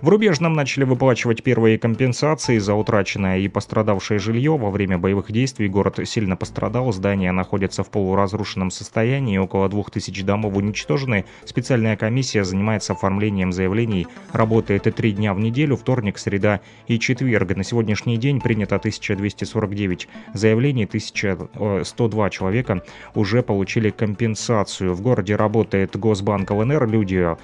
В 0.00 0.08
Рубежном 0.08 0.52
начали 0.52 0.84
выплачивать 0.84 1.42
первые 1.42 1.55
компенсации 1.78 2.58
за 2.58 2.74
утраченное 2.74 3.38
и 3.38 3.48
пострадавшее 3.48 4.18
жилье. 4.18 4.56
Во 4.56 4.70
время 4.70 4.98
боевых 4.98 5.32
действий 5.32 5.68
город 5.68 5.98
сильно 6.04 6.36
пострадал, 6.36 6.92
здания 6.92 7.32
находятся 7.32 7.82
в 7.82 7.90
полуразрушенном 7.90 8.70
состоянии, 8.70 9.38
около 9.38 9.68
2000 9.68 10.22
домов 10.22 10.54
уничтожены. 10.54 11.24
Специальная 11.44 11.96
комиссия 11.96 12.44
занимается 12.44 12.92
оформлением 12.92 13.52
заявлений, 13.52 14.06
работает 14.32 14.86
и 14.86 14.90
три 14.90 15.12
дня 15.12 15.32
в 15.32 15.40
неделю, 15.40 15.76
вторник, 15.76 16.18
среда 16.18 16.60
и 16.86 16.98
четверг. 16.98 17.56
На 17.56 17.64
сегодняшний 17.64 18.18
день 18.18 18.40
принято 18.40 18.76
1249 18.76 20.08
заявлений, 20.34 20.84
1102 20.84 22.30
человека 22.30 22.82
уже 23.14 23.42
получили 23.42 23.90
компенсацию. 23.90 24.94
В 24.94 25.00
городе 25.00 25.36
работает 25.36 25.96
Госбанк 25.96 26.50
ЛНР, 26.50 26.86
люди 26.86 27.36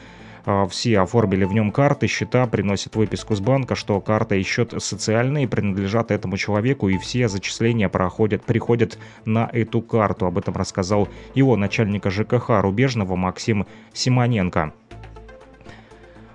все 0.68 1.00
оформили 1.00 1.44
в 1.44 1.52
нем 1.52 1.70
карты, 1.70 2.06
счета, 2.06 2.46
приносят 2.46 2.96
выписку 2.96 3.34
с 3.34 3.40
банка, 3.40 3.74
что 3.74 4.00
карта 4.00 4.34
и 4.34 4.42
счет 4.42 4.74
социальные 4.78 5.48
принадлежат 5.48 6.10
этому 6.10 6.36
человеку, 6.36 6.88
и 6.88 6.98
все 6.98 7.28
зачисления 7.28 7.88
проходят, 7.88 8.42
приходят 8.42 8.98
на 9.24 9.48
эту 9.52 9.82
карту. 9.82 10.26
Об 10.26 10.38
этом 10.38 10.54
рассказал 10.54 11.08
его 11.34 11.56
начальника 11.56 12.10
ЖКХ 12.10 12.60
Рубежного 12.60 13.16
Максим 13.16 13.66
Симоненко. 13.92 14.72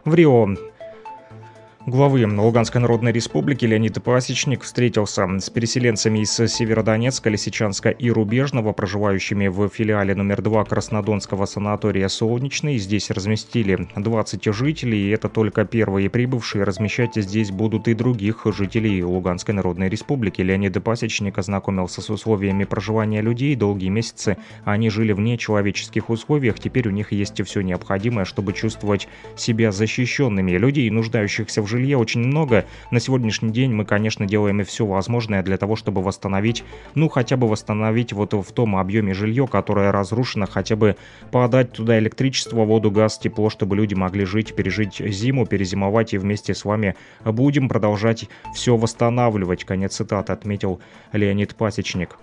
В 0.06 0.14
Рио 0.14 0.56
главы 1.88 2.28
Луганской 2.28 2.82
Народной 2.82 3.14
Республики 3.14 3.64
Леонид 3.64 4.04
Пасечник 4.04 4.64
встретился 4.64 5.26
с 5.40 5.50
переселенцами 5.50 6.20
из 6.20 6.32
Северодонецка, 6.32 7.30
Лисичанска 7.30 7.92
и 7.92 8.12
Рубежного, 8.12 8.74
проживающими 8.74 9.48
в 9.48 9.70
филиале 9.70 10.14
номер 10.14 10.42
2 10.42 10.66
Краснодонского 10.66 11.46
санатория 11.46 12.10
«Солнечный». 12.10 12.78
Здесь 12.78 13.10
разместили 13.10 13.88
20 13.96 14.54
жителей, 14.54 15.08
и 15.08 15.12
это 15.12 15.30
только 15.30 15.64
первые 15.64 16.10
прибывшие. 16.10 16.66
Размещать 16.66 17.16
здесь 17.16 17.52
будут 17.52 17.88
и 17.88 17.94
других 17.94 18.46
жителей 18.46 19.02
Луганской 19.02 19.54
Народной 19.54 19.88
Республики. 19.88 20.42
Леонид 20.42 20.84
Пасечник 20.84 21.38
ознакомился 21.38 22.02
с 22.02 22.10
условиями 22.10 22.66
проживания 22.66 23.22
людей. 23.22 23.56
Долгие 23.56 23.90
месяцы 23.90 24.36
они 24.66 24.90
жили 24.90 25.14
в 25.14 25.22
нечеловеческих 25.22 26.10
условиях. 26.10 26.60
Теперь 26.60 26.90
у 26.90 26.92
них 26.92 27.14
есть 27.14 27.42
все 27.46 27.62
необходимое, 27.62 28.26
чтобы 28.26 28.52
чувствовать 28.52 29.08
себя 29.38 29.72
защищенными. 29.72 30.52
Людей, 30.52 30.90
нуждающихся 30.90 31.62
в 31.62 31.68
жизни, 31.68 31.77
жилье 31.78 31.98
очень 31.98 32.22
много. 32.22 32.66
На 32.92 33.00
сегодняшний 33.00 33.52
день 33.52 33.72
мы, 33.72 33.86
конечно, 33.86 34.26
делаем 34.26 34.62
и 34.62 34.64
все 34.64 34.86
возможное 34.86 35.44
для 35.44 35.58
того, 35.58 35.76
чтобы 35.76 36.02
восстановить, 36.02 36.64
ну, 36.96 37.08
хотя 37.08 37.38
бы 37.38 37.48
восстановить 37.48 38.14
вот 38.14 38.34
в 38.34 38.52
том 38.52 38.76
объеме 38.76 39.14
жилье, 39.14 39.48
которое 39.48 39.92
разрушено, 39.92 40.48
хотя 40.48 40.76
бы 40.76 40.96
подать 41.32 41.74
туда 41.74 42.00
электричество, 42.00 42.66
воду, 42.66 42.90
газ, 42.90 43.20
тепло, 43.20 43.50
чтобы 43.50 43.76
люди 43.76 43.94
могли 43.94 44.26
жить, 44.26 44.56
пережить 44.56 44.98
зиму, 44.98 45.46
перезимовать 45.46 46.14
и 46.14 46.18
вместе 46.18 46.56
с 46.56 46.66
вами 46.66 46.96
будем 47.24 47.70
продолжать 47.70 48.28
все 48.56 48.76
восстанавливать. 48.76 49.64
Конец 49.64 49.96
цитаты 49.96 50.34
отметил 50.34 50.80
Леонид 51.14 51.56
Пасечник. 51.56 52.18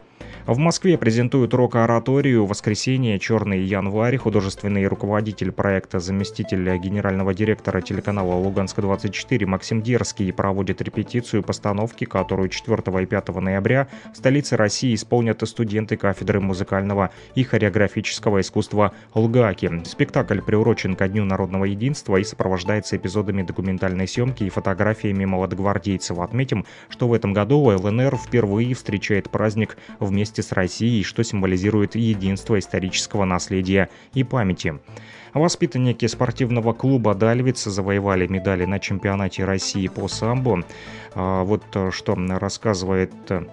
В 0.46 0.58
Москве 0.58 0.98
презентуют 0.98 1.54
рок-ораторию 1.54 2.44
«Воскресенье. 2.44 3.18
Черный 3.18 3.62
январь». 3.62 4.18
Художественный 4.18 4.86
руководитель 4.86 5.52
проекта, 5.52 6.00
заместитель 6.00 6.76
генерального 6.76 7.32
директора 7.32 7.80
телеканала 7.80 8.34
«Луганск-24» 8.34 9.46
Максим 9.46 9.80
Дерский 9.80 10.30
проводит 10.34 10.82
репетицию 10.82 11.42
постановки, 11.42 12.04
которую 12.04 12.50
4 12.50 12.76
и 13.02 13.06
5 13.06 13.28
ноября 13.36 13.88
в 14.12 14.18
столице 14.18 14.58
России 14.58 14.94
исполнят 14.94 15.40
студенты 15.48 15.96
кафедры 15.96 16.40
музыкального 16.40 17.08
и 17.34 17.42
хореографического 17.42 18.42
искусства 18.42 18.92
«Лгаки». 19.14 19.80
Спектакль 19.86 20.42
приурочен 20.42 20.94
ко 20.94 21.08
Дню 21.08 21.24
народного 21.24 21.64
единства 21.64 22.18
и 22.18 22.24
сопровождается 22.24 22.98
эпизодами 22.98 23.44
документальной 23.44 24.06
съемки 24.06 24.44
и 24.44 24.50
фотографиями 24.50 25.24
молодогвардейцев. 25.24 26.18
Отметим, 26.18 26.66
что 26.90 27.08
в 27.08 27.14
этом 27.14 27.32
году 27.32 27.60
ЛНР 27.60 28.18
впервые 28.18 28.74
встречает 28.74 29.30
праздник 29.30 29.78
вместе 30.00 30.33
с 30.42 30.52
Россией, 30.52 31.02
что 31.02 31.22
символизирует 31.22 31.94
единство 31.94 32.58
исторического 32.58 33.24
наследия 33.24 33.88
и 34.14 34.24
памяти. 34.24 34.78
Воспитанники 35.34 36.06
спортивного 36.06 36.72
клуба 36.72 37.14
«Дальвиц» 37.14 37.64
завоевали 37.64 38.26
медали 38.28 38.64
на 38.66 38.78
чемпионате 38.78 39.44
России 39.44 39.88
по 39.88 40.06
самбо. 40.06 40.64
А, 41.14 41.42
вот 41.42 41.64
э, 41.74 41.90
что 41.90 42.14
рассказывает 42.14 43.12
э, 43.30 43.44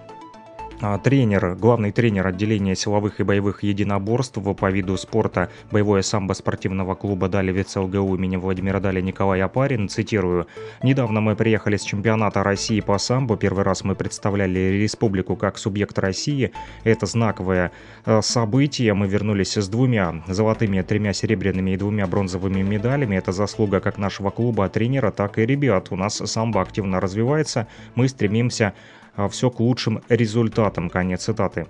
тренер, 1.02 1.54
главный 1.54 1.92
тренер 1.92 2.26
отделения 2.26 2.74
силовых 2.74 3.20
и 3.20 3.22
боевых 3.22 3.62
единоборств 3.62 4.38
по 4.58 4.70
виду 4.70 4.96
спорта 4.96 5.48
боевое 5.70 6.02
самбо 6.02 6.32
спортивного 6.32 6.94
клуба 6.94 7.28
Далевец 7.28 7.76
ЛГУ 7.76 8.16
имени 8.16 8.36
Владимира 8.36 8.80
Дали 8.80 9.00
Николай 9.00 9.40
Апарин, 9.40 9.88
цитирую, 9.88 10.46
«Недавно 10.82 11.20
мы 11.20 11.36
приехали 11.36 11.76
с 11.76 11.82
чемпионата 11.82 12.42
России 12.42 12.80
по 12.80 12.98
самбо, 12.98 13.36
первый 13.36 13.64
раз 13.64 13.84
мы 13.84 13.94
представляли 13.94 14.58
республику 14.82 15.36
как 15.36 15.56
субъект 15.56 15.98
России, 15.98 16.52
это 16.82 17.06
знаковое 17.06 17.70
э, 18.04 18.20
событие, 18.22 18.94
мы 18.94 19.06
вернулись 19.06 19.56
с 19.56 19.68
двумя 19.68 20.22
золотыми, 20.26 20.82
тремя 20.82 21.12
серебряными 21.12 21.70
и 21.70 21.76
двумя 21.76 22.06
бронзовыми 22.06 22.62
медалями, 22.62 23.16
это 23.16 23.30
заслуга 23.30 23.80
как 23.80 23.98
нашего 23.98 24.30
клуба, 24.30 24.68
тренера, 24.68 25.12
так 25.12 25.38
и 25.38 25.46
ребят, 25.46 25.88
у 25.90 25.96
нас 25.96 26.16
самбо 26.16 26.60
активно 26.60 27.00
развивается, 27.00 27.68
мы 27.94 28.08
стремимся 28.08 28.72
а 28.72 29.01
все 29.30 29.50
к 29.50 29.60
лучшим 29.60 30.02
результатам. 30.08 30.90
Конец 30.90 31.24
цитаты. 31.24 31.66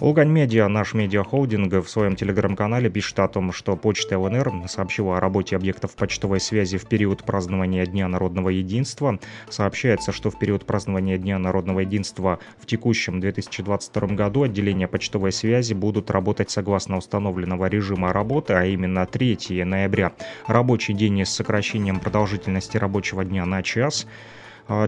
Лугань 0.00 0.30
Медиа, 0.30 0.66
наш 0.68 0.94
медиахолдинг, 0.94 1.74
в 1.84 1.90
своем 1.90 2.16
телеграм-канале 2.16 2.88
пишет 2.88 3.18
о 3.18 3.28
том, 3.28 3.52
что 3.52 3.76
Почта 3.76 4.18
ЛНР 4.18 4.66
сообщила 4.66 5.18
о 5.18 5.20
работе 5.20 5.56
объектов 5.56 5.94
почтовой 5.94 6.40
связи 6.40 6.78
в 6.78 6.86
период 6.86 7.22
празднования 7.22 7.84
Дня 7.84 8.08
народного 8.08 8.48
единства. 8.48 9.18
Сообщается, 9.50 10.12
что 10.12 10.30
в 10.30 10.38
период 10.38 10.64
празднования 10.64 11.18
Дня 11.18 11.38
народного 11.38 11.80
единства 11.80 12.38
в 12.58 12.64
текущем 12.64 13.20
2022 13.20 14.08
году 14.14 14.44
отделения 14.44 14.88
почтовой 14.88 15.32
связи 15.32 15.74
будут 15.74 16.10
работать 16.10 16.50
согласно 16.50 16.96
установленного 16.96 17.66
режима 17.66 18.14
работы, 18.14 18.54
а 18.54 18.64
именно 18.64 19.04
3 19.04 19.64
ноября. 19.64 20.12
Рабочий 20.46 20.94
день 20.94 21.26
с 21.26 21.28
сокращением 21.28 22.00
продолжительности 22.00 22.78
рабочего 22.78 23.22
дня 23.22 23.44
на 23.44 23.62
час– 23.62 24.06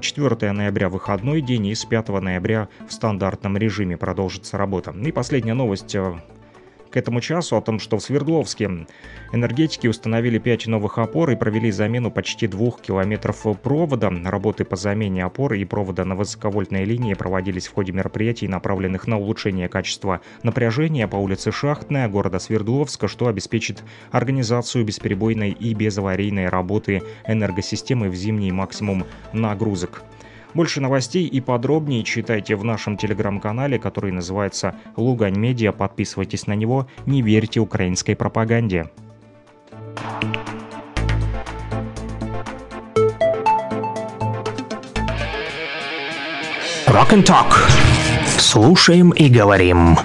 4 0.00 0.48
а 0.48 0.52
ноября 0.52 0.88
выходной 0.88 1.40
день 1.40 1.66
и 1.66 1.74
с 1.74 1.84
5 1.84 2.08
ноября 2.08 2.68
в 2.86 2.92
стандартном 2.92 3.56
режиме 3.56 3.96
продолжится 3.96 4.56
работа. 4.56 4.92
И 4.92 5.10
последняя 5.10 5.54
новость 5.54 5.94
э, 5.94 6.14
к 6.92 6.96
этому 6.96 7.20
часу 7.20 7.56
о 7.56 7.62
том, 7.62 7.80
что 7.80 7.96
в 7.96 8.02
Свердловске 8.02 8.86
энергетики 9.32 9.86
установили 9.86 10.38
5 10.38 10.66
новых 10.66 10.98
опор 10.98 11.30
и 11.30 11.36
провели 11.36 11.70
замену 11.70 12.10
почти 12.10 12.46
двух 12.46 12.80
километров 12.80 13.46
провода. 13.62 14.12
Работы 14.24 14.64
по 14.64 14.76
замене 14.76 15.24
опор 15.24 15.54
и 15.54 15.64
провода 15.64 16.04
на 16.04 16.14
высоковольтной 16.14 16.84
линии 16.84 17.14
проводились 17.14 17.66
в 17.66 17.72
ходе 17.72 17.92
мероприятий, 17.92 18.46
направленных 18.46 19.06
на 19.06 19.18
улучшение 19.18 19.68
качества 19.68 20.20
напряжения 20.42 21.08
по 21.08 21.16
улице 21.16 21.50
Шахтная 21.50 22.08
города 22.08 22.38
Свердловска, 22.38 23.08
что 23.08 23.26
обеспечит 23.26 23.82
организацию 24.10 24.84
бесперебойной 24.84 25.50
и 25.50 25.74
безаварийной 25.74 26.48
работы 26.48 27.02
энергосистемы 27.26 28.10
в 28.10 28.14
зимний 28.14 28.52
максимум 28.52 29.06
нагрузок. 29.32 30.04
Больше 30.54 30.80
новостей 30.80 31.26
и 31.26 31.40
подробнее 31.40 32.02
читайте 32.04 32.56
в 32.56 32.64
нашем 32.64 32.96
телеграм-канале, 32.96 33.78
который 33.78 34.12
называется 34.12 34.74
«Лугань 34.96 35.38
Медиа». 35.38 35.72
Подписывайтесь 35.72 36.46
на 36.46 36.54
него, 36.54 36.86
не 37.06 37.22
верьте 37.22 37.60
украинской 37.60 38.14
пропаганде. 38.14 38.90
Rock 46.86 47.12
and 47.12 47.24
Talk. 47.24 47.54
Слушаем 48.38 49.10
и 49.10 49.30
говорим. 49.30 49.96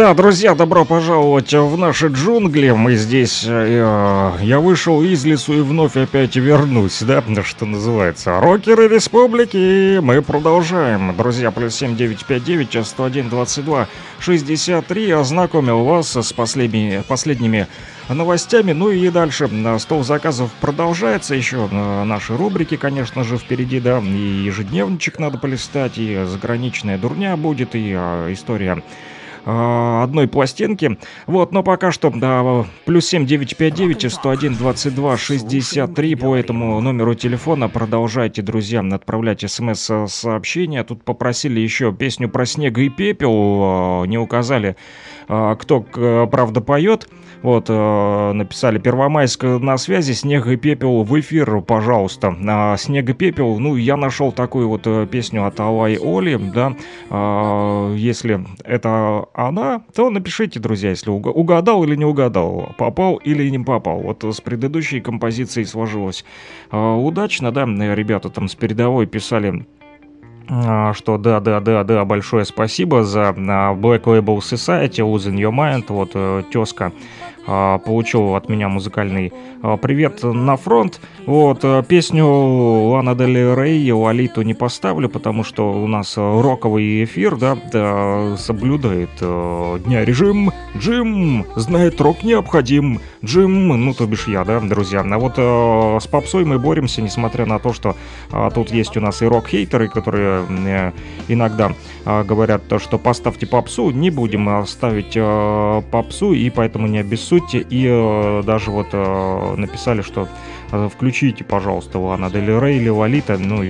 Да, 0.00 0.14
друзья, 0.14 0.54
добро 0.54 0.86
пожаловать 0.86 1.52
в 1.52 1.76
наши 1.76 2.06
джунгли. 2.06 2.70
Мы 2.70 2.94
здесь... 2.94 3.44
Э, 3.46 4.32
я 4.40 4.58
вышел 4.58 5.02
из 5.02 5.26
лесу 5.26 5.52
и 5.52 5.60
вновь 5.60 5.94
опять 5.94 6.36
вернусь, 6.36 7.02
да, 7.02 7.22
что 7.44 7.66
называется. 7.66 8.40
Рокеры 8.40 8.88
республики, 8.88 9.98
мы 9.98 10.22
продолжаем. 10.22 11.14
Друзья, 11.14 11.50
плюс 11.50 11.74
7959, 11.74 12.86
101, 12.86 13.28
22, 13.28 13.88
63. 14.20 15.10
Ознакомил 15.10 15.84
вас 15.84 16.16
с 16.16 16.32
последними, 16.32 17.02
последними 17.06 17.66
новостями. 18.08 18.72
Ну 18.72 18.88
и 18.88 19.10
дальше 19.10 19.50
стол 19.80 20.02
заказов 20.02 20.50
продолжается. 20.62 21.34
Еще 21.34 21.68
э, 21.70 22.04
наши 22.04 22.34
рубрики, 22.34 22.78
конечно 22.78 23.22
же, 23.22 23.36
впереди, 23.36 23.80
да. 23.80 23.98
И 23.98 24.44
ежедневничек 24.46 25.18
надо 25.18 25.36
полистать, 25.36 25.98
и 25.98 26.24
заграничная 26.24 26.96
дурня 26.96 27.36
будет, 27.36 27.74
и 27.74 27.92
э, 27.94 28.32
история 28.32 28.78
э, 28.78 28.80
одной 29.44 30.28
пластинки. 30.28 30.98
Вот, 31.26 31.52
но 31.52 31.62
пока 31.62 31.92
что 31.92 32.10
да, 32.10 32.64
плюс 32.84 33.06
7 33.06 33.26
959 33.26 34.12
101 34.12 34.54
22 34.54 35.16
63 35.16 36.14
по 36.16 36.36
этому 36.36 36.80
номеру 36.80 37.14
телефона 37.14 37.68
продолжайте, 37.68 38.42
друзья, 38.42 38.80
отправлять 38.80 39.48
смс-сообщения. 39.50 40.84
Тут 40.84 41.04
попросили 41.04 41.60
еще 41.60 41.92
песню 41.92 42.28
про 42.28 42.46
снег 42.46 42.78
и 42.78 42.88
пепел, 42.88 44.04
не 44.06 44.18
указали, 44.18 44.76
кто, 45.26 45.80
правда, 46.30 46.60
поет. 46.60 47.08
Вот, 47.42 47.66
э, 47.68 48.32
написали 48.32 48.78
Первомайск 48.78 49.44
на 49.44 49.78
связи, 49.78 50.12
Снег 50.12 50.46
и 50.46 50.56
пепел 50.56 51.04
в 51.04 51.18
эфир, 51.18 51.62
пожалуйста. 51.62 52.34
А, 52.46 52.76
Снег 52.76 53.08
и 53.08 53.12
пепел, 53.14 53.58
ну, 53.58 53.76
я 53.76 53.96
нашел 53.96 54.30
такую 54.30 54.68
вот 54.68 54.86
э, 54.86 55.06
песню 55.10 55.46
от 55.46 55.58
Алай 55.58 55.96
Оли, 55.96 56.36
да. 56.36 56.76
А, 57.08 57.94
если 57.94 58.44
это 58.64 59.26
она, 59.32 59.82
то 59.94 60.10
напишите, 60.10 60.60
друзья, 60.60 60.90
если 60.90 61.10
угадал 61.10 61.82
или 61.84 61.96
не 61.96 62.04
угадал, 62.04 62.74
попал 62.76 63.16
или 63.16 63.48
не 63.48 63.58
попал. 63.58 64.00
Вот 64.00 64.22
с 64.22 64.40
предыдущей 64.40 65.00
композицией 65.00 65.66
сложилось 65.66 66.24
а, 66.70 66.94
удачно, 66.96 67.52
да, 67.52 67.64
ребята 67.64 68.28
там 68.28 68.48
с 68.48 68.54
передовой 68.54 69.06
писали 69.06 69.64
а, 70.52 70.92
что 70.94 71.16
да, 71.16 71.38
да, 71.38 71.60
да, 71.60 71.84
да, 71.84 72.04
большое 72.04 72.44
спасибо 72.44 73.04
за 73.04 73.28
а, 73.28 73.32
Black 73.74 74.02
Label 74.02 74.38
Society, 74.38 74.98
Losing 74.98 75.36
Your 75.36 75.54
Mind, 75.54 75.84
вот 75.88 76.10
э, 76.14 76.42
тезка 76.50 76.92
получил 77.46 78.34
от 78.34 78.48
меня 78.48 78.68
музыкальный 78.68 79.32
а, 79.62 79.76
привет 79.76 80.22
на 80.22 80.56
фронт. 80.56 81.00
Вот, 81.26 81.60
э, 81.64 81.82
песню 81.86 82.26
Лана 82.26 83.14
Дель 83.14 83.54
Рей, 83.54 83.92
Лолиту 83.92 84.40
не 84.40 84.54
поставлю, 84.54 85.08
потому 85.10 85.44
что 85.44 85.72
у 85.72 85.86
нас 85.86 86.16
роковый 86.16 87.04
эфир, 87.04 87.36
да, 87.36 87.58
да 87.70 88.36
соблюдает 88.38 89.10
э, 89.20 89.78
дня 89.84 90.04
режим. 90.04 90.50
Джим 90.76 91.44
знает, 91.56 92.00
рок 92.00 92.22
необходим. 92.22 93.00
Джим, 93.22 93.68
ну, 93.68 93.92
то 93.92 94.06
бишь 94.06 94.28
я, 94.28 94.44
да, 94.44 94.60
друзья. 94.60 95.04
А 95.08 95.18
вот 95.18 95.34
э, 95.36 95.98
с 96.00 96.06
попсой 96.06 96.46
мы 96.46 96.58
боремся, 96.58 97.02
несмотря 97.02 97.44
на 97.44 97.58
то, 97.58 97.74
что 97.74 97.96
э, 98.32 98.50
тут 98.54 98.70
есть 98.70 98.96
у 98.96 99.00
нас 99.00 99.20
и 99.20 99.26
рок-хейтеры, 99.26 99.88
которые 99.88 100.46
э, 100.48 100.92
иногда 101.28 101.68
э, 101.68 101.74
говорят, 102.04 102.62
что 102.78 102.98
поставьте 102.98 103.46
попсу, 103.46 103.90
не 103.90 104.10
будем 104.10 104.66
ставить 104.66 105.12
э, 105.16 105.82
попсу, 105.90 106.32
и 106.32 106.48
поэтому 106.50 106.86
не 106.86 106.98
обессудьте. 106.98 107.58
И 107.58 107.86
э, 107.86 108.42
даже 108.44 108.70
вот 108.70 108.88
э, 108.92 109.54
написали, 109.56 110.02
что 110.02 110.28
э, 110.72 110.88
включите, 110.92 111.44
пожалуйста, 111.44 111.98
Лана 111.98 112.30
Дель 112.30 112.58
Рей 112.58 112.78
или 112.78 112.88
Валита, 112.88 113.36
ну, 113.38 113.62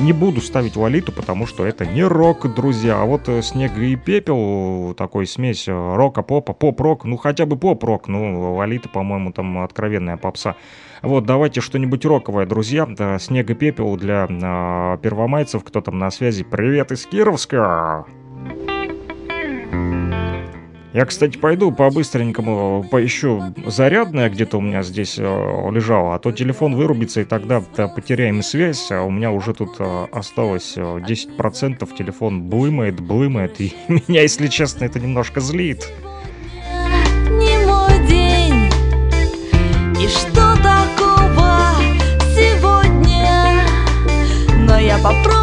не 0.00 0.12
буду 0.12 0.40
ставить 0.40 0.76
Валиту, 0.76 1.12
потому 1.12 1.46
что 1.46 1.64
это 1.64 1.86
не 1.86 2.02
рок, 2.02 2.52
друзья. 2.54 3.00
А 3.00 3.04
вот 3.04 3.28
Снег 3.42 3.78
и 3.78 3.96
Пепел, 3.96 4.94
такой 4.94 5.26
смесь 5.26 5.66
рока, 5.68 6.22
попа, 6.22 6.52
поп-рок, 6.52 7.04
ну 7.04 7.16
хотя 7.16 7.46
бы 7.46 7.56
поп-рок, 7.56 8.08
ну 8.08 8.54
Валита, 8.54 8.88
по-моему, 8.88 9.32
там 9.32 9.58
откровенная 9.58 10.16
попса. 10.16 10.56
Вот, 11.02 11.24
давайте 11.24 11.60
что-нибудь 11.60 12.04
роковое, 12.04 12.46
друзья. 12.46 12.86
Да, 12.86 13.18
Снег 13.18 13.50
и 13.50 13.54
Пепел 13.54 13.96
для 13.96 14.26
э, 14.28 14.98
первомайцев, 15.02 15.64
кто 15.64 15.80
там 15.80 15.98
на 15.98 16.10
связи. 16.10 16.44
Привет 16.44 16.92
из 16.92 17.06
Кировска! 17.06 18.06
Я, 20.96 21.04
кстати, 21.04 21.36
пойду 21.36 21.72
по-быстренькому 21.72 22.82
поищу 22.90 23.54
зарядное 23.66 24.30
где-то 24.30 24.56
у 24.56 24.62
меня 24.62 24.82
здесь 24.82 25.18
э, 25.18 25.22
лежало, 25.22 26.14
а 26.14 26.18
то 26.18 26.32
телефон 26.32 26.74
вырубится, 26.74 27.20
и 27.20 27.24
тогда 27.24 27.62
да, 27.76 27.86
потеряем 27.86 28.40
связь, 28.42 28.90
а 28.90 29.02
у 29.02 29.10
меня 29.10 29.30
уже 29.30 29.52
тут 29.52 29.76
э, 29.78 30.06
осталось 30.10 30.72
э, 30.78 30.80
10%, 30.80 31.94
телефон 31.98 32.48
блымает, 32.48 32.98
блымает, 33.00 33.60
и 33.60 33.74
меня, 33.88 34.22
если 34.22 34.46
честно, 34.46 34.86
это 34.86 34.98
немножко 34.98 35.40
злит. 35.40 35.86
Но 44.86 44.92
я 44.92 45.35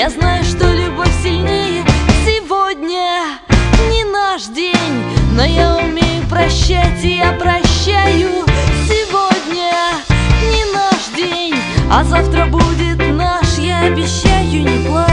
я 0.00 0.08
знаю, 0.08 0.42
что 0.44 0.66
любовь 0.72 1.12
сильнее 1.22 1.84
Сегодня 2.24 3.38
не 3.90 4.02
наш 4.04 4.44
день, 4.44 5.04
но 5.34 5.44
я 5.44 5.76
умею 5.76 6.26
прощать 6.26 7.04
и 7.04 7.18
я 7.18 7.32
прощаю 7.32 8.46
Сегодня 8.88 9.72
не 10.50 10.64
наш 10.72 11.14
день, 11.14 11.54
а 11.92 12.02
завтра 12.02 12.46
будет 12.46 12.96
наш, 13.12 13.58
я 13.58 13.80
обещаю, 13.80 14.62
не 14.62 14.88
плачь 14.88 15.09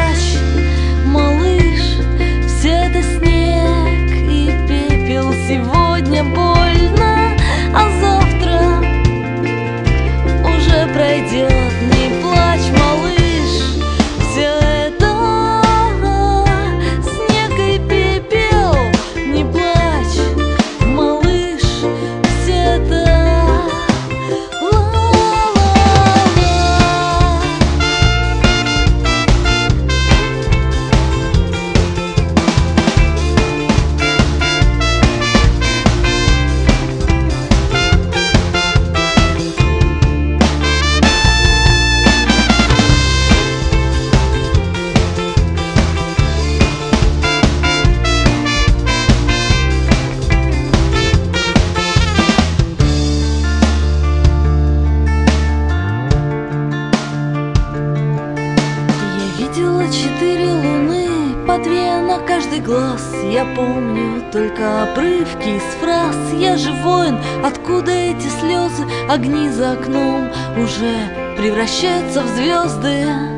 за 69.57 69.71
окном 69.71 70.29
уже 70.55 71.33
превращаются 71.35 72.21
в 72.21 72.27
звезды 72.27 73.36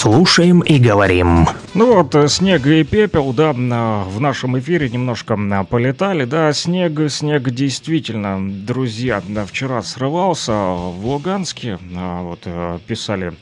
Слушаем 0.00 0.60
и 0.60 0.78
говорим. 0.78 1.48
Ну 1.74 1.92
вот, 1.92 2.14
э, 2.14 2.28
снег 2.28 2.64
и 2.68 2.84
пепел, 2.84 3.32
да, 3.32 3.52
в 3.52 4.20
нашем 4.20 4.56
эфире 4.60 4.88
немножко 4.88 5.36
полетали, 5.68 6.24
да, 6.24 6.52
снег, 6.52 7.10
снег 7.10 7.50
действительно, 7.50 8.38
друзья, 8.64 9.20
да, 9.26 9.44
вчера 9.44 9.82
срывался 9.82 10.52
в 10.52 11.04
Луганске, 11.04 11.80
а, 11.96 12.22
вот, 12.22 12.42
э, 12.44 12.78
писали 12.86 13.34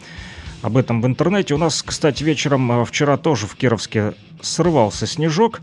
об 0.62 0.78
этом 0.78 1.02
в 1.02 1.06
интернете. 1.06 1.52
У 1.52 1.58
нас, 1.58 1.82
кстати, 1.82 2.24
вечером 2.24 2.86
вчера 2.86 3.18
тоже 3.18 3.46
в 3.46 3.54
Кировске 3.54 4.14
срывался 4.40 5.06
снежок, 5.06 5.60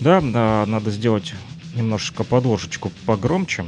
да, 0.00 0.20
надо 0.20 0.90
сделать 0.90 1.32
немножечко 1.74 2.24
подложечку 2.24 2.92
погромче, 3.06 3.64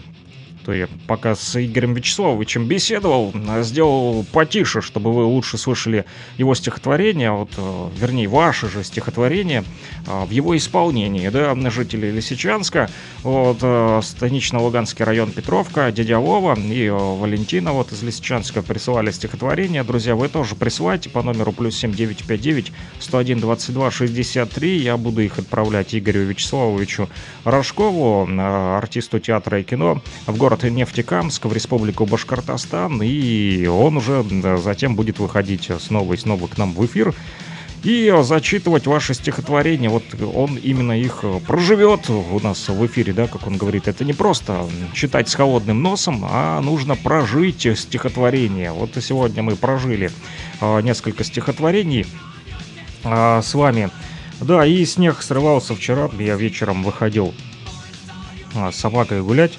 что 0.68 0.74
я 0.74 0.86
пока 1.06 1.34
с 1.34 1.56
Игорем 1.56 1.94
Вячеславовичем 1.94 2.66
беседовал, 2.66 3.32
а 3.48 3.62
сделал 3.62 4.26
потише, 4.32 4.82
чтобы 4.82 5.14
вы 5.14 5.24
лучше 5.24 5.56
слышали 5.56 6.04
его 6.36 6.54
стихотворение, 6.54 7.30
вот, 7.30 7.48
э, 7.56 7.88
вернее, 7.98 8.28
ваше 8.28 8.68
же 8.68 8.84
стихотворение 8.84 9.64
а, 10.06 10.26
в 10.26 10.30
его 10.30 10.54
исполнении, 10.54 11.30
да, 11.30 11.54
жители 11.70 12.10
Лисичанска, 12.10 12.90
вот, 13.22 13.60
э, 13.62 14.00
станично-Луганский 14.02 15.06
район 15.06 15.30
Петровка, 15.30 15.90
дядя 15.90 16.18
Вова 16.18 16.54
и 16.54 16.84
э, 16.84 16.92
Валентина 16.92 17.72
вот 17.72 17.90
из 17.92 18.02
Лисичанска 18.02 18.60
присылали 18.60 19.10
стихотворение. 19.10 19.84
Друзья, 19.84 20.14
вы 20.16 20.28
тоже 20.28 20.54
присылайте 20.54 21.08
по 21.08 21.22
номеру 21.22 21.52
плюс 21.52 21.78
7959 21.78 22.72
101 23.00 23.40
22 23.40 23.90
63. 23.90 24.76
Я 24.76 24.98
буду 24.98 25.22
их 25.22 25.38
отправлять 25.38 25.94
Игорю 25.94 26.24
Вячеславовичу 26.24 27.08
Рожкову, 27.44 28.28
артисту 28.38 29.18
театра 29.18 29.60
и 29.60 29.62
кино, 29.62 30.02
в 30.26 30.36
город 30.36 30.57
город 30.58 30.72
Нефтекамск 30.72 31.44
в 31.44 31.52
республику 31.52 32.04
Башкортостан, 32.04 33.00
и 33.02 33.66
он 33.66 33.96
уже 33.96 34.24
затем 34.56 34.96
будет 34.96 35.18
выходить 35.18 35.70
снова 35.80 36.14
и 36.14 36.16
снова 36.16 36.46
к 36.48 36.58
нам 36.58 36.72
в 36.72 36.84
эфир 36.84 37.14
и 37.84 38.12
зачитывать 38.22 38.86
ваши 38.86 39.14
стихотворения. 39.14 39.88
Вот 39.88 40.02
он 40.34 40.56
именно 40.56 40.98
их 40.98 41.24
проживет 41.46 42.10
у 42.10 42.40
нас 42.40 42.68
в 42.68 42.86
эфире, 42.86 43.12
да, 43.12 43.26
как 43.26 43.46
он 43.46 43.56
говорит. 43.56 43.86
Это 43.88 44.04
не 44.04 44.12
просто 44.12 44.66
читать 44.94 45.28
с 45.28 45.34
холодным 45.34 45.82
носом, 45.82 46.24
а 46.28 46.60
нужно 46.60 46.96
прожить 46.96 47.68
стихотворение. 47.78 48.72
Вот 48.72 48.96
и 48.96 49.00
сегодня 49.00 49.42
мы 49.42 49.54
прожили 49.54 50.10
а, 50.60 50.80
несколько 50.80 51.24
стихотворений 51.24 52.06
а, 53.04 53.42
с 53.42 53.54
вами. 53.54 53.90
Да, 54.40 54.66
и 54.66 54.84
снег 54.84 55.22
срывался 55.22 55.74
вчера, 55.74 56.10
я 56.18 56.36
вечером 56.36 56.82
выходил 56.82 57.32
а, 58.56 58.72
с 58.72 58.76
собакой 58.76 59.22
гулять. 59.22 59.52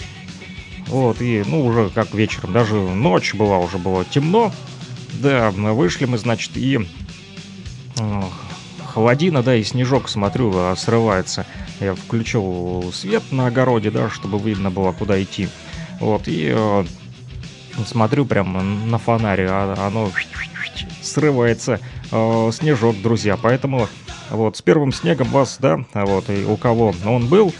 Вот, 0.89 1.21
и, 1.21 1.43
ну, 1.45 1.65
уже 1.65 1.89
как 1.89 2.13
вечером, 2.13 2.53
даже 2.53 2.75
ночь 2.75 3.35
была, 3.35 3.59
уже 3.59 3.77
было 3.77 4.03
темно. 4.03 4.51
Да, 5.13 5.51
вышли 5.51 6.05
мы, 6.05 6.17
значит, 6.17 6.57
и 6.57 6.79
э, 7.99 8.21
холодина, 8.85 9.43
да, 9.43 9.55
и 9.55 9.63
снежок, 9.63 10.09
смотрю, 10.09 10.51
а, 10.55 10.75
срывается. 10.75 11.45
Я 11.79 11.93
включил 11.93 12.91
свет 12.93 13.23
на 13.31 13.47
огороде, 13.47 13.91
да, 13.91 14.09
чтобы 14.09 14.39
видно 14.39 14.71
было, 14.71 14.91
куда 14.91 15.21
идти. 15.21 15.47
Вот, 15.99 16.27
и 16.27 16.51
э, 16.55 16.85
смотрю 17.85 18.25
прям 18.25 18.89
на 18.89 18.97
фонарь, 18.97 19.45
а 19.47 19.87
оно 19.87 20.11
срывается, 21.01 21.79
э, 22.11 22.51
снежок, 22.51 23.01
друзья. 23.01 23.37
Поэтому 23.37 23.87
вот 24.31 24.57
с 24.57 24.61
первым 24.61 24.91
снегом 24.91 25.27
вас, 25.29 25.57
да, 25.59 25.83
вот, 25.93 26.29
и 26.29 26.43
у 26.45 26.57
кого 26.57 26.93
он 27.05 27.27
был, 27.27 27.53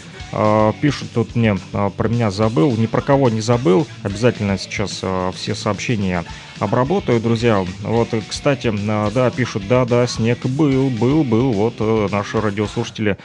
пишут 0.82 1.10
тут 1.14 1.36
мне, 1.36 1.58
а, 1.74 1.90
про 1.90 2.08
меня 2.08 2.32
забыл, 2.32 2.76
ни 2.78 2.86
про 2.86 3.02
кого 3.02 3.30
не 3.30 3.42
забыл. 3.42 3.88
Обязательно 4.04 4.58
сейчас 4.58 5.00
а, 5.02 5.32
все 5.32 5.56
сообщения 5.56 6.24
обработаю, 6.60 7.20
друзья. 7.20 7.66
Вот, 7.84 8.10
кстати, 8.28 8.74
да, 9.14 9.30
пишут, 9.32 9.68
да-да, 9.68 10.06
снег 10.08 10.46
был, 10.46 10.90
был, 10.90 11.24
был. 11.24 11.54
Вот 11.54 11.76
э, 11.80 12.08
наши 12.12 12.42
радиослушатели 12.42 13.18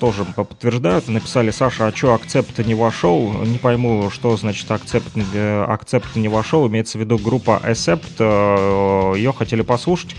тоже 0.00 0.24
подтверждают. 0.24 1.06
Написали, 1.08 1.50
Саша, 1.50 1.86
а 1.86 1.94
что, 1.94 2.14
акцепт 2.14 2.58
не 2.58 2.74
вошел? 2.74 3.32
Не 3.44 3.58
пойму, 3.58 4.10
что 4.10 4.36
значит 4.36 4.68
акцепт, 4.70 5.08
э, 5.14 5.64
акцепт 5.68 6.16
не 6.16 6.28
вошел. 6.28 6.66
Имеется 6.66 6.98
в 6.98 7.00
виду 7.00 7.16
группа 7.16 7.60
Accept. 7.64 8.16
Э, 8.18 9.16
Ее 9.16 9.32
хотели 9.32 9.62
послушать. 9.62 10.16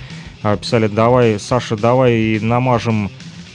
Писали, 0.60 0.88
давай, 0.88 1.40
Саша, 1.40 1.78
давай 1.78 2.40
намажем 2.42 3.12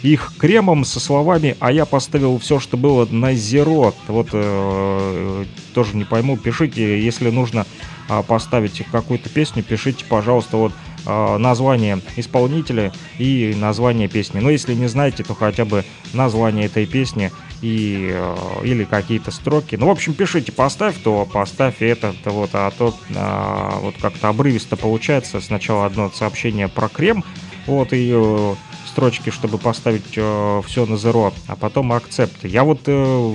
их 0.06 0.32
кремом 0.38 0.84
со 0.84 1.00
словами 1.00 1.56
«А 1.60 1.72
я 1.72 1.84
поставил 1.84 2.38
все, 2.38 2.60
что 2.60 2.76
было 2.76 3.06
на 3.10 3.34
зеро». 3.34 3.94
Вот 4.06 4.28
э, 4.32 5.44
тоже 5.74 5.96
не 5.96 6.04
пойму, 6.04 6.36
пишите, 6.36 7.02
если 7.02 7.30
нужно 7.30 7.66
э, 8.08 8.22
поставить 8.26 8.82
какую-то 8.92 9.28
песню, 9.28 9.62
пишите, 9.62 10.04
пожалуйста, 10.04 10.56
вот 10.56 10.72
э, 11.06 11.36
название 11.38 12.00
исполнителя 12.16 12.92
и 13.18 13.54
название 13.56 14.08
песни. 14.08 14.38
Но 14.38 14.50
если 14.50 14.74
не 14.74 14.86
знаете, 14.86 15.24
то 15.24 15.34
хотя 15.34 15.64
бы 15.64 15.84
название 16.12 16.66
этой 16.66 16.86
песни 16.86 17.32
и, 17.60 18.10
э, 18.12 18.36
или 18.62 18.84
какие-то 18.84 19.30
строки. 19.30 19.76
Ну, 19.76 19.86
в 19.86 19.90
общем, 19.90 20.14
пишите, 20.14 20.52
поставь 20.52 20.96
то, 21.02 21.26
поставь 21.30 21.82
это, 21.82 22.14
то 22.22 22.30
вот, 22.30 22.50
а 22.52 22.70
то 22.70 22.94
э, 23.08 23.78
вот 23.80 23.96
как-то 24.00 24.28
обрывисто 24.28 24.76
получается. 24.76 25.40
Сначала 25.40 25.86
одно 25.86 26.10
сообщение 26.14 26.68
про 26.68 26.88
крем, 26.88 27.24
вот, 27.66 27.92
и 27.92 28.12
э, 28.14 28.54
строчки, 28.96 29.28
чтобы 29.28 29.58
поставить 29.58 30.14
э, 30.16 30.62
все 30.66 30.86
на 30.86 30.96
зеро, 30.96 31.34
а 31.48 31.54
потом 31.54 31.92
акцепт. 31.92 32.44
Я 32.44 32.64
вот 32.64 32.80
э, 32.86 33.34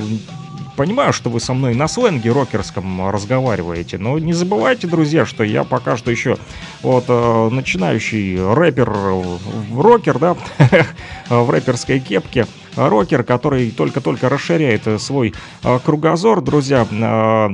понимаю, 0.76 1.14
что 1.14 1.30
вы 1.30 1.40
со 1.40 1.54
мной 1.54 1.76
на 1.76 1.88
сленге 1.88 2.32
рокерском 2.32 3.12
разговариваете, 3.12 4.00
но 4.00 4.18
не 4.18 4.34
забывайте, 4.34 4.88
друзья, 4.88 5.24
что 5.24 5.44
я 5.44 5.64
пока 5.64 5.98
что 5.98 6.10
еще 6.10 6.40
вот 6.82 7.06
э, 7.08 7.50
начинающий 7.52 8.44
рэпер, 8.44 8.92
рокер, 9.76 10.18
да, 10.18 10.36
в 11.30 11.48
рэперской 11.52 12.00
кепке, 12.00 12.48
рокер, 12.76 13.22
который 13.22 13.70
только-только 13.70 14.30
расширяет 14.30 15.00
свой 15.00 15.32
э, 15.62 15.80
кругозор, 15.86 16.42
друзья. 16.42 16.88
Э, 16.90 17.50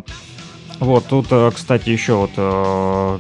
вот 0.79 1.07
тут, 1.07 1.27
э, 1.31 1.51
кстати, 1.53 1.89
еще 1.89 2.13
вот 2.13 2.31
э, 2.37 3.19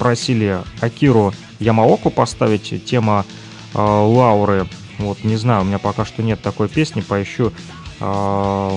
просили 0.00 0.58
Акиру 0.80 1.32
Ямаоку 1.60 2.10
поставить 2.10 2.84
тема 2.84 3.24
э, 3.24 3.43
Лауры. 3.74 4.66
Вот, 4.98 5.24
не 5.24 5.36
знаю, 5.36 5.62
у 5.62 5.64
меня 5.64 5.78
пока 5.78 6.04
что 6.04 6.22
нет 6.22 6.40
такой 6.40 6.68
песни, 6.68 7.00
поищу. 7.00 7.52
Э, 8.00 8.70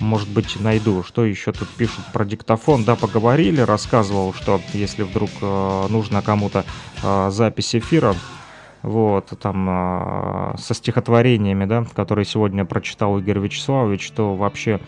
может 0.00 0.28
быть, 0.28 0.60
найду. 0.60 1.02
Что 1.02 1.24
еще 1.24 1.52
тут 1.52 1.68
пишут 1.68 2.04
про 2.12 2.24
диктофон? 2.24 2.84
Да, 2.84 2.96
поговорили, 2.96 3.60
рассказывал, 3.60 4.34
что 4.34 4.60
если 4.72 5.02
вдруг 5.02 5.30
э, 5.40 5.86
нужно 5.88 6.22
кому-то 6.22 6.64
э, 7.02 7.30
запись 7.30 7.74
эфира, 7.74 8.14
вот, 8.82 9.32
там, 9.40 9.66
э, 9.70 10.56
со 10.58 10.74
стихотворениями, 10.74 11.64
да, 11.64 11.86
которые 11.94 12.26
сегодня 12.26 12.64
прочитал 12.64 13.18
Игорь 13.18 13.38
Вячеславович, 13.38 14.10
то 14.10 14.34
вообще 14.34 14.80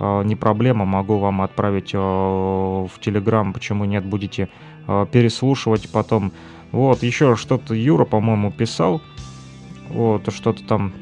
э, 0.00 0.22
не 0.24 0.36
проблема, 0.36 0.86
могу 0.86 1.18
вам 1.18 1.42
отправить 1.42 1.90
э, 1.92 1.98
в 1.98 2.92
Телеграм, 3.00 3.52
почему 3.52 3.84
нет, 3.84 4.06
будете 4.06 4.48
э, 4.86 5.06
переслушивать 5.12 5.90
потом 5.90 6.32
вот, 6.72 7.02
еще 7.02 7.36
что-то 7.36 7.74
Юра, 7.74 8.04
по-моему, 8.04 8.50
писал. 8.50 9.00
Вот, 9.90 10.32
что-то 10.32 10.64
там 10.64 10.92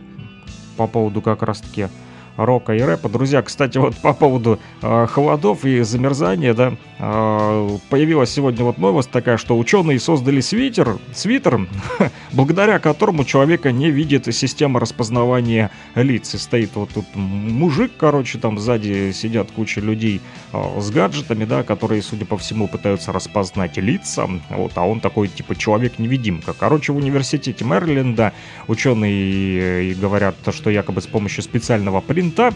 по 0.76 0.86
поводу 0.86 1.22
как 1.22 1.42
раз-таки 1.42 1.88
рока 2.36 2.74
и 2.74 2.80
рэпа. 2.80 3.08
Друзья, 3.08 3.42
кстати, 3.42 3.78
вот 3.78 3.96
по 3.96 4.12
поводу 4.12 4.58
э, 4.82 5.06
холодов 5.06 5.64
и 5.64 5.80
замерзания, 5.82 6.54
да, 6.54 6.74
э, 6.98 7.78
появилась 7.88 8.30
сегодня 8.30 8.64
вот 8.64 8.78
новость 8.78 9.10
такая, 9.10 9.36
что 9.36 9.58
ученые 9.58 10.00
создали 10.00 10.40
свитер, 10.40 10.98
свитер, 11.12 11.68
благодаря 12.32 12.78
которому 12.78 13.24
человека 13.24 13.72
не 13.72 13.90
видит 13.90 14.34
система 14.34 14.80
распознавания 14.80 15.70
лиц. 15.94 16.34
И 16.34 16.38
стоит 16.38 16.70
вот 16.74 16.90
тут 16.90 17.04
мужик, 17.14 17.92
короче, 17.98 18.38
там 18.38 18.58
сзади 18.58 19.12
сидят 19.12 19.50
куча 19.50 19.80
людей 19.80 20.20
э, 20.52 20.80
с 20.80 20.90
гаджетами, 20.90 21.44
да, 21.44 21.62
которые, 21.62 22.02
судя 22.02 22.24
по 22.26 22.38
всему, 22.38 22.68
пытаются 22.68 23.12
распознать 23.12 23.76
лица, 23.76 24.28
вот, 24.50 24.72
а 24.76 24.86
он 24.86 25.00
такой, 25.00 25.28
типа, 25.28 25.56
человек-невидимка. 25.56 26.52
Короче, 26.52 26.92
в 26.92 26.96
университете 26.96 27.64
Мэриленда 27.64 28.32
ученые 28.66 29.94
говорят, 29.94 30.36
что 30.50 30.70
якобы 30.70 31.00
с 31.00 31.06
помощью 31.06 31.42
специального 31.42 32.00
принтера 32.00 32.19
винта, 32.20 32.52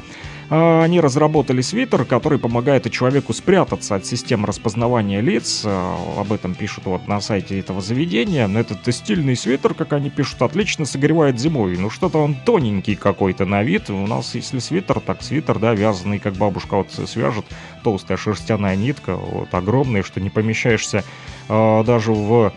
а, 0.51 0.83
они 0.83 1.01
разработали 1.01 1.63
свитер, 1.63 2.05
который 2.05 2.39
помогает 2.39 2.91
человеку 2.93 3.33
спрятаться 3.33 3.95
от 3.95 4.07
системы 4.07 4.47
распознавания 4.47 5.21
лиц. 5.21 5.63
А, 5.65 6.21
об 6.21 6.33
этом 6.33 6.55
пишут 6.55 6.85
вот 6.85 7.09
на 7.09 7.21
сайте 7.21 7.59
этого 7.59 7.81
заведения. 7.81 8.49
Этот 8.49 8.95
стильный 8.95 9.37
свитер, 9.37 9.75
как 9.75 9.93
они 9.93 10.11
пишут, 10.11 10.43
отлично 10.43 10.85
согревает 10.85 11.39
зимой. 11.39 11.77
Ну 11.79 11.91
что-то 11.91 12.19
он 12.19 12.35
тоненький 12.35 12.95
какой-то 12.95 13.47
на 13.47 13.63
вид. 13.63 13.91
У 13.91 14.07
нас 14.07 14.35
если 14.35 14.59
свитер, 14.59 15.01
так 15.01 15.23
свитер, 15.23 15.59
да, 15.59 15.75
вязаный, 15.75 16.19
как 16.19 16.35
бабушка 16.35 16.77
вот 16.77 16.93
свяжет. 16.93 17.47
Толстая 17.83 18.17
шерстяная 18.17 18.77
нитка, 18.77 19.17
вот 19.17 19.53
огромная, 19.53 20.03
что 20.03 20.21
не 20.21 20.31
помещаешься 20.31 21.05
э, 21.49 21.85
даже 21.85 22.13
в 22.13 22.53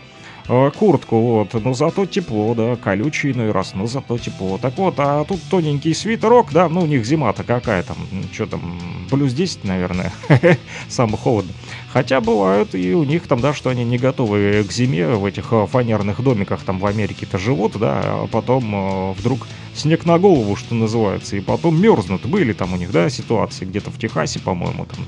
куртку, 0.48 1.20
вот, 1.20 1.54
но 1.62 1.74
зато 1.74 2.06
тепло, 2.06 2.54
да, 2.54 2.76
колючий 2.76 3.32
иной 3.32 3.52
раз, 3.52 3.74
но 3.74 3.86
зато 3.86 4.16
тепло. 4.16 4.58
Так 4.58 4.78
вот, 4.78 4.94
а 4.98 5.24
тут 5.24 5.40
тоненький 5.50 5.92
свитерок, 5.92 6.52
да, 6.52 6.68
ну 6.68 6.80
у 6.80 6.86
них 6.86 7.04
зима-то 7.04 7.44
какая 7.44 7.82
там, 7.82 7.96
что 8.32 8.46
там, 8.46 8.78
плюс 9.10 9.32
10, 9.34 9.64
наверное, 9.64 10.12
самое 10.88 11.18
холодно. 11.18 11.52
Хотя 11.92 12.20
бывают 12.20 12.74
и 12.74 12.94
у 12.94 13.04
них 13.04 13.26
там, 13.26 13.40
да, 13.40 13.52
что 13.52 13.70
они 13.70 13.84
не 13.84 13.98
готовы 13.98 14.64
к 14.66 14.72
зиме 14.72 15.08
в 15.08 15.24
этих 15.24 15.52
э, 15.52 15.66
фанерных 15.66 16.22
домиках 16.22 16.62
там 16.62 16.78
в 16.78 16.86
Америке-то 16.86 17.38
живут, 17.38 17.78
да, 17.78 18.00
а 18.04 18.26
потом 18.26 18.74
э, 18.74 19.12
вдруг 19.18 19.46
снег 19.74 20.04
на 20.06 20.18
голову, 20.18 20.56
что 20.56 20.74
называется, 20.74 21.36
и 21.36 21.40
потом 21.40 21.80
мерзнут. 21.80 22.26
Были 22.26 22.52
там 22.52 22.72
у 22.72 22.76
них, 22.76 22.90
да, 22.90 23.08
ситуации 23.10 23.64
где-то 23.64 23.90
в 23.90 23.98
Техасе, 23.98 24.40
по-моему, 24.40 24.86
там. 24.86 25.04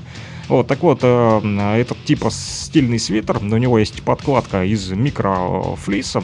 Вот, 0.47 0.67
так 0.67 0.81
вот, 0.81 0.99
э, 1.03 1.77
этот 1.79 2.03
типа 2.03 2.29
стильный 2.31 2.99
свитер, 2.99 3.37
у 3.41 3.57
него 3.57 3.79
есть 3.79 4.01
подкладка 4.03 4.63
из 4.63 4.89
микрофлиса, 4.89 6.23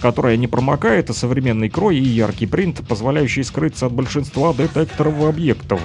которая 0.00 0.36
не 0.36 0.46
промокает, 0.46 1.10
а 1.10 1.14
современный 1.14 1.68
крой 1.68 1.98
и 1.98 2.04
яркий 2.04 2.46
принт, 2.46 2.86
позволяющий 2.86 3.42
скрыться 3.42 3.86
от 3.86 3.92
большинства 3.92 4.52
детекторов 4.52 5.22
объектов. 5.22 5.80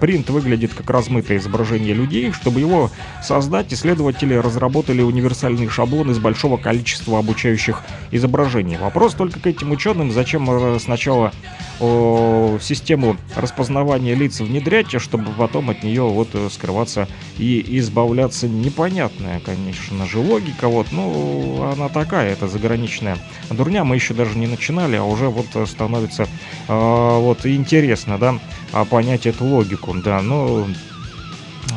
Принт 0.00 0.30
выглядит 0.30 0.74
как 0.74 0.88
размытое 0.90 1.38
изображение 1.38 1.94
людей, 1.94 2.32
чтобы 2.32 2.60
его 2.60 2.90
создать, 3.22 3.72
исследователи 3.72 4.34
разработали 4.34 5.02
универсальный 5.02 5.68
шаблон 5.68 6.10
из 6.10 6.18
большого 6.18 6.56
количества 6.56 7.18
обучающих 7.18 7.82
изображений. 8.10 8.76
Вопрос 8.76 9.14
только 9.14 9.40
к 9.40 9.46
этим 9.46 9.70
ученым, 9.72 10.12
зачем 10.12 10.48
э, 10.50 10.78
сначала 10.78 11.32
систему 11.80 13.16
распознавания 13.34 14.14
лиц 14.14 14.40
внедрять, 14.40 15.00
чтобы 15.00 15.32
потом 15.32 15.70
от 15.70 15.82
нее 15.82 16.02
вот 16.02 16.28
э, 16.34 16.48
скрываться 16.50 17.08
и 17.38 17.64
избавляться. 17.78 18.48
Непонятная, 18.48 19.40
конечно 19.40 20.06
же, 20.06 20.18
логика, 20.18 20.68
вот, 20.68 20.88
ну, 20.92 21.70
она 21.72 21.88
такая, 21.88 22.32
это 22.32 22.48
заграничная 22.48 23.16
дурня. 23.48 23.84
Мы 23.84 23.94
еще 23.96 24.14
даже 24.14 24.36
не 24.36 24.46
начинали, 24.46 24.96
а 24.96 25.04
уже 25.04 25.28
вот 25.28 25.46
становится 25.68 26.24
э, 26.24 26.28
вот 26.68 27.46
интересно, 27.46 28.18
да, 28.18 28.38
а 28.72 28.84
понять 28.84 29.26
эту 29.26 29.44
логику, 29.44 29.94
да, 29.94 30.20
ну, 30.20 30.66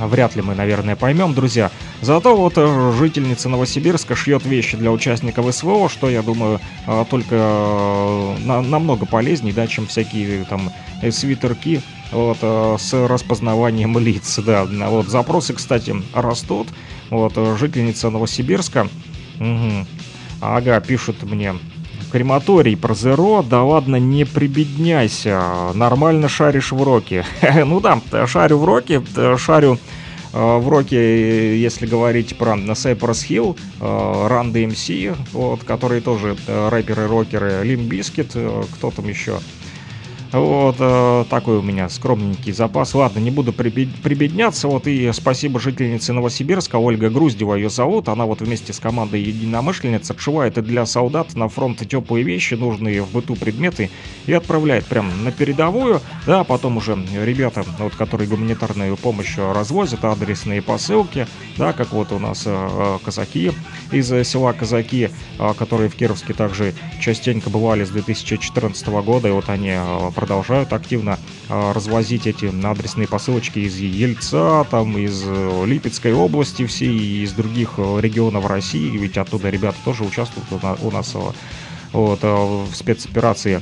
вряд 0.02 0.36
ли 0.36 0.42
мы, 0.42 0.56
наверное, 0.56 0.96
поймем, 0.96 1.34
друзья. 1.34 1.72
Зато 2.02 2.36
вот 2.36 2.54
э, 2.58 2.94
жительница 2.98 3.50
Новосибирска 3.50 4.16
шьет 4.16 4.46
вещи 4.46 4.78
для 4.78 4.92
участников 4.92 5.54
СВО, 5.54 5.90
что, 5.90 6.10
я 6.10 6.22
думаю, 6.22 6.60
э, 6.88 7.06
только 7.10 7.36
э, 7.36 8.36
на, 8.46 8.62
намного 8.62 9.06
полезнее, 9.06 9.54
да, 9.54 9.68
чем 9.68 9.88
всякие 9.88 10.46
там 10.46 10.72
свитерки 11.12 11.82
вот, 12.12 12.38
с 12.40 12.94
распознаванием 12.94 13.98
лиц, 13.98 14.40
да. 14.40 14.66
Вот, 14.66 15.08
запросы, 15.08 15.54
кстати, 15.54 15.96
растут. 16.14 16.68
Вот, 17.10 17.34
жительница 17.60 18.10
Новосибирска, 18.10 18.88
угу. 19.40 19.86
Ага, 20.44 20.80
пишут 20.82 21.24
мне, 21.24 21.56
крематорий 22.12 22.76
про 22.76 22.94
Зеро, 22.94 23.42
да 23.42 23.64
ладно, 23.64 23.96
не 23.96 24.26
прибедняйся, 24.26 25.72
нормально 25.74 26.28
шаришь 26.28 26.72
в 26.72 26.84
роке. 26.84 27.26
ну 27.66 27.80
да, 27.80 28.00
шарю 28.28 28.58
в 28.58 28.66
роке, 28.66 29.02
шарю 29.38 29.80
э, 30.34 30.58
в 30.58 30.68
роке, 30.68 31.60
если 31.60 31.88
говорить 31.88 32.38
про 32.38 32.54
Cypress 32.54 33.28
Hill, 33.28 33.58
э, 33.80 33.84
Run 33.84 34.52
DMC, 34.52 35.16
вот, 35.32 35.64
которые 35.64 36.02
тоже 36.02 36.36
э, 36.46 36.70
рэперы-рокеры, 36.70 37.64
Limp 37.64 37.88
Bizkit, 37.88 38.68
кто 38.76 38.92
там 38.92 39.08
еще, 39.08 39.40
вот 40.40 40.78
э, 40.80 41.26
такой 41.30 41.58
у 41.58 41.62
меня 41.62 41.90
скромненький 41.90 42.52
запас. 42.54 42.96
Ладно, 42.96 43.20
не 43.20 43.32
буду 43.32 43.54
прибедняться. 43.54 44.68
Вот 44.68 44.88
и 44.88 45.12
спасибо 45.14 45.60
жительнице 45.60 46.14
Новосибирска, 46.14 46.78
Ольга 46.78 47.10
Груздева 47.10 47.56
ее 47.56 47.70
зовут. 47.70 48.10
Она 48.10 48.26
вот 48.26 48.42
вместе 48.42 48.74
с 48.74 48.80
командой 48.80 49.22
единомышленниц 49.22 50.10
отшивает 50.10 50.58
и 50.58 50.62
для 50.62 50.86
солдат 50.86 51.36
на 51.36 51.50
фронт 51.50 51.88
теплые 51.88 52.24
вещи, 52.24 52.56
нужные 52.56 53.04
в 53.04 53.12
быту 53.12 53.36
предметы, 53.36 53.90
и 54.26 54.34
отправляет 54.34 54.86
прям 54.86 55.24
на 55.24 55.32
передовую. 55.32 56.02
Да, 56.26 56.44
потом 56.44 56.78
уже 56.78 56.98
ребята, 57.24 57.64
вот, 57.80 57.96
которые 57.96 58.28
гуманитарную 58.28 58.98
помощь 58.98 59.38
развозят, 59.38 60.04
адресные 60.04 60.62
посылки, 60.62 61.28
да, 61.58 61.74
как 61.74 61.92
вот 61.92 62.12
у 62.12 62.20
нас 62.20 62.44
э, 62.46 62.98
казаки 63.06 63.52
из 63.92 64.08
села 64.28 64.54
Казаки, 64.54 65.10
э, 65.40 65.54
которые 65.58 65.90
в 65.90 65.96
Кировске 65.96 66.34
также 66.34 66.74
частенько 67.00 67.50
бывали 67.50 67.84
с 67.84 67.90
2014 67.90 68.88
года, 68.88 69.28
и 69.28 69.32
вот 69.32 69.50
они 69.50 69.72
э, 69.72 70.12
продолжают 70.24 70.72
активно 70.72 71.20
а, 71.50 71.74
развозить 71.74 72.28
эти 72.28 72.46
адресные 72.66 73.10
посылочки 73.10 73.60
из 73.60 73.76
Ельца, 73.78 74.64
там 74.72 74.98
из 74.98 75.22
э, 75.26 75.66
Липецкой 75.66 76.14
области 76.14 76.66
всей, 76.66 77.26
из 77.26 77.34
других 77.34 77.74
э, 77.76 77.98
регионов 78.00 78.46
России, 78.46 78.90
ведь 78.98 79.18
оттуда 79.18 79.50
ребята 79.50 79.76
тоже 79.84 80.06
участвуют 80.06 80.48
у 80.82 80.92
нас 80.92 81.12
э, 81.14 81.20
вот, 81.92 82.24
в 82.24 82.74
спецоперации 82.74 83.62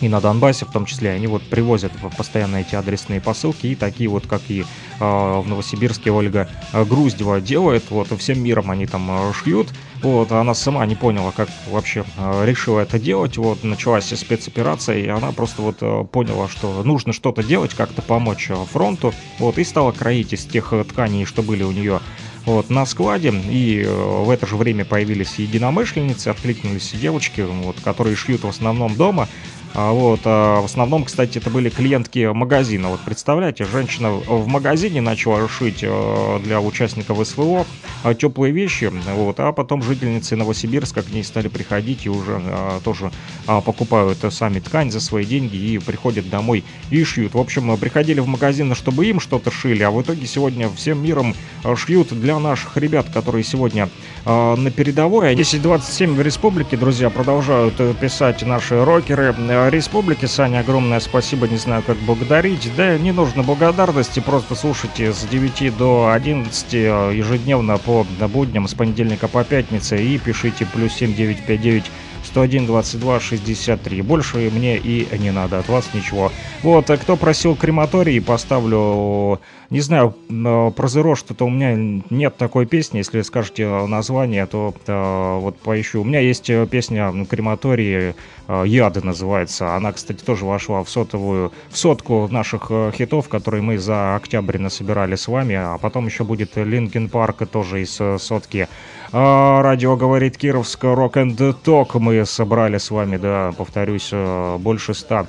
и 0.00 0.08
на 0.08 0.20
Донбассе 0.20 0.66
в 0.66 0.70
том 0.70 0.86
числе, 0.86 1.10
они 1.10 1.26
вот 1.26 1.42
привозят 1.42 1.90
постоянно 2.16 2.58
эти 2.58 2.76
адресные 2.76 3.20
посылки, 3.20 3.66
и 3.66 3.74
такие 3.74 4.08
вот, 4.08 4.28
как 4.28 4.42
и 4.46 4.60
э, 4.60 4.64
в 5.00 5.44
Новосибирске 5.48 6.12
Ольга 6.12 6.48
Груздева 6.72 7.40
делает, 7.40 7.82
вот 7.90 8.06
всем 8.20 8.40
миром 8.40 8.70
они 8.70 8.86
там 8.86 9.32
шьют, 9.34 9.66
вот, 10.02 10.32
она 10.32 10.54
сама 10.54 10.84
не 10.86 10.96
поняла, 10.96 11.32
как 11.32 11.48
вообще 11.70 12.04
э, 12.16 12.44
решила 12.44 12.80
это 12.80 12.98
делать, 12.98 13.36
вот, 13.36 13.62
началась 13.62 14.06
спецоперация, 14.06 14.98
и 14.98 15.08
она 15.08 15.32
просто 15.32 15.62
вот 15.62 15.76
э, 15.80 16.04
поняла, 16.10 16.48
что 16.48 16.82
нужно 16.82 17.12
что-то 17.12 17.42
делать, 17.42 17.74
как-то 17.74 18.02
помочь 18.02 18.50
фронту, 18.72 19.14
вот, 19.38 19.58
и 19.58 19.64
стала 19.64 19.92
кроить 19.92 20.32
из 20.32 20.44
тех 20.44 20.72
тканей, 20.88 21.24
что 21.24 21.42
были 21.42 21.62
у 21.62 21.72
нее 21.72 22.00
вот, 22.44 22.70
на 22.70 22.84
складе, 22.86 23.32
и 23.48 23.86
в 23.88 24.28
это 24.30 24.46
же 24.46 24.56
время 24.56 24.84
появились 24.84 25.36
единомышленницы, 25.36 26.28
откликнулись 26.28 26.90
девочки, 26.92 27.42
вот, 27.42 27.76
которые 27.80 28.16
шьют 28.16 28.42
в 28.42 28.48
основном 28.48 28.96
дома, 28.96 29.28
а 29.74 29.92
вот, 29.92 30.20
а 30.24 30.60
в 30.60 30.66
основном, 30.66 31.04
кстати, 31.04 31.38
это 31.38 31.48
были 31.48 31.70
клиентки 31.70 32.30
магазина. 32.32 32.90
Вот 32.90 33.00
представляете, 33.00 33.64
женщина 33.64 34.10
в 34.10 34.46
магазине 34.46 35.00
начала 35.00 35.48
шить 35.48 35.78
э, 35.82 36.40
для 36.44 36.60
участников 36.60 37.26
СВО 37.26 37.64
э, 38.04 38.14
теплые 38.14 38.52
вещи, 38.52 38.92
вот, 39.14 39.40
а 39.40 39.52
потом 39.52 39.82
жительницы 39.82 40.36
Новосибирска 40.36 41.02
к 41.02 41.10
ней 41.10 41.24
стали 41.24 41.48
приходить 41.48 42.04
и 42.04 42.10
уже 42.10 42.40
а, 42.44 42.80
тоже 42.84 43.10
а, 43.46 43.60
покупают 43.60 44.18
сами 44.30 44.60
ткань 44.60 44.90
за 44.90 45.00
свои 45.00 45.24
деньги 45.24 45.56
и 45.56 45.78
приходят 45.78 46.28
домой 46.28 46.64
и 46.90 47.02
шьют. 47.04 47.34
В 47.34 47.38
общем, 47.38 47.76
приходили 47.78 48.20
в 48.20 48.26
магазин, 48.26 48.74
чтобы 48.74 49.06
им 49.06 49.20
что-то 49.20 49.50
шили, 49.50 49.82
а 49.82 49.90
в 49.90 50.02
итоге 50.02 50.26
сегодня 50.26 50.68
всем 50.70 51.02
миром 51.02 51.34
шьют 51.76 52.08
для 52.08 52.38
наших 52.38 52.76
ребят, 52.76 53.06
которые 53.12 53.44
сегодня 53.44 53.88
а, 54.24 54.54
на 54.56 54.70
передовой. 54.70 55.34
10.27 55.34 56.14
в 56.14 56.20
республике, 56.20 56.76
друзья, 56.76 57.08
продолжают 57.08 57.74
писать 57.98 58.42
наши 58.42 58.84
рокеры 58.84 59.34
республики. 59.70 60.26
Саня, 60.26 60.60
огромное 60.60 61.00
спасибо, 61.00 61.48
не 61.48 61.56
знаю, 61.56 61.82
как 61.82 61.96
благодарить. 61.98 62.70
Да, 62.76 62.96
не 62.98 63.12
нужно 63.12 63.42
благодарности, 63.42 64.20
просто 64.20 64.54
слушайте 64.54 65.12
с 65.12 65.24
9 65.24 65.76
до 65.76 66.10
11 66.12 66.72
ежедневно 66.72 67.78
по 67.78 68.04
будням 68.28 68.68
с 68.68 68.74
понедельника 68.74 69.28
по 69.28 69.44
пятнице 69.44 70.02
и 70.02 70.18
пишите 70.18 70.66
плюс 70.66 70.92
7959 70.94 71.84
101 72.24 72.66
22 72.66 73.20
63. 73.20 74.02
Больше 74.02 74.50
мне 74.52 74.76
и 74.78 75.06
не 75.18 75.30
надо 75.30 75.58
от 75.58 75.68
вас 75.68 75.90
ничего. 75.94 76.32
Вот, 76.62 76.90
а 76.90 76.96
кто 76.96 77.16
просил 77.16 77.56
крематорий, 77.56 78.20
поставлю 78.20 79.40
не 79.72 79.80
знаю, 79.80 80.10
про 80.10 80.86
Zero 80.86 81.16
что-то 81.16 81.46
у 81.46 81.48
меня 81.48 82.02
нет 82.10 82.36
такой 82.36 82.66
песни. 82.66 82.98
Если 82.98 83.22
скажете 83.22 83.66
название, 83.86 84.44
то 84.44 84.74
э, 84.86 85.38
вот 85.40 85.58
поищу. 85.60 86.02
У 86.02 86.04
меня 86.04 86.20
есть 86.20 86.50
э, 86.50 86.66
песня 86.70 87.10
«Крематории», 87.24 88.14
э, 88.48 88.64
«Яды» 88.66 89.00
называется. 89.00 89.74
Она, 89.74 89.92
кстати, 89.92 90.22
тоже 90.22 90.44
вошла 90.44 90.84
в 90.84 90.90
сотовую, 90.90 91.52
в 91.70 91.78
сотку 91.78 92.28
наших 92.30 92.70
хитов, 92.94 93.30
которые 93.30 93.62
мы 93.62 93.78
за 93.78 94.14
октябрь 94.14 94.58
насобирали 94.58 95.14
с 95.14 95.26
вами. 95.26 95.54
А 95.54 95.78
потом 95.78 96.04
еще 96.04 96.24
будет 96.24 96.54
«Линкен 96.56 97.08
Парк» 97.08 97.48
тоже 97.50 97.80
из 97.80 97.98
сотки. 98.22 98.68
А, 99.14 99.60
радио 99.62 99.96
говорит 99.96 100.38
Кировск, 100.38 100.84
Rock 100.84 101.14
and 101.14 101.56
Talk 101.62 101.98
мы 101.98 102.24
собрали 102.24 102.78
с 102.78 102.90
вами, 102.90 103.18
да, 103.18 103.52
повторюсь, 103.56 104.10
больше 104.58 104.94
ста 104.94 105.26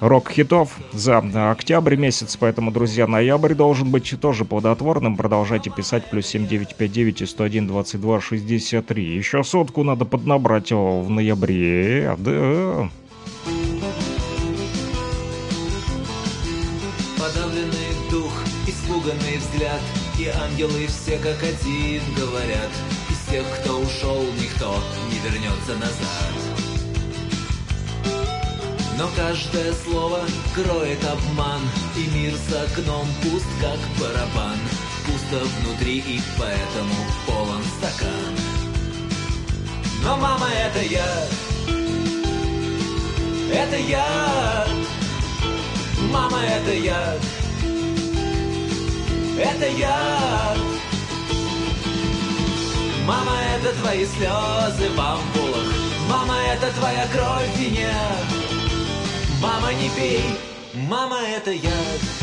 рок-хитов 0.00 0.78
за 0.92 1.18
октябрь 1.50 1.96
месяц, 1.96 2.36
поэтому, 2.36 2.72
друзья, 2.72 3.06
ноябрь 3.06 3.54
должен 3.54 3.90
быть 3.90 4.12
тоже 4.20 4.44
плодотворным. 4.44 5.16
Продолжайте 5.16 5.70
писать 5.70 6.08
плюс 6.10 6.26
7959 6.26 7.22
и 7.22 7.26
101 7.26 7.66
22 7.68 8.20
63. 8.20 9.16
Еще 9.16 9.44
сотку 9.44 9.84
надо 9.84 10.04
поднабрать 10.04 10.72
о, 10.72 11.02
в 11.02 11.10
ноябре, 11.10 12.16
да. 12.18 12.88
Подавленный 17.18 18.10
дух, 18.10 18.32
испуганный 18.66 19.36
взгляд 19.36 19.80
И 20.20 20.26
ангелы 20.26 20.86
все 20.86 21.16
как 21.16 21.42
один 21.42 22.02
говорят 22.14 22.68
Из 23.08 23.30
тех, 23.30 23.42
кто 23.58 23.78
ушел, 23.78 24.22
никто 24.38 24.78
не 25.10 25.18
вернется 25.20 25.74
назад. 25.76 26.34
Но 28.98 29.08
каждое 29.16 29.72
слово 29.72 30.20
кроет 30.54 31.02
обман 31.06 31.62
И 31.96 32.06
мир 32.14 32.34
за 32.50 32.64
окном 32.64 33.08
пуст, 33.22 33.46
как 33.62 33.78
барабан. 33.98 34.58
Пусто 35.06 35.42
внутри 35.62 36.00
и 36.00 36.20
поэтому 36.38 36.94
полон 37.26 37.62
стакан. 37.78 38.36
Но 40.04 40.18
мама 40.18 40.48
это 40.50 40.82
я 40.84 41.26
Это 43.54 43.76
я. 43.78 44.66
Мама 46.12 46.40
это 46.44 46.74
я 46.74 47.16
Это 49.42 49.66
я. 49.66 50.54
Мама, 53.06 53.32
это 53.56 53.74
твои 53.80 54.04
слезы 54.04 54.90
в 54.94 55.00
ампулах 55.00 55.72
Мама, 56.08 56.36
это 56.52 56.70
твоя 56.78 57.06
кровь 57.08 57.48
в 57.54 57.58
вине. 57.58 57.90
Мама, 59.40 59.72
не 59.72 59.88
пей. 59.90 60.24
Мама, 60.74 61.20
это 61.22 61.52
яд 61.52 62.19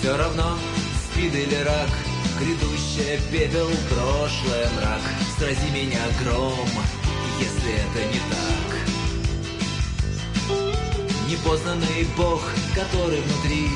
Все 0.00 0.16
равно. 0.16 0.56
Спид 1.12 1.34
или 1.34 1.56
рак 1.56 1.90
Грядущее 2.38 3.20
пепел, 3.30 3.68
прошлое 3.90 4.70
мрак. 4.76 5.02
Срази 5.38 5.70
меня 5.74 6.00
гром, 6.22 6.68
если 7.38 7.72
это 7.74 8.06
не 8.08 8.20
так. 8.30 8.68
Непознанный 11.28 12.06
бог, 12.16 12.40
который 12.74 13.20
внутри 13.20 13.68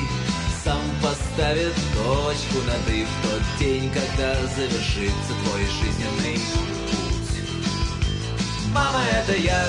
Сам 0.63 0.81
поставит 1.03 1.75
точку 1.93 2.57
над 2.65 2.89
«и» 2.89 3.05
В 3.05 3.29
тот 3.29 3.43
день, 3.59 3.91
когда 3.91 4.33
завершится 4.55 5.33
твой 5.43 5.61
жизненный 5.79 6.39
путь. 6.53 7.35
Мама, 8.73 9.03
это 9.13 9.37
я 9.37 9.63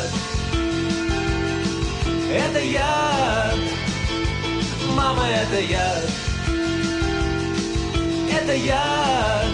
Это 2.33 2.61
я 2.61 3.53
Мама, 4.95 5.27
это 5.29 5.61
я 5.61 6.01
это 8.43 8.55
я. 8.55 9.45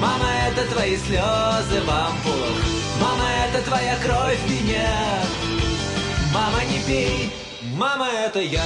Мама, 0.00 0.26
это 0.48 0.70
твои 0.72 0.96
слезы 0.96 1.80
в 1.82 1.90
ампулах. 1.90 2.58
Мама, 3.00 3.24
это 3.48 3.62
твоя 3.62 3.96
кровь 3.96 4.38
вине 4.46 4.88
Мама, 6.32 6.64
не 6.70 6.78
пей, 6.80 7.32
мама, 7.76 8.08
это 8.08 8.40
я 8.40 8.62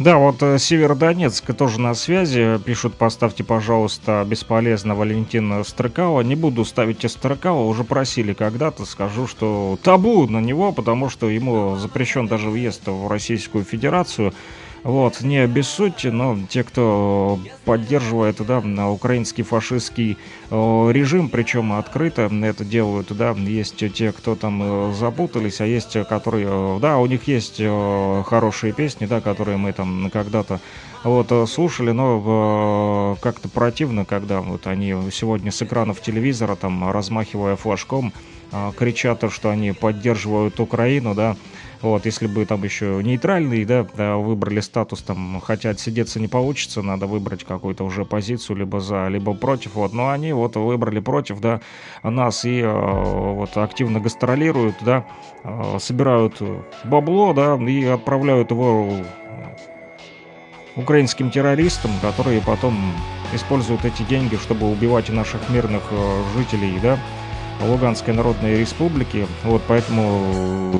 Да, 0.00 0.16
вот 0.16 0.42
э, 0.42 0.58
Северодонецк 0.58 1.54
тоже 1.54 1.80
на 1.80 1.94
связи. 1.94 2.58
Пишут, 2.64 2.94
поставьте, 2.94 3.44
пожалуйста, 3.44 4.26
бесполезно 4.26 4.96
Валентина 4.96 5.62
Стрыкава. 5.62 6.22
Не 6.22 6.34
буду 6.34 6.64
ставить 6.64 7.08
Стрыкава, 7.08 7.62
уже 7.62 7.84
просили 7.84 8.32
когда-то. 8.32 8.86
Скажу, 8.86 9.28
что 9.28 9.78
табу 9.84 10.26
на 10.26 10.40
него, 10.40 10.72
потому 10.72 11.08
что 11.08 11.30
ему 11.30 11.76
запрещен 11.76 12.26
даже 12.26 12.50
въезд 12.50 12.82
в 12.86 13.06
Российскую 13.06 13.64
Федерацию. 13.64 14.34
Вот, 14.84 15.22
не 15.22 15.38
обессудьте, 15.38 16.10
но 16.10 16.38
те, 16.50 16.62
кто 16.62 17.38
поддерживает, 17.64 18.36
да, 18.46 18.60
украинский 18.90 19.42
фашистский 19.42 20.18
э, 20.50 20.90
режим, 20.92 21.30
причем 21.30 21.72
открыто 21.72 22.30
это 22.42 22.64
делают, 22.66 23.16
да, 23.16 23.30
есть 23.32 23.76
те, 23.94 24.12
кто 24.12 24.36
там 24.36 24.60
э, 24.62 24.92
запутались, 24.92 25.62
а 25.62 25.66
есть, 25.66 25.96
которые, 26.06 26.46
э, 26.50 26.78
да, 26.82 26.98
у 26.98 27.06
них 27.06 27.26
есть 27.26 27.62
хорошие 28.26 28.74
песни, 28.74 29.06
да, 29.06 29.22
которые 29.22 29.56
мы 29.56 29.72
там 29.72 30.10
когда-то 30.12 30.60
вот 31.02 31.48
слушали, 31.48 31.92
но 31.92 33.16
как-то 33.22 33.48
противно, 33.48 34.04
когда 34.04 34.42
вот 34.42 34.66
они 34.66 34.94
сегодня 35.10 35.50
с 35.50 35.62
экранов 35.62 36.02
телевизора 36.02 36.56
там 36.56 36.90
размахивая 36.90 37.56
флажком 37.56 38.12
кричат, 38.78 39.30
что 39.30 39.50
они 39.50 39.72
поддерживают 39.72 40.60
Украину, 40.60 41.14
да, 41.14 41.36
вот, 41.84 42.06
если 42.06 42.26
бы 42.26 42.44
там 42.46 42.64
еще 42.64 43.00
нейтральный, 43.02 43.64
да, 43.64 43.84
выбрали 44.16 44.60
статус, 44.60 45.02
там, 45.02 45.40
хотя 45.44 45.70
отсидеться 45.70 46.20
не 46.20 46.28
получится, 46.28 46.82
надо 46.82 47.06
выбрать 47.06 47.44
какую-то 47.44 47.84
уже 47.84 48.04
позицию, 48.04 48.56
либо 48.56 48.80
за, 48.80 49.08
либо 49.08 49.34
против, 49.34 49.74
вот, 49.74 49.92
но 49.92 50.10
они 50.10 50.32
вот 50.32 50.56
выбрали 50.56 51.00
против, 51.00 51.40
да, 51.40 51.60
нас 52.02 52.44
и 52.44 52.60
э, 52.60 53.32
вот 53.34 53.56
активно 53.56 54.00
гастролируют, 54.00 54.76
да, 54.80 55.06
э, 55.42 55.78
собирают 55.78 56.40
бабло, 56.84 57.32
да, 57.32 57.56
и 57.56 57.84
отправляют 57.84 58.50
его 58.50 58.90
украинским 60.76 61.30
террористам, 61.30 61.92
которые 62.02 62.40
потом 62.40 62.76
используют 63.32 63.84
эти 63.84 64.02
деньги, 64.02 64.36
чтобы 64.36 64.70
убивать 64.70 65.08
наших 65.10 65.48
мирных 65.48 65.82
э, 65.90 66.22
жителей, 66.36 66.78
да, 66.82 66.98
Луганской 67.62 68.14
Народной 68.14 68.58
Республики. 68.58 69.26
Вот 69.44 69.62
поэтому 69.68 70.72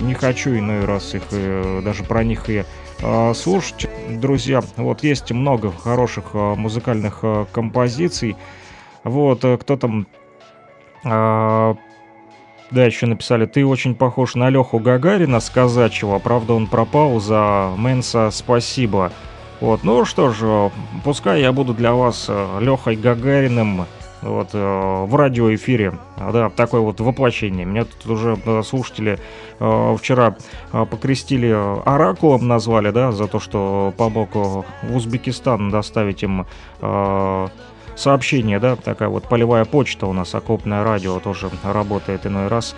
не 0.00 0.14
хочу 0.14 0.50
иной 0.50 0.84
раз 0.84 1.14
их 1.14 1.22
э, 1.30 1.80
даже 1.84 2.04
про 2.04 2.24
них 2.24 2.48
и 2.48 2.64
э, 3.00 3.34
слушать. 3.34 3.88
Друзья, 4.08 4.62
вот 4.76 5.02
есть 5.02 5.32
много 5.32 5.72
хороших 5.72 6.26
э, 6.34 6.54
музыкальных 6.54 7.20
э, 7.22 7.46
композиций. 7.52 8.36
Вот, 9.04 9.44
э, 9.44 9.56
кто 9.56 9.76
там... 9.76 10.06
Э, 11.04 11.74
да, 12.70 12.84
еще 12.84 13.06
написали, 13.06 13.46
ты 13.46 13.64
очень 13.64 13.94
похож 13.94 14.34
на 14.34 14.50
Леху 14.50 14.80
Гагарина 14.80 15.38
с 15.38 15.50
казачьего, 15.50 16.18
правда 16.18 16.54
он 16.54 16.66
пропал 16.66 17.20
за 17.20 17.72
Мэнса, 17.76 18.30
спасибо. 18.32 19.12
Вот, 19.60 19.84
ну 19.84 20.04
что 20.04 20.30
ж, 20.32 20.70
пускай 21.04 21.42
я 21.42 21.52
буду 21.52 21.74
для 21.74 21.92
вас 21.92 22.26
э, 22.28 22.58
Лехой 22.60 22.96
Гагариным, 22.96 23.86
вот, 24.26 24.50
э, 24.52 25.04
в 25.04 25.14
радиоэфире, 25.14 25.94
да, 26.16 26.50
такое 26.50 26.80
вот 26.80 27.00
воплощение. 27.00 27.64
Меня 27.64 27.84
тут 27.84 28.06
уже 28.10 28.38
э, 28.44 28.62
слушатели 28.62 29.18
э, 29.58 29.96
вчера 29.98 30.36
покрестили 30.72 31.56
оракулом, 31.84 32.48
назвали, 32.48 32.90
да, 32.90 33.12
за 33.12 33.26
то, 33.26 33.40
что 33.40 33.92
помог 33.96 34.34
в 34.34 34.64
Узбекистан 34.94 35.70
доставить 35.70 36.22
им 36.22 36.46
сообщение, 37.94 38.60
да, 38.60 38.76
такая 38.76 39.08
вот 39.08 39.28
полевая 39.28 39.64
почта 39.64 40.06
у 40.06 40.12
нас, 40.12 40.34
окопное 40.34 40.84
радио 40.84 41.18
тоже 41.18 41.50
работает 41.64 42.26
иной 42.26 42.48
раз. 42.48 42.76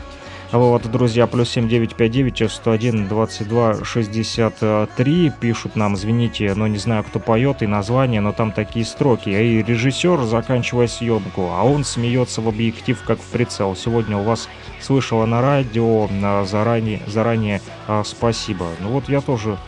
Вот, 0.50 0.90
друзья, 0.90 1.26
плюс 1.26 1.50
7959 1.50 2.50
101 2.50 3.08
22 3.08 3.84
63 3.84 5.32
пишут 5.38 5.76
нам, 5.76 5.94
извините, 5.94 6.54
но 6.54 6.66
не 6.66 6.78
знаю, 6.78 7.04
кто 7.04 7.18
поет 7.18 7.62
и 7.62 7.66
название, 7.66 8.22
но 8.22 8.32
там 8.32 8.52
такие 8.52 8.86
строки. 8.86 9.28
И 9.28 9.62
режиссер, 9.62 10.22
заканчивая 10.22 10.86
съемку, 10.86 11.50
а 11.52 11.64
он 11.64 11.84
смеется 11.84 12.40
в 12.40 12.48
объектив, 12.48 12.98
как 13.06 13.18
в 13.18 13.26
прицел. 13.26 13.76
Сегодня 13.76 14.16
у 14.16 14.22
вас 14.22 14.48
слышала 14.80 15.26
на 15.26 15.42
радио, 15.42 16.08
заранее, 16.46 17.02
заранее 17.06 17.60
а, 17.86 18.02
спасибо. 18.02 18.68
Ну 18.80 18.88
вот 18.88 19.10
я 19.10 19.20
тоже 19.20 19.58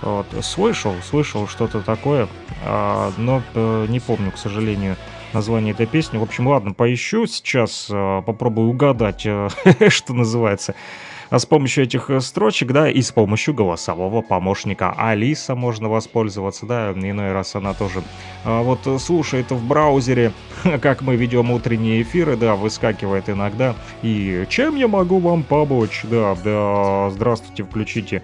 вот, 0.00 0.26
слышал, 0.40 0.94
слышал 1.04 1.48
что-то 1.48 1.82
такое, 1.82 2.28
а, 2.64 3.12
но 3.18 3.42
а, 3.54 3.86
не 3.88 4.00
помню, 4.00 4.32
к 4.32 4.38
сожалению, 4.38 4.96
название 5.32 5.72
этой 5.72 5.86
песни. 5.86 6.18
В 6.18 6.22
общем, 6.22 6.46
ладно, 6.46 6.72
поищу 6.72 7.26
сейчас, 7.26 7.88
э, 7.90 8.22
попробую 8.24 8.68
угадать, 8.68 9.22
э, 9.24 9.48
что 9.88 10.14
называется. 10.14 10.74
А 11.30 11.38
с 11.38 11.46
помощью 11.46 11.84
этих 11.84 12.10
э, 12.10 12.20
строчек, 12.20 12.72
да, 12.72 12.90
и 12.90 13.00
с 13.00 13.12
помощью 13.12 13.54
голосового 13.54 14.20
помощника 14.20 14.92
Алиса 14.96 15.54
можно 15.54 15.88
воспользоваться, 15.88 16.66
да, 16.66 16.90
иной 16.90 17.32
раз 17.32 17.54
она 17.54 17.72
тоже 17.72 18.02
а, 18.44 18.62
вот 18.62 18.80
слушает 19.00 19.52
в 19.52 19.64
браузере, 19.64 20.32
как 20.82 21.02
мы 21.02 21.14
ведем 21.14 21.52
утренние 21.52 22.02
эфиры, 22.02 22.36
да, 22.36 22.56
выскакивает 22.56 23.30
иногда, 23.30 23.76
и 24.02 24.44
чем 24.48 24.74
я 24.74 24.88
могу 24.88 25.20
вам 25.20 25.44
помочь, 25.44 26.00
да, 26.02 26.36
да, 26.42 27.10
здравствуйте, 27.10 27.62
включите 27.62 28.22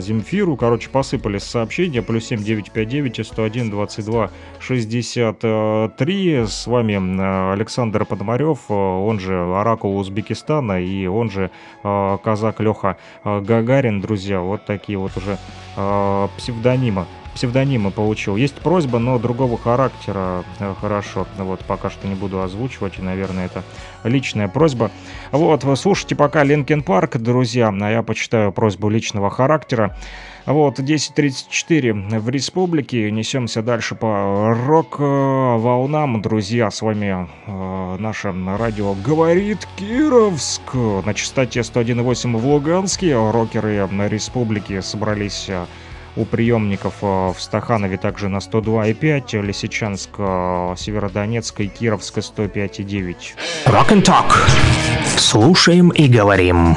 Земфиру, 0.00 0.56
короче, 0.56 0.88
посыпались 0.90 1.44
сообщения, 1.44 2.02
плюс 2.02 2.26
7959 2.26 3.26
101 3.26 3.70
22 3.70 4.30
63, 4.58 6.44
с 6.46 6.66
вами 6.66 7.52
Александр 7.52 8.04
Пономарев, 8.04 8.70
он 8.70 9.20
же 9.20 9.34
Оракул 9.54 9.98
Узбекистана, 9.98 10.82
и 10.82 11.06
он 11.06 11.30
же 11.30 11.50
Казак 11.82 12.46
казак 12.46 12.60
Леха 12.60 12.96
э, 13.24 13.40
Гагарин, 13.40 14.00
друзья, 14.00 14.40
вот 14.40 14.64
такие 14.64 14.98
вот 14.98 15.16
уже 15.16 15.38
э, 15.76 16.28
псевдонимы 16.36 17.06
псевдонима 17.36 17.90
получил. 17.90 18.36
Есть 18.36 18.54
просьба, 18.54 18.98
но 18.98 19.18
другого 19.18 19.58
характера. 19.58 20.42
Э, 20.58 20.74
хорошо, 20.80 21.26
вот 21.36 21.60
пока 21.60 21.90
что 21.90 22.08
не 22.08 22.14
буду 22.14 22.40
озвучивать, 22.40 22.98
и, 22.98 23.02
наверное, 23.02 23.46
это 23.46 23.62
личная 24.04 24.48
просьба. 24.48 24.90
Вот, 25.30 25.64
слушайте 25.78 26.16
пока 26.16 26.42
Линкен 26.42 26.82
Парк, 26.82 27.18
друзья, 27.18 27.68
а 27.68 27.90
я 27.90 28.02
почитаю 28.02 28.52
просьбу 28.52 28.88
личного 28.88 29.30
характера. 29.30 29.96
Вот, 30.46 30.78
10.34 30.78 32.20
в 32.20 32.28
республике. 32.28 33.10
Несемся 33.10 33.62
дальше 33.62 33.96
по 33.96 34.54
рок-волнам. 34.66 36.22
Друзья, 36.22 36.70
с 36.70 36.82
вами 36.82 37.28
э, 37.46 37.96
наше 37.98 38.32
радио 38.56 38.94
«Говорит 38.94 39.66
Кировск». 39.76 40.72
На 41.04 41.14
частоте 41.14 41.60
101.8 41.60 42.36
в 42.36 42.46
Луганске. 42.46 43.16
Рокеры 43.16 43.88
республики 44.08 44.80
собрались 44.82 45.46
э, 45.48 45.66
у 46.16 46.24
приемников 46.24 46.94
э, 47.02 47.06
в 47.06 47.36
Стаханове 47.38 47.96
также 47.96 48.28
на 48.28 48.38
102,5, 48.38 49.42
Лисичанск, 49.42 50.10
э, 50.18 50.74
Северодонецк 50.76 51.60
и 51.60 51.68
Кировск 51.68 52.18
105,9. 52.18 53.16
Rock 53.66 53.88
and 53.90 54.02
Talk. 54.02 54.32
Слушаем 55.18 55.90
и 55.90 56.08
говорим. 56.08 56.76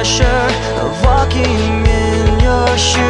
pressure 0.00 0.48
of 0.80 1.04
walking 1.04 1.86
in 1.86 2.40
your 2.40 2.78
shoes 2.78 3.09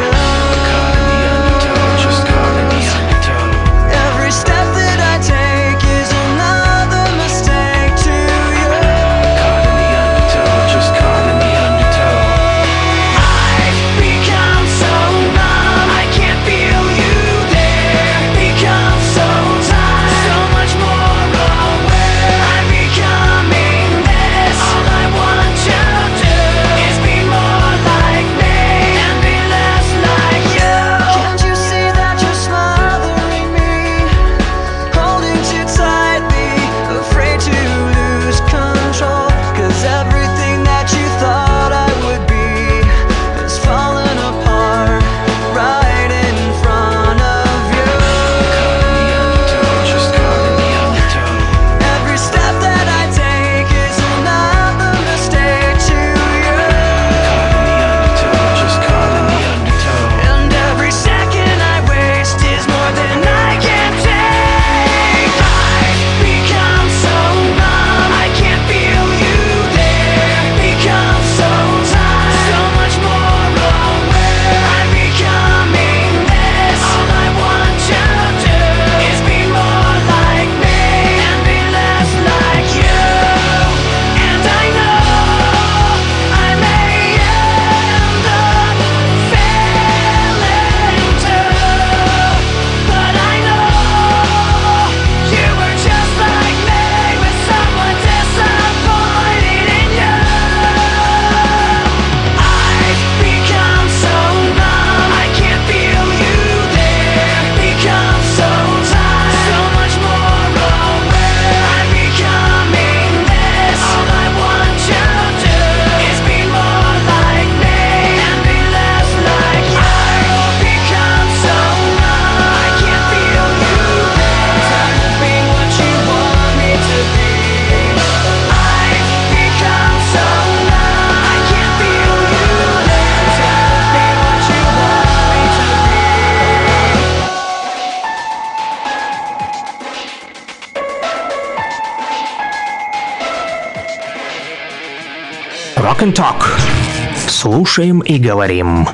Слушаем 147.71 148.01
и 148.01 148.19
говорим. 148.19 148.85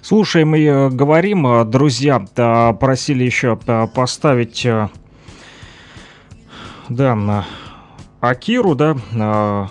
Слушаем 0.00 0.54
и 0.54 0.62
э, 0.66 0.88
говорим. 0.88 1.68
Друзья 1.68 2.20
просили 2.20 3.24
еще 3.24 3.56
поставить 3.92 4.64
э, 4.64 4.88
да, 6.88 7.44
Акиру, 8.20 8.76
да, 8.76 9.68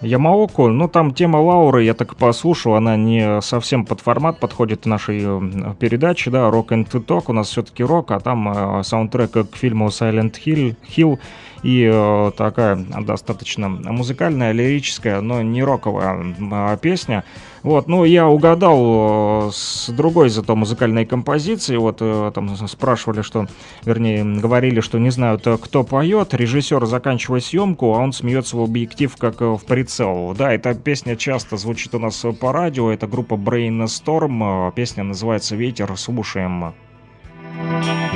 Ямаоку, 0.00 0.66
ну 0.66 0.88
там 0.88 1.14
тема 1.14 1.36
Лауры, 1.36 1.84
я 1.84 1.94
так 1.94 2.16
послушал, 2.16 2.74
она 2.74 2.96
не 2.96 3.40
совсем 3.40 3.86
под 3.86 4.00
формат 4.00 4.40
подходит 4.40 4.86
нашей 4.86 5.20
э, 5.22 5.74
передачи, 5.78 6.32
да, 6.32 6.48
Rock 6.48 6.70
and 6.70 6.90
Talk, 6.90 7.26
у 7.28 7.32
нас 7.32 7.46
все-таки 7.46 7.84
рок, 7.84 8.10
а 8.10 8.18
там 8.18 8.82
саундтрек 8.82 9.34
к 9.34 9.54
фильму 9.56 9.86
Silent 9.86 10.34
Hill, 10.44 10.74
Hill 10.96 11.20
и 11.62 11.88
э, 11.92 12.30
такая 12.36 12.76
достаточно 12.76 13.68
музыкальная, 13.68 14.52
лирическая, 14.52 15.20
но 15.20 15.42
не 15.42 15.62
роковая 15.62 16.34
э, 16.38 16.76
песня. 16.80 17.24
Вот, 17.62 17.88
ну, 17.88 18.04
я 18.04 18.28
угадал 18.28 19.48
э, 19.48 19.50
с 19.52 19.88
другой 19.90 20.28
зато 20.28 20.54
музыкальной 20.54 21.04
композиции. 21.04 21.76
Вот 21.76 21.98
э, 22.00 22.30
там 22.34 22.56
спрашивали, 22.68 23.22
что, 23.22 23.46
вернее, 23.84 24.24
говорили, 24.24 24.80
что 24.80 24.98
не 24.98 25.10
знают, 25.10 25.46
кто 25.62 25.82
поет. 25.82 26.34
Режиссер 26.34 26.86
заканчивает 26.86 27.44
съемку, 27.44 27.94
а 27.94 27.98
он 27.98 28.12
смеется 28.12 28.56
в 28.56 28.62
объектив, 28.62 29.14
как 29.16 29.40
в 29.40 29.60
прицел. 29.66 30.34
Да, 30.38 30.52
эта 30.52 30.74
песня 30.74 31.16
часто 31.16 31.56
звучит 31.56 31.94
у 31.94 31.98
нас 31.98 32.24
по 32.40 32.52
радио. 32.52 32.90
Это 32.90 33.06
группа 33.06 33.34
Brainstorm. 33.34 34.72
Песня 34.72 35.02
называется 35.02 35.56
«Ветер». 35.56 35.96
Слушаем. 35.96 36.72
Слушаем. 37.58 38.07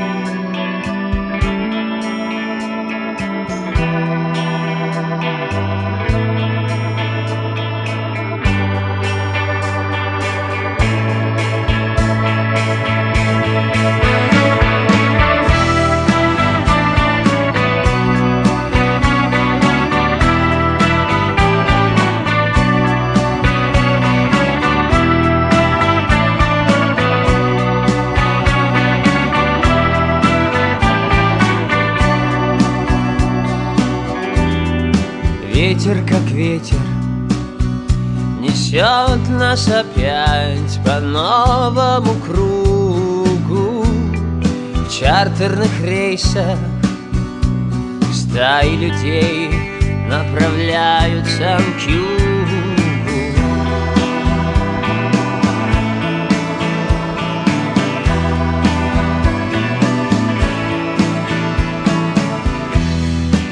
Ветер, 35.85 36.07
как 36.07 36.31
ветер, 36.31 36.79
несет 38.39 39.29
нас 39.31 39.67
опять 39.67 40.79
по 40.85 41.01
новому 41.01 42.15
кругу 42.25 43.85
В 44.75 44.89
чартерных 44.89 45.81
рейсах 45.83 46.57
стаи 48.13 48.77
людей 48.77 49.51
направляются 50.09 51.59
к 51.59 51.91
югу. 51.91 52.13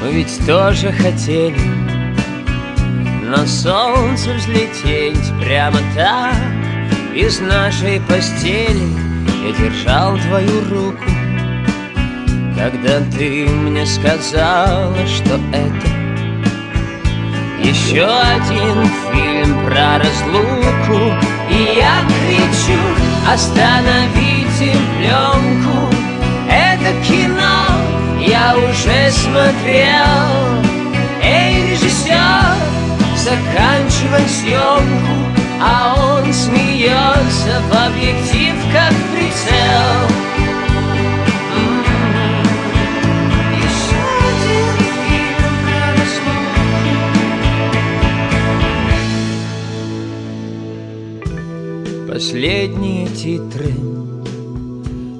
Мы 0.00 0.12
ведь 0.12 0.46
тоже 0.46 0.92
хотели 0.92 1.69
на 3.30 3.46
солнце 3.46 4.34
взлететь 4.34 5.32
прямо 5.40 5.78
так 5.94 6.34
Из 7.14 7.38
нашей 7.40 8.00
постели. 8.00 8.88
Я 9.44 9.52
держал 9.52 10.18
твою 10.18 10.60
руку 10.68 11.04
Когда 12.58 13.00
ты 13.16 13.46
мне 13.46 13.86
сказала, 13.86 14.96
что 15.06 15.38
это 15.52 15.88
Еще 17.62 18.04
один 18.04 18.90
фильм 19.12 19.64
про 19.64 19.98
разлуку. 19.98 21.14
И 21.50 21.76
я 21.76 22.02
кричу, 22.08 22.80
остановите 23.32 24.76
пленку! 24.98 25.88
Это 26.48 26.92
кино 27.06 27.80
я 28.20 28.54
уже 28.56 29.10
смотрел 29.10 30.79
заканчивай 33.20 34.26
съемку 34.28 35.16
А 35.62 35.94
он 35.94 36.32
смеется 36.32 37.60
в 37.68 37.72
объектив, 37.86 38.54
как 38.72 38.94
прицел. 39.12 40.10
Разлуку 45.98 46.50
Последние 52.08 53.06
титры. 53.06 53.72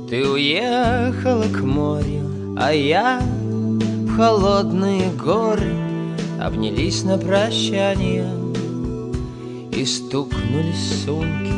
Ты 0.08 0.26
уехала 0.26 1.44
к 1.44 1.60
морю, 1.62 2.56
а 2.58 2.72
я 2.72 3.20
в 3.20 4.16
холодные 4.16 5.10
горы 5.12 5.79
Обнялись 6.60 7.04
на 7.04 7.16
прощание 7.16 8.30
И 9.72 9.82
стукнулись 9.86 11.04
сумки 11.06 11.54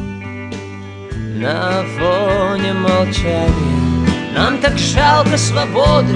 На 1.41 1.83
фоне 1.99 2.73
молчания. 2.73 4.07
Нам 4.33 4.59
так 4.59 4.79
жалко 4.79 5.37
свободы 5.37 6.15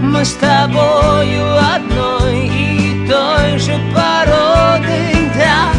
Мы 0.00 0.24
с 0.24 0.34
тобою 0.34 1.56
одной 1.74 2.46
и 2.46 3.04
той 3.08 3.58
же 3.58 3.76
породы. 3.92 5.32
Да, 5.36 5.72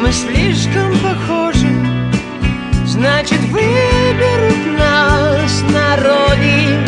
мы 0.00 0.12
слишком 0.12 0.96
похожи 1.00 1.66
Значит, 2.86 3.40
выберут 3.50 4.78
нас 4.78 5.60
народе 5.72 6.86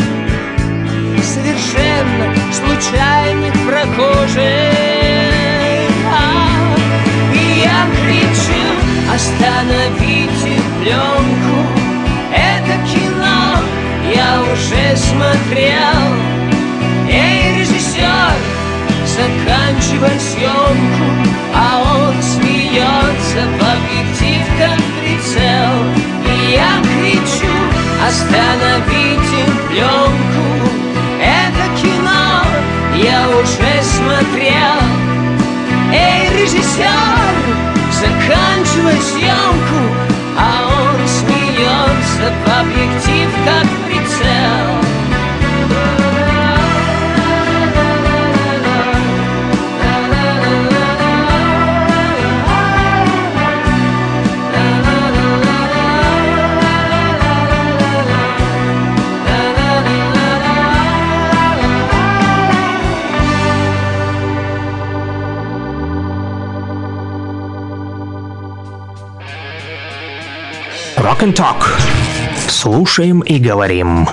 Совершенно 1.49 2.35
случайных 2.53 3.55
прохожих. 3.67 4.43
А, 6.13 6.77
И 7.33 7.61
я 7.63 7.87
кричу, 8.05 8.61
остановите 9.15 10.61
пленку 10.79 11.59
Это 12.35 12.75
кино 12.87 13.63
я 14.15 14.43
уже 14.53 14.95
смотрел 14.97 16.03
Эй, 17.09 17.61
режиссер, 17.61 18.37
заканчивай 19.07 20.21
съемку 20.21 21.07
А 21.55 22.11
он 22.11 22.23
смеется 22.23 23.41
в 23.49 23.63
объектив, 23.63 24.47
как 24.59 24.79
прицел 25.01 25.73
И 26.27 26.53
я 26.53 26.73
кричу, 26.83 27.53
остановите 28.07 29.45
пленку 29.69 30.88
Это 31.29 31.83
кино 31.83 32.43
я 32.97 33.29
уже 33.29 33.83
смотрел. 33.83 34.81
Эй, 35.93 36.31
режиссер, 36.39 37.35
заканчивай 37.93 39.01
съемку 39.01 39.81
А 40.39 40.69
он 40.69 41.09
смеется 41.09 42.33
в 42.45 42.61
объектив, 42.61 43.29
как 43.45 43.67
прицел 43.87 44.78
Rock 71.19 71.27
and 71.27 71.35
Talk. 71.35 71.65
Слушаем 72.49 73.21
и 73.21 73.39
говорим. 73.39 74.07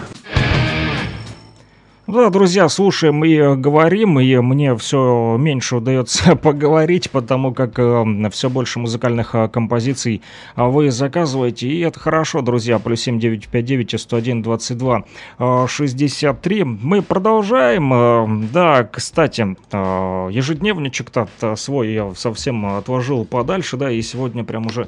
Да, 2.07 2.29
друзья, 2.29 2.69
слушаем 2.69 3.23
и 3.25 3.55
говорим, 3.55 4.19
и 4.19 4.35
мне 4.37 4.75
все 4.77 5.37
меньше 5.37 5.77
удается 5.77 6.35
поговорить, 6.41 7.11
потому 7.11 7.53
как 7.53 7.77
э, 7.77 8.29
все 8.31 8.49
больше 8.49 8.79
музыкальных 8.79 9.35
э, 9.35 9.49
композиций 9.49 10.21
а 10.55 10.67
вы 10.69 10.89
заказываете, 10.89 11.67
и 11.67 11.79
это 11.81 11.99
хорошо, 11.99 12.41
друзья, 12.41 12.79
плюс 12.79 13.01
7959 13.01 13.99
101 13.99 14.41
22 14.41 15.03
э, 15.39 15.65
63. 15.67 16.63
Мы 16.63 17.01
продолжаем, 17.01 17.93
э, 17.93 18.47
да, 18.51 18.83
кстати, 18.83 19.55
э, 19.71 20.29
ежедневничек-то 20.31 21.27
э, 21.41 21.55
свой 21.55 21.93
я 21.93 22.13
совсем 22.15 22.65
отложил 22.65 23.25
подальше, 23.25 23.77
да, 23.77 23.91
и 23.91 24.01
сегодня 24.01 24.43
прям 24.43 24.67
уже 24.67 24.87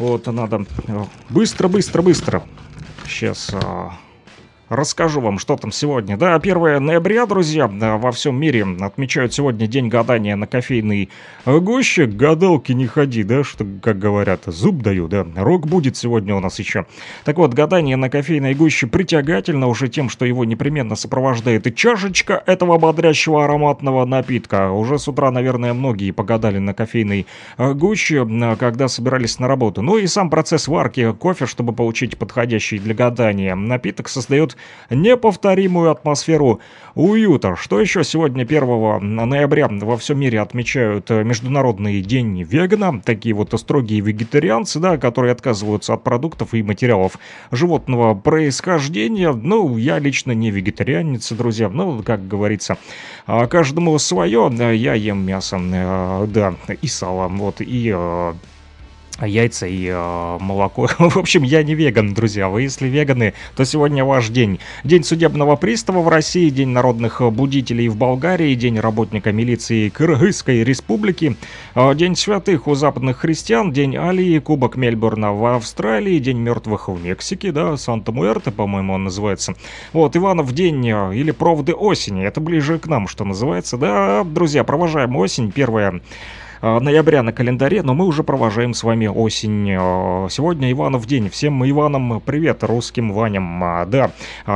вот 0.00 0.26
надо 0.26 0.64
быстро-быстро-быстро 1.28 2.46
сейчас... 3.06 3.50
Э, 3.52 3.90
Расскажу 4.70 5.20
вам, 5.20 5.40
что 5.40 5.56
там 5.56 5.72
сегодня. 5.72 6.16
Да, 6.16 6.36
1 6.36 6.84
ноября, 6.84 7.26
друзья, 7.26 7.66
во 7.66 8.12
всем 8.12 8.38
мире 8.38 8.64
отмечают 8.80 9.34
сегодня 9.34 9.66
день 9.66 9.88
гадания 9.88 10.36
на 10.36 10.46
кофейной 10.46 11.10
гуще. 11.44 12.06
Гадалки 12.06 12.70
не 12.70 12.86
ходи, 12.86 13.24
да, 13.24 13.42
что, 13.42 13.66
как 13.82 13.98
говорят, 13.98 14.42
зуб 14.46 14.80
даю, 14.80 15.08
да. 15.08 15.26
Рок 15.34 15.66
будет 15.66 15.96
сегодня 15.96 16.36
у 16.36 16.40
нас 16.40 16.60
еще. 16.60 16.86
Так 17.24 17.38
вот, 17.38 17.52
гадание 17.52 17.96
на 17.96 18.08
кофейной 18.08 18.54
гуще 18.54 18.86
притягательно 18.86 19.66
уже 19.66 19.88
тем, 19.88 20.08
что 20.08 20.24
его 20.24 20.44
непременно 20.44 20.94
сопровождает 20.94 21.66
и 21.66 21.74
чашечка 21.74 22.40
этого 22.46 22.78
бодрящего 22.78 23.46
ароматного 23.46 24.04
напитка. 24.04 24.70
Уже 24.70 25.00
с 25.00 25.08
утра, 25.08 25.32
наверное, 25.32 25.74
многие 25.74 26.12
погадали 26.12 26.58
на 26.58 26.74
кофейной 26.74 27.26
гуще, 27.58 28.24
когда 28.60 28.86
собирались 28.86 29.40
на 29.40 29.48
работу. 29.48 29.82
Ну 29.82 29.98
и 29.98 30.06
сам 30.06 30.30
процесс 30.30 30.68
варки 30.68 31.12
кофе, 31.12 31.46
чтобы 31.46 31.72
получить 31.72 32.16
подходящий 32.16 32.78
для 32.78 32.94
гадания 32.94 33.56
напиток, 33.56 34.08
создает 34.08 34.56
неповторимую 34.90 35.90
атмосферу 35.90 36.60
уюта. 36.94 37.54
Что 37.56 37.80
еще 37.80 38.02
сегодня 38.02 38.42
1 38.42 39.14
ноября 39.28 39.68
во 39.70 39.96
всем 39.96 40.18
мире 40.18 40.40
отмечают 40.40 41.10
Международный 41.10 42.00
день 42.02 42.42
вегана, 42.42 43.00
такие 43.00 43.34
вот 43.34 43.54
строгие 43.58 44.00
вегетарианцы, 44.00 44.80
да, 44.80 44.98
которые 44.98 45.32
отказываются 45.32 45.94
от 45.94 46.02
продуктов 46.02 46.54
и 46.54 46.62
материалов 46.62 47.18
животного 47.52 48.14
происхождения. 48.14 49.32
Ну, 49.32 49.76
я 49.76 49.98
лично 49.98 50.32
не 50.32 50.50
вегетарианец, 50.50 51.30
друзья, 51.32 51.68
ну, 51.68 52.02
как 52.02 52.26
говорится, 52.26 52.76
каждому 53.26 53.96
свое, 53.98 54.50
я 54.74 54.94
ем 54.94 55.24
мясо, 55.24 55.60
да, 56.28 56.54
и 56.82 56.88
сало, 56.88 57.28
вот, 57.28 57.56
и 57.60 58.32
яйца 59.26 59.66
и 59.66 59.86
э, 59.86 60.38
молоко. 60.40 60.88
В 60.98 61.16
общем, 61.16 61.42
я 61.42 61.62
не 61.62 61.74
веган, 61.74 62.14
друзья. 62.14 62.48
Вы, 62.48 62.62
если 62.62 62.88
веганы, 62.88 63.34
то 63.56 63.64
сегодня 63.64 64.04
ваш 64.04 64.28
день. 64.28 64.60
День 64.84 65.04
судебного 65.04 65.56
пристава 65.56 66.00
в 66.00 66.08
России, 66.08 66.50
День 66.50 66.68
народных 66.68 67.20
будителей 67.32 67.88
в 67.88 67.96
Болгарии, 67.96 68.54
День 68.54 68.78
работника 68.80 69.32
милиции 69.32 69.88
Кыргызской 69.88 70.64
республики, 70.64 71.36
э, 71.74 71.94
День 71.94 72.16
святых 72.16 72.66
у 72.68 72.74
западных 72.74 73.18
христиан, 73.18 73.72
День 73.72 73.96
Алии, 73.96 74.38
Кубок 74.38 74.76
Мельбурна 74.76 75.32
в 75.32 75.44
Австралии, 75.44 76.18
День 76.18 76.38
мертвых 76.38 76.88
в 76.88 77.02
Мексике, 77.02 77.52
да, 77.52 77.76
Санта-Муэрте, 77.76 78.50
по-моему, 78.50 78.94
он 78.94 79.04
называется. 79.04 79.54
Вот, 79.92 80.16
Иванов 80.16 80.52
день 80.52 80.88
э, 80.88 81.14
или 81.14 81.30
проводы 81.30 81.72
осени, 81.72 82.24
это 82.24 82.40
ближе 82.40 82.78
к 82.78 82.86
нам, 82.86 83.08
что 83.08 83.24
называется. 83.24 83.76
Да, 83.76 84.24
друзья, 84.24 84.64
провожаем 84.64 85.16
осень, 85.16 85.50
первая 85.50 86.00
ноября 86.62 87.22
на 87.22 87.32
календаре, 87.32 87.82
но 87.82 87.94
мы 87.94 88.04
уже 88.04 88.22
провожаем 88.22 88.74
с 88.74 88.82
вами 88.82 89.06
осень. 89.06 89.66
Сегодня 90.30 90.70
Иванов 90.70 91.06
день. 91.06 91.30
Всем 91.30 91.68
Иванам 91.68 92.20
привет, 92.20 92.62
русским 92.62 93.12
Ваням. 93.12 93.86
Да, 93.88 94.10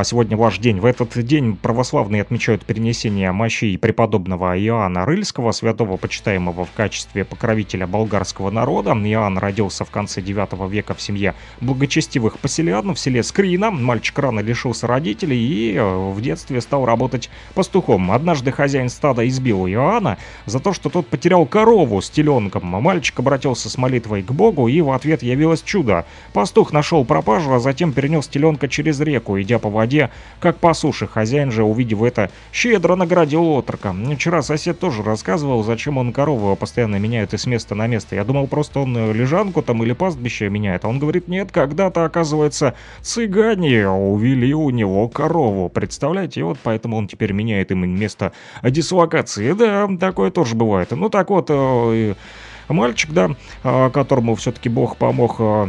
сегодня 0.04 0.36
ваш 0.36 0.58
день. 0.58 0.80
В 0.80 0.84
этот 0.84 1.18
день 1.24 1.56
православные 1.56 2.20
отмечают 2.20 2.66
перенесение 2.66 3.32
мощей 3.32 3.78
преподобного 3.78 4.58
Иоанна 4.58 5.06
Рыльского, 5.06 5.52
святого 5.52 5.96
почитаемого 5.96 6.66
в 6.66 6.72
качестве 6.72 7.24
покровителя 7.24 7.86
болгарского 7.86 8.50
народа. 8.50 8.90
Иоанн 8.92 9.38
родился 9.38 9.86
в 9.86 9.90
конце 9.90 10.20
9 10.20 10.70
века 10.70 10.94
в 10.94 11.00
семье 11.00 11.34
благочестивых 11.60 12.38
поселян 12.38 12.94
в 12.94 12.98
селе 12.98 13.22
Скрина. 13.22 13.70
Мальчик 13.70 14.18
рано 14.18 14.40
лишился 14.40 14.86
родителей 14.86 15.38
и 15.38 15.78
в 15.78 16.20
детстве 16.20 16.60
стал 16.60 16.84
работать 16.84 17.30
пастухом. 17.54 18.10
Однажды 18.12 18.52
хозяин 18.52 18.90
стада 18.90 19.26
избил 19.26 19.66
Иоанна 19.66 20.18
за 20.44 20.60
то, 20.60 20.74
что 20.74 20.90
тот 20.90 21.06
потерял 21.06 21.46
корову 21.46 21.93
с 22.00 22.10
теленком. 22.10 22.66
Мальчик 22.66 23.18
обратился 23.18 23.68
с 23.68 23.78
молитвой 23.78 24.22
к 24.22 24.32
Богу, 24.32 24.68
и 24.68 24.80
в 24.80 24.90
ответ 24.90 25.22
явилось 25.22 25.62
чудо. 25.62 26.04
Пастух 26.32 26.72
нашел 26.72 27.04
пропажу, 27.04 27.52
а 27.52 27.60
затем 27.60 27.92
перенес 27.92 28.28
теленка 28.28 28.68
через 28.68 29.00
реку, 29.00 29.40
идя 29.40 29.58
по 29.58 29.70
воде, 29.70 30.10
как 30.40 30.58
по 30.58 30.74
суше. 30.74 31.06
Хозяин 31.06 31.50
же, 31.50 31.62
увидев 31.64 32.02
это, 32.02 32.30
щедро 32.52 32.96
наградил 32.96 33.44
отрока. 33.50 33.94
Вчера 34.14 34.42
сосед 34.42 34.78
тоже 34.78 35.02
рассказывал, 35.02 35.62
зачем 35.62 35.98
он 35.98 36.12
корову 36.12 36.56
постоянно 36.56 36.96
меняет 36.96 37.34
из 37.34 37.46
места 37.46 37.74
на 37.74 37.86
место. 37.86 38.16
Я 38.16 38.24
думал, 38.24 38.46
просто 38.46 38.80
он 38.80 39.12
лежанку 39.12 39.62
там 39.62 39.82
или 39.82 39.92
пастбище 39.92 40.48
меняет. 40.48 40.84
А 40.84 40.88
он 40.88 40.98
говорит, 40.98 41.28
нет, 41.28 41.52
когда-то, 41.52 42.04
оказывается, 42.04 42.74
цыгане 43.00 43.88
увели 43.88 44.54
у 44.54 44.70
него 44.70 45.08
корову. 45.08 45.68
Представляете, 45.68 46.40
и 46.40 46.42
вот 46.42 46.58
поэтому 46.62 46.96
он 46.96 47.08
теперь 47.08 47.32
меняет 47.32 47.70
им 47.70 47.88
место 47.88 48.32
дислокации. 48.62 49.52
Да, 49.52 49.88
такое 49.98 50.30
тоже 50.30 50.54
бывает. 50.54 50.90
Ну 50.90 51.08
так 51.08 51.30
вот, 51.30 51.50
мальчик, 52.68 53.10
да, 53.12 53.30
э, 53.62 53.90
которому 53.90 54.34
все-таки 54.34 54.68
Бог 54.68 54.96
помог 54.96 55.40
Э, 55.40 55.68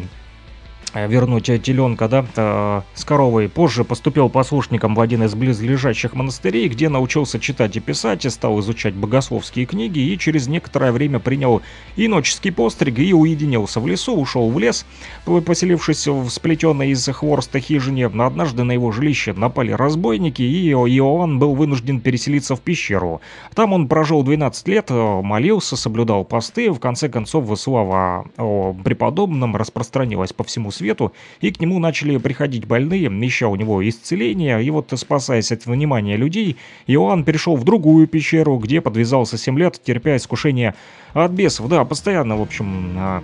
вернуть 0.96 1.46
теленка, 1.62 2.08
да, 2.08 2.26
э, 2.36 2.82
с 2.94 3.04
коровой. 3.04 3.50
Позже 3.50 3.84
поступил 3.84 4.30
послушником 4.30 4.96
в 4.96 5.02
один 5.02 5.24
из 5.24 5.36
близлежащих 5.36 6.14
монастырей, 6.14 6.68
где 6.70 6.90
научился 6.90 7.40
читать 7.40 7.76
и 7.76 7.80
писать, 7.80 8.26
и 8.26 8.30
стал 8.30 8.60
изучать 8.62 8.94
богословские 8.94 9.66
книги, 9.66 10.00
и 10.00 10.18
через 10.18 10.48
некоторое 10.48 10.92
время 10.92 11.20
принял 11.20 11.62
иноческий 11.96 12.52
постриг 12.52 13.00
и 13.00 13.14
уединился 13.14 13.80
в 13.80 13.88
лесу, 13.88 14.16
ушел 14.16 14.50
в 14.50 14.58
лес, 14.60 14.86
поселившись 15.26 16.08
в 16.08 16.30
сплетенной 16.30 16.90
из 16.90 17.06
хворста 17.08 17.60
хижине. 17.60 18.08
Однажды 18.08 18.64
на 18.64 18.72
его 18.72 18.92
жилище 18.92 19.34
напали 19.34 19.72
разбойники, 19.72 20.42
и 20.42 20.72
Иоанн 20.72 21.40
был 21.40 21.56
вынужден 21.56 22.00
переселиться 22.00 22.56
в 22.56 22.62
пещеру. 22.62 23.22
Там 23.54 23.74
он 23.74 23.88
прожил 23.88 24.24
12 24.24 24.68
лет, 24.68 24.86
э, 24.90 25.22
молился, 25.22 25.76
соблюдал 25.76 26.24
посты, 26.24 26.72
в 26.72 26.80
конце 26.80 27.10
концов 27.10 27.60
слава 27.60 28.26
о 28.38 28.74
преподобном 28.84 29.56
распространилась 29.56 30.34
по 30.34 30.44
всему 30.44 30.72
свету, 30.72 30.85
свету, 30.86 31.14
и 31.42 31.52
к 31.52 31.60
нему 31.60 31.80
начали 31.80 32.18
приходить 32.18 32.66
больные, 32.66 33.08
ища 33.28 33.48
у 33.48 33.56
него 33.56 33.88
исцеления, 33.88 34.60
и 34.60 34.70
вот, 34.70 34.94
спасаясь 34.96 35.52
от 35.52 35.66
внимания 35.66 36.16
людей, 36.16 36.58
Иоанн 36.88 37.24
перешел 37.24 37.56
в 37.56 37.64
другую 37.64 38.08
пещеру, 38.08 38.58
где 38.58 38.82
подвязался 38.82 39.38
7 39.38 39.58
лет, 39.58 39.82
терпя 39.84 40.16
искушение 40.16 40.76
от 41.14 41.32
бесов. 41.32 41.68
Да, 41.70 41.86
постоянно, 41.86 42.38
в 42.38 42.42
общем, 42.42 42.92
а, 42.98 43.24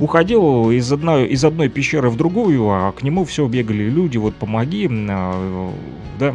уходил 0.00 0.70
из 0.70 0.90
одной, 0.92 1.26
из 1.26 1.44
одной 1.44 1.68
пещеры 1.68 2.10
в 2.10 2.16
другую, 2.16 2.68
а 2.70 2.92
к 2.92 3.02
нему 3.02 3.24
все 3.24 3.46
бегали 3.46 3.88
люди, 3.88 4.16
вот 4.16 4.34
помоги, 4.34 4.88
а, 4.90 5.72
да, 6.18 6.34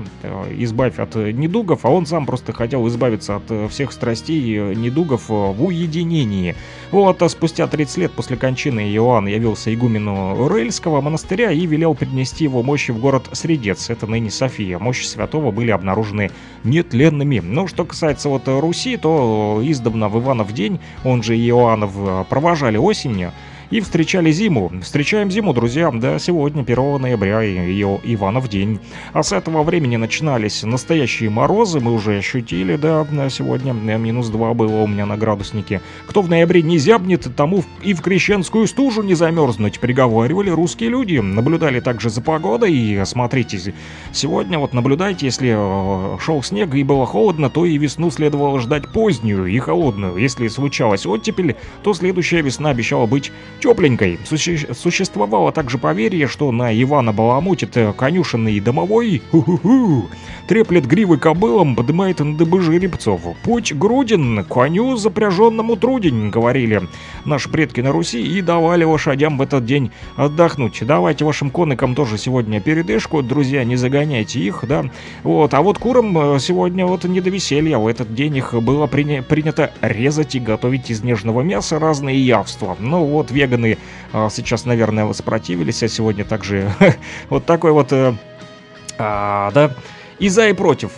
избавь 0.58 1.00
от 1.00 1.16
недугов, 1.16 1.86
а 1.86 1.90
он 1.90 2.06
сам 2.06 2.26
просто 2.26 2.54
хотел 2.54 2.88
избавиться 2.88 3.38
от 3.38 3.72
всех 3.72 3.92
страстей 3.92 4.76
недугов 4.76 5.30
в 5.30 5.64
уединении. 5.64 6.56
Вот, 6.92 7.22
а 7.22 7.30
спустя 7.30 7.68
30 7.68 7.98
лет 7.98 8.12
после 8.12 8.38
кончины 8.38 8.94
Иоанн 8.96 9.28
явился 9.28 9.74
игумену 9.74 10.48
Рельского 10.50 11.02
монастыря 11.02 11.52
и 11.52 11.66
велел 11.66 11.96
принести 11.96 12.44
его 12.44 12.64
мощи 12.64 12.92
в 12.92 13.00
город 13.00 13.30
Средец, 13.32 13.90
это 13.90 14.08
ныне 14.08 14.30
София. 14.30 14.78
Мощи 14.80 15.06
святого 15.06 15.52
были 15.52 15.72
обнаружены 15.72 16.32
нетленными. 16.64 17.40
Ну, 17.40 17.68
что 17.68 17.86
касается 17.86 18.30
вот 18.30 18.44
Руси, 18.48 18.98
то 18.98 19.62
издавна 19.64 20.10
в 20.10 20.20
Иванов 20.20 20.54
день, 20.54 20.80
он 21.04 21.24
же 21.24 21.38
Иоаннов, 21.38 22.28
провожали 22.28 22.78
осенью, 22.78 23.32
и 23.74 23.80
встречали 23.80 24.32
зиму. 24.32 24.72
Встречаем 24.84 25.32
зиму, 25.32 25.52
друзья, 25.52 25.90
да, 25.92 26.20
сегодня, 26.20 26.62
1 26.62 27.02
ноября, 27.02 27.42
ее 27.42 28.00
Иванов 28.04 28.48
день. 28.48 28.80
А 29.14 29.24
с 29.24 29.32
этого 29.32 29.64
времени 29.64 29.96
начинались 29.96 30.62
настоящие 30.62 31.32
морозы, 31.32 31.80
мы 31.80 31.92
уже 31.92 32.20
ощутили, 32.20 32.76
да, 32.76 33.04
сегодня 33.32 33.74
минус 33.74 34.30
2 34.30 34.54
было 34.54 34.84
у 34.84 34.86
меня 34.86 35.08
на 35.08 35.18
градуснике. 35.18 35.82
Кто 36.06 36.22
в 36.22 36.30
ноябре 36.30 36.62
не 36.62 36.78
зябнет, 36.78 37.36
тому 37.36 37.64
и 37.82 37.96
в 37.96 38.04
крещенскую 38.04 38.68
стужу 38.68 39.02
не 39.02 39.16
замерзнуть, 39.16 39.80
приговаривали 39.80 40.52
русские 40.52 40.92
люди. 40.92 41.18
Наблюдали 41.18 41.80
также 41.80 42.12
за 42.12 42.22
погодой, 42.22 42.72
и 42.72 43.04
смотрите, 43.06 43.74
сегодня 44.12 44.60
вот 44.60 44.74
наблюдайте, 44.74 45.26
если 45.26 45.56
э, 45.58 46.20
шел 46.20 46.44
снег 46.44 46.76
и 46.76 46.84
было 46.84 47.08
холодно, 47.08 47.50
то 47.50 47.66
и 47.66 47.76
весну 47.80 48.12
следовало 48.12 48.60
ждать 48.60 48.94
позднюю 48.94 49.48
и 49.48 49.58
холодную. 49.58 50.18
Если 50.18 50.48
случалась 50.48 51.08
оттепель, 51.08 51.56
то 51.82 51.96
следующая 51.96 52.44
весна 52.44 52.70
обещала 52.70 53.08
быть 53.08 53.32
тепленькой. 53.64 54.20
Суще 54.26 54.74
существовало 54.74 55.54
также 55.54 55.78
поверье, 55.78 56.28
что 56.28 56.52
на 56.52 56.74
Ивана 56.74 57.14
баламутит 57.14 57.78
конюшенный 57.98 58.60
домовой, 58.60 59.22
треплет 60.50 60.86
гривы 60.86 61.18
кобылам, 61.18 61.76
поднимает 61.76 62.20
на 62.20 62.36
дыбы 62.36 62.62
жеребцов. 62.62 63.22
Путь 63.44 63.74
грудин, 63.74 64.44
коню 64.44 64.98
запряженному 64.98 65.78
трудень, 65.78 66.30
говорили 66.30 66.82
наши 67.24 67.50
предки 67.50 67.80
на 67.80 67.94
Руси 67.94 68.22
и 68.22 68.42
давали 68.42 68.84
лошадям 68.84 69.38
в 69.38 69.42
этот 69.42 69.66
день 69.66 69.92
отдохнуть. 70.18 70.80
Давайте 70.82 71.24
вашим 71.24 71.50
коныкам 71.50 71.96
тоже 71.96 72.18
сегодня 72.18 72.60
передышку, 72.60 73.22
друзья, 73.22 73.64
не 73.64 73.78
загоняйте 73.78 74.42
их, 74.42 74.66
да. 74.68 74.84
Вот, 75.24 75.54
а 75.54 75.62
вот 75.62 75.78
курам 75.78 76.36
э, 76.36 76.40
сегодня 76.40 76.86
вот 76.86 77.06
не 77.06 77.22
до 77.22 77.30
веселья, 77.30 77.78
в 77.78 77.88
этот 77.88 78.14
день 78.14 78.36
их 78.36 78.54
было 78.54 78.88
приня 78.88 79.24
принято 79.24 79.72
резать 79.80 80.36
и 80.36 80.40
готовить 80.40 80.90
из 80.90 81.02
нежного 81.02 81.42
мяса 81.42 81.80
разные 81.80 82.20
явства. 82.20 82.76
Ну 82.80 83.06
вот, 83.06 83.32
веган 83.32 83.53
веганы 83.54 83.78
а, 84.12 84.30
сейчас, 84.30 84.66
наверное, 84.66 85.06
воспротивились, 85.06 85.84
а 85.84 85.88
сегодня 85.88 86.26
также 86.26 86.72
вот 87.30 87.46
такой 87.46 87.72
вот, 87.72 87.92
э, 87.92 88.14
а, 88.98 89.52
да, 89.52 89.72
и 90.20 90.30
за, 90.30 90.48
и 90.48 90.54
против. 90.54 90.92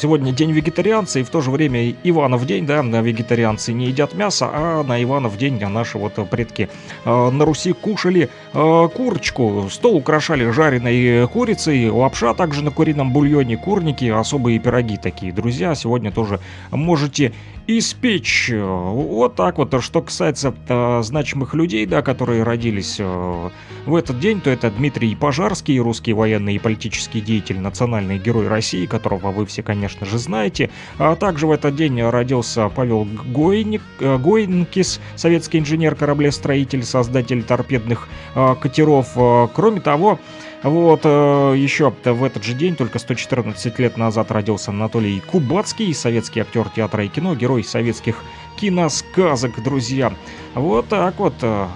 Сегодня 0.00 0.32
день 0.32 0.50
вегетарианца, 0.50 1.20
и 1.20 1.22
в 1.22 1.28
то 1.28 1.40
же 1.40 1.50
время 1.50 1.90
Иванов 2.02 2.46
день, 2.46 2.66
да, 2.66 2.80
вегетарианцы 2.80 3.72
не 3.72 3.86
едят 3.86 4.14
мясо, 4.14 4.50
а 4.52 4.82
на 4.82 5.00
Иванов 5.00 5.36
день 5.36 5.60
наши 5.60 5.98
вот 5.98 6.14
предки 6.28 6.68
на 7.04 7.44
Руси 7.44 7.74
кушали 7.74 8.28
курочку, 8.52 9.68
стол 9.70 9.96
украшали 9.96 10.50
жареной 10.50 11.28
курицей, 11.28 11.90
лапша 11.90 12.34
также 12.34 12.64
на 12.64 12.70
курином 12.72 13.12
бульоне, 13.12 13.56
курники, 13.56 14.06
особые 14.06 14.58
пироги 14.58 14.96
такие. 14.96 15.32
Друзья, 15.32 15.74
сегодня 15.76 16.10
тоже 16.10 16.40
можете 16.72 17.32
испечь. 17.66 18.50
Вот 18.52 19.34
так 19.34 19.58
вот. 19.58 19.72
Что 19.82 20.02
касается 20.02 20.54
э, 20.68 21.02
значимых 21.02 21.54
людей, 21.54 21.86
да, 21.86 22.02
которые 22.02 22.42
родились 22.42 22.96
э, 22.98 23.50
в 23.86 23.94
этот 23.94 24.20
день, 24.20 24.40
то 24.40 24.50
это 24.50 24.70
Дмитрий 24.70 25.14
Пожарский, 25.14 25.78
русский 25.78 26.12
военный 26.12 26.56
и 26.56 26.58
политический 26.58 27.20
деятель, 27.20 27.58
национальный 27.58 28.18
герой 28.18 28.48
России, 28.48 28.86
которого 28.86 29.30
вы 29.30 29.46
все, 29.46 29.62
конечно 29.62 30.06
же, 30.06 30.18
знаете. 30.18 30.70
А 30.98 31.16
также 31.16 31.46
в 31.46 31.50
этот 31.50 31.74
день 31.76 32.02
родился 32.02 32.68
Павел 32.68 33.06
Гойник, 33.26 33.82
э, 34.00 34.18
Гойнкис, 34.18 35.00
советский 35.16 35.58
инженер, 35.58 35.94
кораблестроитель, 35.94 36.82
создатель 36.84 37.42
торпедных 37.42 38.08
катеров. 38.34 39.08
Кроме 39.54 39.80
того, 39.80 40.18
вот, 40.62 41.00
э, 41.04 41.54
еще 41.56 41.92
в 42.04 42.22
этот 42.22 42.44
же 42.44 42.54
день, 42.54 42.76
только 42.76 42.98
114 42.98 43.78
лет 43.78 43.96
назад, 43.96 44.30
родился 44.30 44.70
Анатолий 44.70 45.20
Кубацкий, 45.20 45.92
советский 45.92 46.40
актер 46.40 46.68
театра 46.68 47.04
и 47.04 47.08
кино, 47.08 47.34
герой 47.34 47.64
советских 47.64 48.22
киносказок, 48.56 49.62
друзья. 49.62 50.14
Вот 50.54 50.88
так 50.88 51.18
вот. 51.18 51.34
Э. 51.42 51.66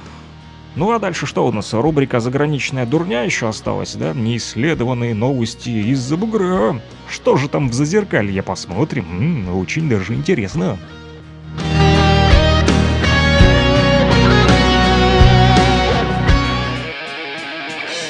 Ну 0.76 0.92
а 0.92 0.98
дальше 0.98 1.26
что 1.26 1.46
у 1.46 1.52
нас? 1.52 1.72
Рубрика 1.72 2.20
«Заграничная 2.20 2.84
дурня» 2.84 3.22
еще 3.22 3.48
осталась, 3.48 3.94
да? 3.94 4.12
Неисследованные 4.12 5.14
новости 5.14 5.70
из-за 5.70 6.16
бугра. 6.16 6.80
Что 7.08 7.36
же 7.36 7.48
там 7.48 7.70
в 7.70 7.72
зазеркалье? 7.72 8.42
Посмотрим. 8.42 9.06
М-м, 9.10 9.56
очень 9.56 9.88
даже 9.88 10.14
интересно. 10.14 10.78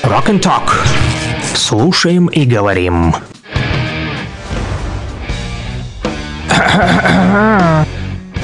Rock 0.06 0.28
and 0.28 0.40
Talk. 0.40 0.70
Слушаем 1.54 2.28
и 2.28 2.44
говорим. 2.44 3.12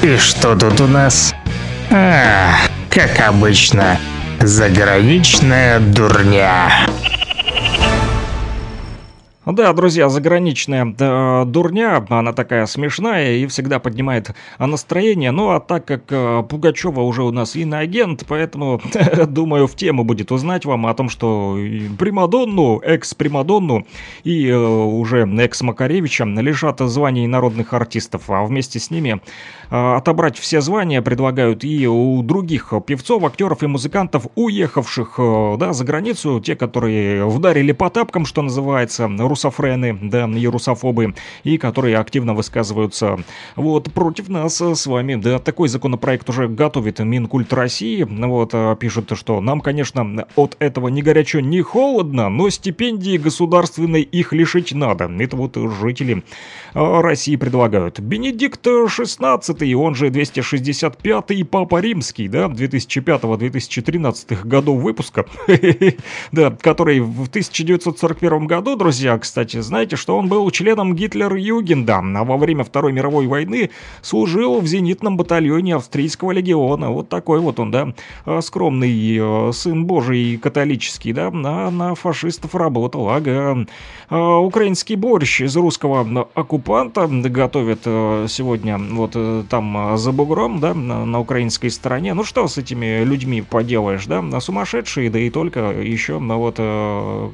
И 0.01 0.17
что 0.17 0.55
тут 0.57 0.81
у 0.81 0.87
нас? 0.87 1.33
А, 1.89 2.51
как 2.89 3.17
обычно, 3.21 3.97
заграничная 4.41 5.79
дурня. 5.79 6.85
Да, 9.45 9.73
друзья, 9.73 10.07
заграничная 10.07 10.85
да, 10.85 11.43
дурня, 11.43 12.05
она 12.07 12.31
такая 12.31 12.65
смешная 12.65 13.33
и 13.35 13.47
всегда 13.47 13.79
поднимает 13.79 14.31
настроение. 14.57 15.31
Ну, 15.31 15.49
а 15.49 15.59
так 15.59 15.83
как 15.83 16.03
э, 16.11 16.43
Пугачева 16.47 17.01
уже 17.01 17.23
у 17.23 17.31
нас 17.31 17.57
иноагент, 17.57 18.23
поэтому, 18.25 18.79
думаю, 19.27 19.67
в 19.67 19.75
тему 19.75 20.05
будет 20.05 20.31
узнать 20.31 20.63
вам 20.63 20.85
о 20.85 20.93
том, 20.93 21.09
что 21.09 21.57
Примадонну, 21.99 22.79
экс-Примадонну 22.79 23.85
и 24.23 24.47
э, 24.47 24.55
уже 24.55 25.27
экс-Макаревича 25.27 26.23
лишат 26.23 26.79
званий 26.79 27.27
народных 27.27 27.73
артистов, 27.73 28.29
а 28.29 28.45
вместе 28.45 28.79
с 28.79 28.91
ними 28.91 29.19
э, 29.69 29.95
отобрать 29.95 30.37
все 30.37 30.61
звания 30.61 31.01
предлагают 31.01 31.65
и 31.65 31.85
у 31.85 32.23
других 32.23 32.71
певцов, 32.87 33.25
актеров 33.25 33.61
и 33.61 33.67
музыкантов, 33.67 34.27
уехавших 34.35 35.15
э, 35.17 35.55
да, 35.59 35.73
за 35.73 35.83
границу, 35.83 36.39
те, 36.39 36.55
которые 36.55 37.27
вдарили 37.27 37.73
по 37.73 37.89
тапкам, 37.89 38.25
что 38.25 38.41
называется, 38.41 39.09
русофрены, 39.33 39.97
да, 40.01 40.25
и 40.25 40.47
русофобы, 40.47 41.15
и 41.43 41.57
которые 41.57 41.97
активно 41.97 42.35
высказываются 42.35 43.17
вот 43.55 43.91
против 43.91 44.29
нас 44.29 44.61
с 44.61 44.85
вами, 44.85 45.15
да, 45.15 45.39
такой 45.39 45.69
законопроект 45.69 46.29
уже 46.29 46.47
готовит 46.47 46.99
Минкульт 46.99 47.51
России, 47.51 48.03
вот, 48.03 48.51
а, 48.53 48.75
пишут, 48.75 49.11
что 49.17 49.41
нам, 49.41 49.59
конечно, 49.59 50.27
от 50.35 50.55
этого 50.59 50.89
ни 50.89 51.01
горячо, 51.01 51.39
ни 51.39 51.61
холодно, 51.61 52.29
но 52.29 52.49
стипендии 52.49 53.17
государственной 53.17 54.03
их 54.03 54.33
лишить 54.33 54.73
надо. 54.73 55.11
Это 55.19 55.35
вот 55.35 55.57
жители 55.81 56.23
а, 56.73 57.01
России 57.01 57.35
предлагают. 57.35 57.99
Бенедикт 57.99 58.65
XVI, 58.65 59.73
он 59.73 59.95
же 59.95 60.09
265-й 60.09 61.43
Папа 61.43 61.81
Римский, 61.81 62.27
да, 62.27 62.45
2005-2013 62.45 64.47
годов 64.47 64.81
выпуска, 64.81 65.25
да, 66.31 66.51
который 66.51 66.99
в 66.99 67.29
1941 67.29 68.47
году, 68.47 68.75
друзья, 68.75 69.17
кстати, 69.23 69.61
знаете, 69.61 69.95
что 69.95 70.17
он 70.17 70.27
был 70.27 70.51
членом 70.51 70.95
Гитлер-Югенда, 70.95 72.01
а 72.15 72.23
во 72.25 72.35
время 72.35 72.65
Второй 72.65 72.91
мировой 72.91 73.25
войны 73.25 73.69
служил 74.01 74.59
в 74.59 74.67
зенитном 74.67 75.15
батальоне 75.15 75.75
австрийского 75.75 76.31
легиона. 76.31 76.91
Вот 76.91 77.07
такой 77.07 77.39
вот 77.39 77.57
он, 77.59 77.71
да, 77.71 77.93
а, 78.25 78.41
скромный 78.41 79.17
э, 79.17 79.51
сын 79.53 79.85
божий 79.85 80.37
католический, 80.37 81.13
да, 81.13 81.31
на, 81.31 81.71
на 81.71 81.95
фашистов 81.95 82.53
работал, 82.53 83.09
ага. 83.09 83.65
А, 84.09 84.37
украинский 84.39 84.97
борщ 84.97 85.39
из 85.39 85.55
русского 85.55 86.27
оккупанта 86.33 87.07
готовят 87.07 87.83
э, 87.85 88.25
сегодня 88.27 88.77
вот 88.77 89.11
э, 89.15 89.43
там 89.49 89.97
за 89.97 90.11
бугром, 90.11 90.59
да, 90.59 90.73
на, 90.73 91.19
украинской 91.19 91.69
стороне. 91.69 92.13
Ну 92.13 92.25
что 92.25 92.45
с 92.49 92.57
этими 92.57 93.05
людьми 93.05 93.41
поделаешь, 93.41 94.05
да, 94.05 94.21
сумасшедшие, 94.41 95.09
да 95.09 95.19
и 95.19 95.29
только 95.29 95.71
еще, 95.81 96.19
ну 96.19 96.37
вот 96.39 96.57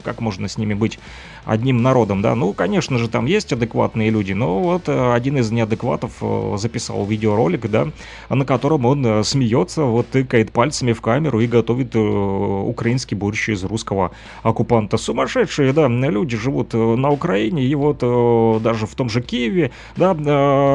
как 0.04 0.22
можно 0.22 0.48
с 0.48 0.60
ними 0.60 0.76
быть 0.76 1.00
одним 1.46 1.82
народом, 1.82 2.22
да. 2.22 2.36
Ну, 2.36 2.54
конечно 2.54 2.98
же, 2.98 3.08
там 3.08 3.26
есть 3.26 3.54
адекватные 3.54 4.10
люди, 4.10 4.34
но 4.34 4.60
вот 4.60 4.88
э, 4.88 5.14
один 5.14 5.38
из 5.38 5.52
неадекватов 5.52 6.14
э, 6.22 6.56
записал 6.58 7.06
видеоролик, 7.06 7.70
да, 7.70 7.90
на 8.30 8.46
котором 8.46 8.86
он 8.86 9.06
э, 9.06 9.24
смеется, 9.24 9.84
вот 9.84 10.10
тыкает 10.10 10.52
пальцами 10.52 10.94
в 10.94 11.02
камеру 11.02 11.40
и 11.40 11.48
готовит 11.48 11.96
украинский 11.96 13.16
борщ 13.16 13.50
из 13.50 13.64
русского 13.64 14.12
оккупанта. 14.44 14.98
Сумасшедшие, 14.98 15.74
да, 15.74 15.88
люди 15.88 16.38
живут 16.38 16.74
на 16.74 17.10
Украине, 17.10 17.64
и 17.64 17.76
вот 17.76 18.00
даже 18.62 18.86
в 18.86 18.96
том 18.96 19.10
же 19.10 19.22
Киеве, 19.22 19.72
да, 19.96 20.14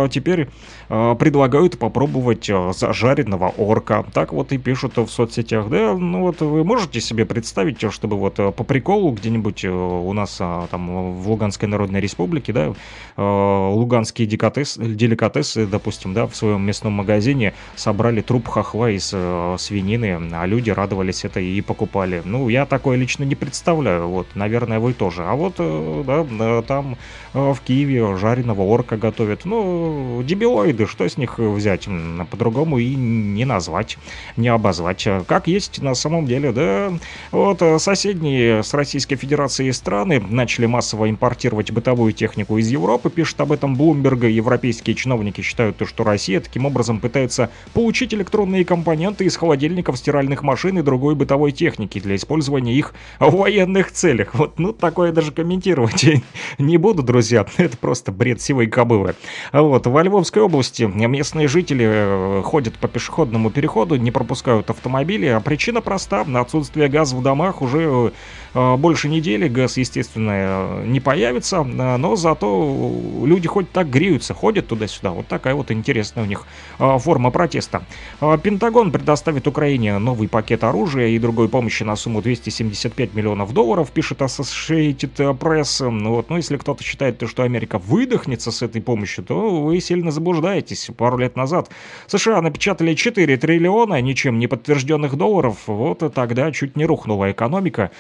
теперь 0.09 0.49
предлагают 0.89 1.79
попробовать 1.79 2.51
зажаренного 2.73 3.49
орка. 3.57 4.05
Так 4.13 4.33
вот 4.33 4.53
и 4.53 4.59
пишут 4.59 4.97
в 4.97 5.09
соцсетях, 5.09 5.69
да, 5.69 5.95
ну 5.95 6.23
вот 6.23 6.41
вы 6.41 6.65
можете 6.65 7.01
себе 7.01 7.25
представить, 7.25 7.81
чтобы 7.93 8.17
вот 8.17 8.37
по 8.37 8.65
приколу 8.65 9.13
где-нибудь 9.13 9.65
у 9.65 10.13
нас 10.13 10.41
там 10.71 11.15
в 11.15 11.29
Луганской 11.29 11.69
Народной 11.69 12.01
Республике, 12.01 12.53
да, 12.53 12.73
э, 13.17 13.71
луганские 13.75 14.27
деликатес, 14.27 14.77
деликатесы, 14.79 15.67
допустим, 15.67 16.15
да, 16.15 16.27
в 16.27 16.35
своем 16.37 16.63
местном 16.63 16.93
магазине 16.93 17.55
собрали 17.77 18.21
труп 18.21 18.49
хохла 18.49 18.91
из 18.91 19.11
э, 19.13 19.57
свинины, 19.59 20.19
а 20.33 20.47
люди 20.47 20.71
радовались 20.71 21.25
это 21.25 21.41
и 21.41 21.61
покупали. 21.61 22.23
Ну, 22.25 22.49
я 22.49 22.67
такое 22.67 22.97
лично 22.97 23.25
не 23.25 23.35
представляю, 23.35 24.09
вот, 24.09 24.27
наверное, 24.35 24.81
вы 24.81 24.93
тоже. 24.93 25.25
А 25.25 25.35
вот, 25.35 25.55
э, 25.59 26.05
да, 26.07 26.63
там 26.63 26.97
в 27.33 27.59
Киеве 27.65 28.17
жареного 28.17 28.63
орка 28.63 28.97
готовят. 28.97 29.45
Ну, 29.45 30.23
дебилоиды, 30.25 30.87
что 30.87 31.09
с 31.09 31.17
них 31.17 31.39
взять? 31.39 31.89
По-другому 32.31 32.79
и 32.79 32.95
не 32.95 33.45
назвать, 33.45 33.99
не 34.37 34.49
обозвать. 34.49 35.07
Как 35.27 35.49
есть 35.49 35.83
на 35.83 35.95
самом 35.95 36.27
деле, 36.27 36.53
да. 36.53 36.93
Вот 37.33 37.61
соседние 37.83 38.63
с 38.63 38.73
Российской 38.75 39.17
Федерацией 39.17 39.73
страны 39.73 40.21
начали 40.45 40.67
массово 40.67 41.09
импортировать 41.09 41.71
бытовую 41.71 42.13
технику 42.13 42.59
из 42.59 42.69
Европы, 42.69 43.09
пишет 43.09 43.41
об 43.41 43.51
этом 43.51 43.77
Bloomberg. 43.77 44.29
Европейские 44.29 44.95
чиновники 44.95 45.41
считают, 45.41 45.81
что 45.87 46.05
Россия 46.05 46.39
таким 46.39 46.67
образом 46.67 47.01
пытается 47.01 47.49
получить 47.73 48.13
электронные 48.13 48.67
компоненты 48.67 49.25
из 49.25 49.39
холодильников, 49.39 49.97
стиральных 49.97 50.43
машин 50.43 50.79
и 50.79 50.83
другой 50.83 51.15
бытовой 51.15 51.51
техники 51.53 51.99
для 51.99 52.17
использования 52.17 52.75
их 52.75 52.93
в 53.19 53.35
военных 53.35 53.91
целях. 53.91 54.35
Вот, 54.35 54.59
ну, 54.59 54.75
такое 54.75 55.13
даже 55.13 55.33
комментировать 55.33 56.05
не 56.59 56.77
буду, 56.77 57.03
друзья. 57.03 57.47
Это 57.57 57.79
просто 57.79 58.13
бред 58.13 58.43
сивой 58.43 58.67
кобылы. 58.67 59.15
Вот, 59.51 59.87
во 59.87 60.03
Львовской 60.03 60.43
области 60.43 60.83
местные 60.83 61.49
жители 61.49 61.87
э, 61.89 62.43
ходят 62.45 62.75
по 62.75 62.87
пешеходному 62.87 63.49
переходу, 63.49 63.97
не 63.97 64.11
пропускают 64.11 64.69
автомобили, 64.69 65.25
а 65.25 65.41
причина 65.41 65.81
проста. 65.81 66.27
Отсутствие 66.35 66.89
газа 66.89 67.17
в 67.17 67.23
домах 67.23 67.63
уже 67.63 67.81
э, 67.81 68.11
больше 68.55 69.09
недели. 69.09 69.49
Газ, 69.49 69.77
естественно, 69.77 70.27
наверное, 70.27 70.87
не 70.87 71.01
появится, 71.01 71.57
э, 71.59 71.97
но 71.97 72.17
зато 72.17 72.93
люди 73.25 73.49
хоть 73.49 73.71
так 73.71 73.91
греются, 73.91 74.35
ходят 74.35 74.69
туда-сюда. 74.69 75.11
Вот 75.11 75.27
такая 75.27 75.55
вот 75.55 75.71
интересная 75.71 76.25
у 76.25 76.27
них 76.27 76.47
э, 76.79 76.99
форма 76.99 77.31
протеста. 77.31 77.85
Э, 78.21 78.39
Пентагон 78.43 78.93
предоставит 78.93 79.47
Украине 79.47 79.99
новый 79.99 80.29
пакет 80.29 80.65
оружия 80.65 81.09
и 81.09 81.19
другой 81.19 81.49
помощи 81.49 81.83
на 81.83 81.97
сумму 81.97 82.23
275 82.23 83.15
миллионов 83.15 83.53
долларов, 83.53 83.91
пишет 83.91 84.21
Associated 84.21 85.39
Press. 85.39 86.09
Вот, 86.09 86.31
ну, 86.31 86.37
если 86.37 86.57
кто-то 86.57 86.83
считает, 86.83 87.23
что 87.29 87.43
Америка 87.43 87.79
выдохнется 87.79 88.51
с 88.51 88.63
этой 88.63 88.83
помощью, 88.83 89.25
то 89.25 89.63
вы 89.63 89.81
сильно 89.81 90.11
заблуждаетесь. 90.11 90.91
Пару 90.97 91.19
лет 91.19 91.37
назад 91.37 91.71
США 92.07 92.41
напечатали 92.43 92.95
4 92.95 93.37
триллиона 93.37 94.01
ничем 94.01 94.39
не 94.39 94.47
подтвержденных 94.47 95.17
долларов, 95.17 95.59
вот 95.67 96.03
и 96.03 96.09
тогда 96.09 96.53
чуть 96.53 96.77
не 96.77 96.87
рухнула 96.87 97.31
экономика 97.31 97.91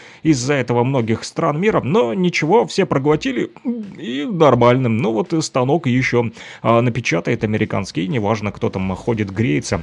из-за 0.45 0.55
этого 0.55 0.85
многих 0.85 1.25
стран 1.25 1.59
мира, 1.59 1.81
но 1.83 2.13
ничего, 2.13 2.67
все 2.67 2.85
проглотили 2.85 3.51
и 3.97 4.27
нормальным. 4.31 4.99
Ну 4.99 5.13
вот 5.13 5.33
станок 5.43 5.87
еще 5.87 6.31
а, 6.63 6.83
напечатает 6.83 7.45
американский, 7.45 8.07
неважно, 8.07 8.53
кто 8.53 8.69
там 8.69 8.95
ходит, 8.95 9.31
греется 9.31 9.83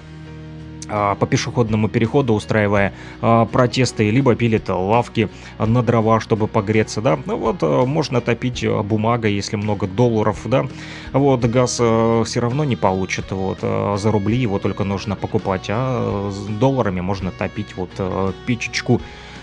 а, 0.87 1.15
по 1.15 1.25
пешеходному 1.25 1.89
переходу, 1.89 2.33
устраивая 2.33 2.93
а, 3.21 3.45
протесты, 3.45 4.11
либо 4.11 4.35
пилит 4.35 4.69
лавки 4.69 5.29
на 5.57 5.81
дрова, 5.81 6.19
чтобы 6.19 6.47
погреться, 6.47 7.01
да. 7.01 7.17
Ну 7.25 7.37
вот, 7.37 7.57
а, 7.61 7.85
можно 7.85 8.21
топить 8.21 8.63
бумагой, 8.83 9.33
если 9.33 9.55
много 9.55 9.87
долларов, 9.87 10.41
да. 10.45 10.67
Вот, 11.11 11.43
газ 11.45 11.79
а, 11.81 12.23
все 12.23 12.39
равно 12.39 12.65
не 12.65 12.75
получит, 12.75 13.31
вот, 13.31 13.59
а, 13.63 13.97
за 13.97 14.11
рубли 14.11 14.37
его 14.37 14.59
только 14.59 14.83
нужно 14.83 15.15
покупать, 15.15 15.65
а 15.69 16.29
с 16.29 16.59
долларами 16.59 17.01
можно 17.01 17.31
топить 17.31 17.75
вот 17.75 17.89
а, 17.97 18.31
печечку 18.45 19.01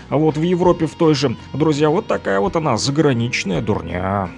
а 0.09 0.17
вот 0.17 0.37
в 0.37 0.41
Европе 0.41 0.87
в 0.87 0.95
той 0.95 1.13
же, 1.13 1.35
друзья, 1.53 1.89
вот 1.89 2.07
такая 2.07 2.39
вот 2.39 2.55
она, 2.55 2.77
заграничная 2.77 3.61
дурня. 3.61 4.29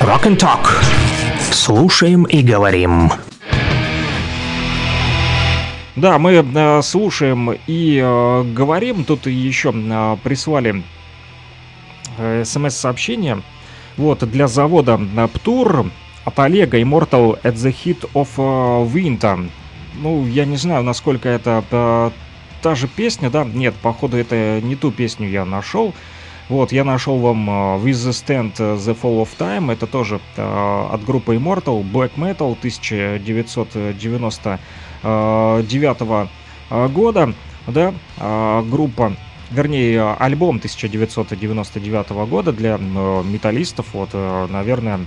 Rock 0.00 0.24
and 0.24 0.38
Talk. 0.38 0.66
Слушаем 1.52 2.24
и 2.24 2.42
говорим. 2.42 3.12
Да, 5.94 6.18
мы 6.18 6.32
э, 6.32 6.82
слушаем 6.82 7.52
и 7.66 8.00
э, 8.02 8.42
говорим. 8.54 9.04
Тут 9.04 9.26
еще 9.26 9.72
э, 9.72 10.16
прислали 10.24 10.82
э, 12.18 12.44
смс-сообщение. 12.44 13.42
Вот, 13.96 14.28
для 14.28 14.48
завода 14.48 14.98
Птур 15.34 15.86
от 16.24 16.38
Олега 16.38 16.80
Immortal 16.80 17.40
at 17.42 17.54
the 17.54 17.72
Hit 17.72 18.10
of 18.14 18.28
uh, 18.36 18.86
Winter. 18.92 19.48
Ну, 20.00 20.26
я 20.26 20.44
не 20.44 20.56
знаю, 20.56 20.82
насколько 20.82 21.28
это 21.28 21.64
uh, 21.70 22.12
та 22.62 22.74
же 22.74 22.88
песня, 22.88 23.30
да? 23.30 23.44
Нет, 23.44 23.74
походу 23.74 24.16
это 24.16 24.60
не 24.62 24.76
ту 24.76 24.90
песню 24.90 25.28
я 25.28 25.44
нашел. 25.44 25.92
Вот, 26.48 26.72
я 26.72 26.84
нашел 26.84 27.18
вам 27.18 27.48
uh, 27.48 27.82
With 27.82 27.92
the 27.92 28.10
Stand 28.10 28.54
uh, 28.56 28.76
The 28.76 28.96
Fall 29.00 29.22
of 29.22 29.28
Time. 29.38 29.72
Это 29.72 29.86
тоже 29.86 30.20
uh, 30.36 30.92
от 30.92 31.04
группы 31.04 31.36
Immortal, 31.36 31.82
Black 31.82 32.12
Metal 32.16 32.56
1999 32.58 34.40
uh, 35.02 36.88
года. 36.88 37.34
Да, 37.66 37.94
uh, 38.18 38.68
группа 38.68 39.12
вернее, 39.52 40.14
альбом 40.18 40.56
1999 40.56 42.10
года 42.28 42.52
для 42.52 42.78
э, 42.78 43.22
металлистов, 43.24 43.86
вот, 43.92 44.10
э, 44.12 44.46
наверное, 44.50 45.00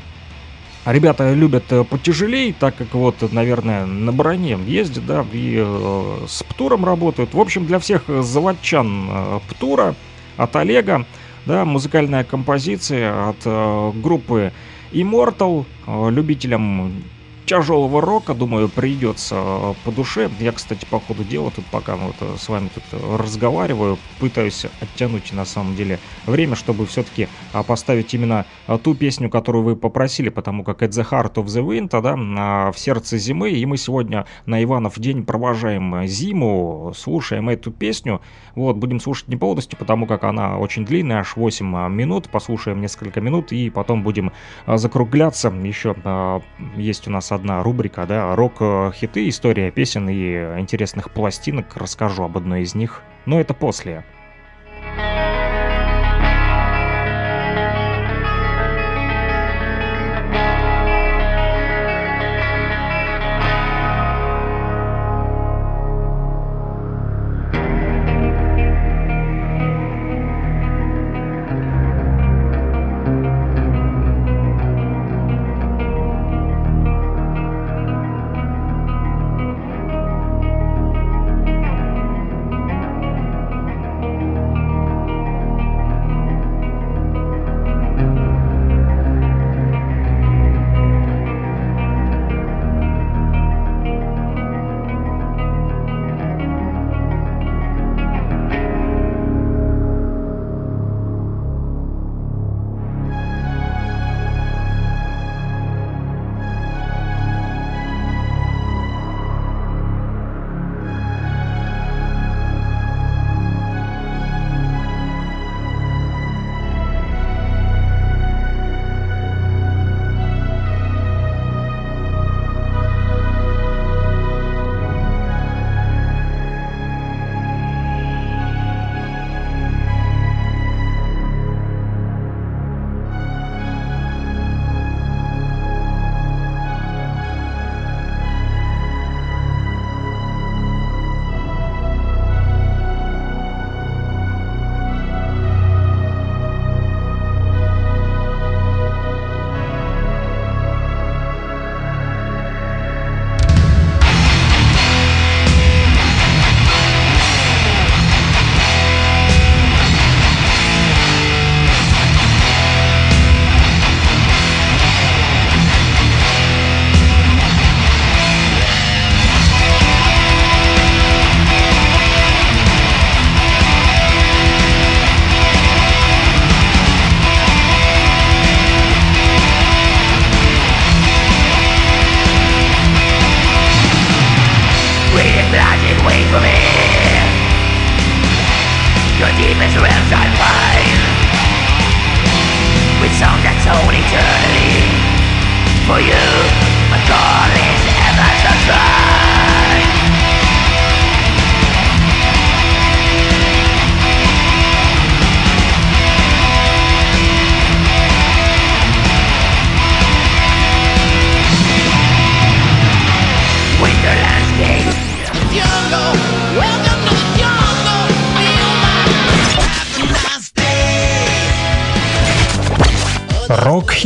ребята 0.86 1.34
любят 1.34 1.66
потяжелее, 1.90 2.54
так 2.58 2.76
как 2.76 2.94
вот, 2.94 3.32
наверное, 3.32 3.86
на 3.86 4.12
броне 4.12 4.58
ездят, 4.66 5.06
да, 5.06 5.26
и 5.34 5.56
э, 5.58 6.18
с 6.28 6.44
Птуром 6.44 6.86
работают. 6.86 7.34
В 7.34 7.40
общем, 7.40 7.66
для 7.66 7.80
всех 7.80 8.04
заводчан 8.08 9.08
э, 9.10 9.40
Птура 9.50 9.96
от 10.38 10.56
Олега, 10.56 11.06
да, 11.46 11.66
музыкальная 11.66 12.24
композиция 12.24 13.30
от 13.30 13.38
э, 13.46 13.92
группы 13.96 14.52
Immortal, 14.92 15.66
э, 15.88 16.10
любителям 16.12 17.04
тяжелого 17.46 18.02
рока, 18.02 18.34
думаю, 18.34 18.70
придется 18.70 19.36
э, 19.36 19.74
по 19.84 19.92
душе. 19.92 20.30
Я, 20.40 20.52
кстати, 20.52 20.86
по 20.90 21.00
ходу 21.00 21.24
дела 21.24 21.52
тут 21.52 21.66
пока 21.66 21.96
вот 21.96 22.16
э, 22.22 22.36
с 22.38 22.50
вами 22.50 22.70
тут 22.74 22.84
разговариваю, 23.18 23.98
пытаюсь 24.20 24.66
оттянуть 24.82 25.34
на 25.34 25.46
самом 25.46 25.76
деле 25.76 26.00
время, 26.26 26.56
чтобы 26.56 26.86
все-таки 26.86 27.28
а, 27.54 27.64
поставить 27.64 28.14
именно 28.14 28.46
а, 28.68 28.78
ту 28.78 28.96
песню, 28.96 29.30
которую 29.30 29.64
вы 29.64 29.76
попросили, 29.76 30.30
потому 30.30 30.64
как 30.64 30.82
это 30.82 31.02
The 31.02 31.10
Heart 31.10 31.34
of 31.36 31.46
the 31.46 31.66
Winter, 31.66 32.02
да, 32.02 32.16
а, 32.18 32.72
в 32.72 32.80
сердце 32.80 33.18
зимы, 33.18 33.52
и 33.52 33.66
мы 33.66 33.78
сегодня 33.78 34.26
на 34.46 34.64
Иванов 34.64 35.00
день 35.00 35.26
провожаем 35.26 36.06
зиму, 36.08 36.94
слушаем 36.96 37.50
эту 37.50 37.72
песню, 37.72 38.22
вот, 38.56 38.78
будем 38.78 39.00
слушать 39.00 39.28
не 39.28 39.36
полностью, 39.36 39.78
потому 39.78 40.08
как 40.08 40.24
она 40.24 40.58
очень 40.58 40.86
длинная, 40.86 41.20
аж 41.20 41.36
8 41.36 41.90
минут, 41.90 42.30
послушаем 42.30 42.82
несколько 42.82 43.22
минут, 43.22 43.52
и 43.52 43.70
потом 43.70 44.04
будем 44.04 44.32
закругляться, 44.68 45.50
еще 45.50 45.96
есть 46.76 47.08
у 47.08 47.12
нас 47.12 47.32
одна 47.36 47.62
рубрика, 47.62 48.06
да, 48.06 48.36
рок-хиты, 48.36 49.30
история 49.30 49.72
песен 49.72 50.10
и 50.10 50.60
интересных 50.60 51.12
пластинок. 51.12 51.76
Расскажу 51.76 52.24
об 52.24 52.38
одной 52.38 52.64
из 52.64 52.74
них, 52.74 53.02
но 53.26 53.40
это 53.40 53.54
после. 53.54 54.04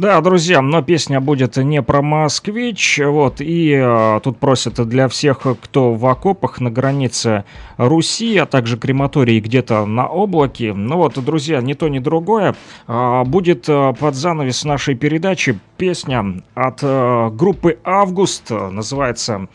Да, 0.00 0.18
друзья, 0.22 0.62
но 0.62 0.80
песня 0.80 1.20
будет 1.20 1.58
не 1.58 1.82
про 1.82 2.00
москвич, 2.00 2.98
вот, 3.04 3.42
и 3.42 3.74
э, 3.74 4.20
тут 4.22 4.38
просят 4.38 4.88
для 4.88 5.08
всех, 5.08 5.46
кто 5.60 5.92
в 5.92 6.06
окопах 6.06 6.58
на 6.58 6.70
границе 6.70 7.44
Руси, 7.76 8.38
а 8.38 8.46
также 8.46 8.78
крематории 8.78 9.40
где-то 9.40 9.84
на 9.84 10.08
облаке. 10.08 10.72
Ну 10.72 10.96
вот, 10.96 11.22
друзья, 11.22 11.60
ни 11.60 11.74
то, 11.74 11.88
ни 11.88 11.98
другое. 11.98 12.56
Э, 12.88 13.24
будет 13.26 13.68
э, 13.68 13.92
под 13.92 14.14
занавес 14.14 14.64
нашей 14.64 14.94
передачи 14.94 15.58
песня 15.76 16.42
от 16.54 16.78
э, 16.80 17.28
группы 17.34 17.78
«Август», 17.84 18.48
называется 18.48 19.48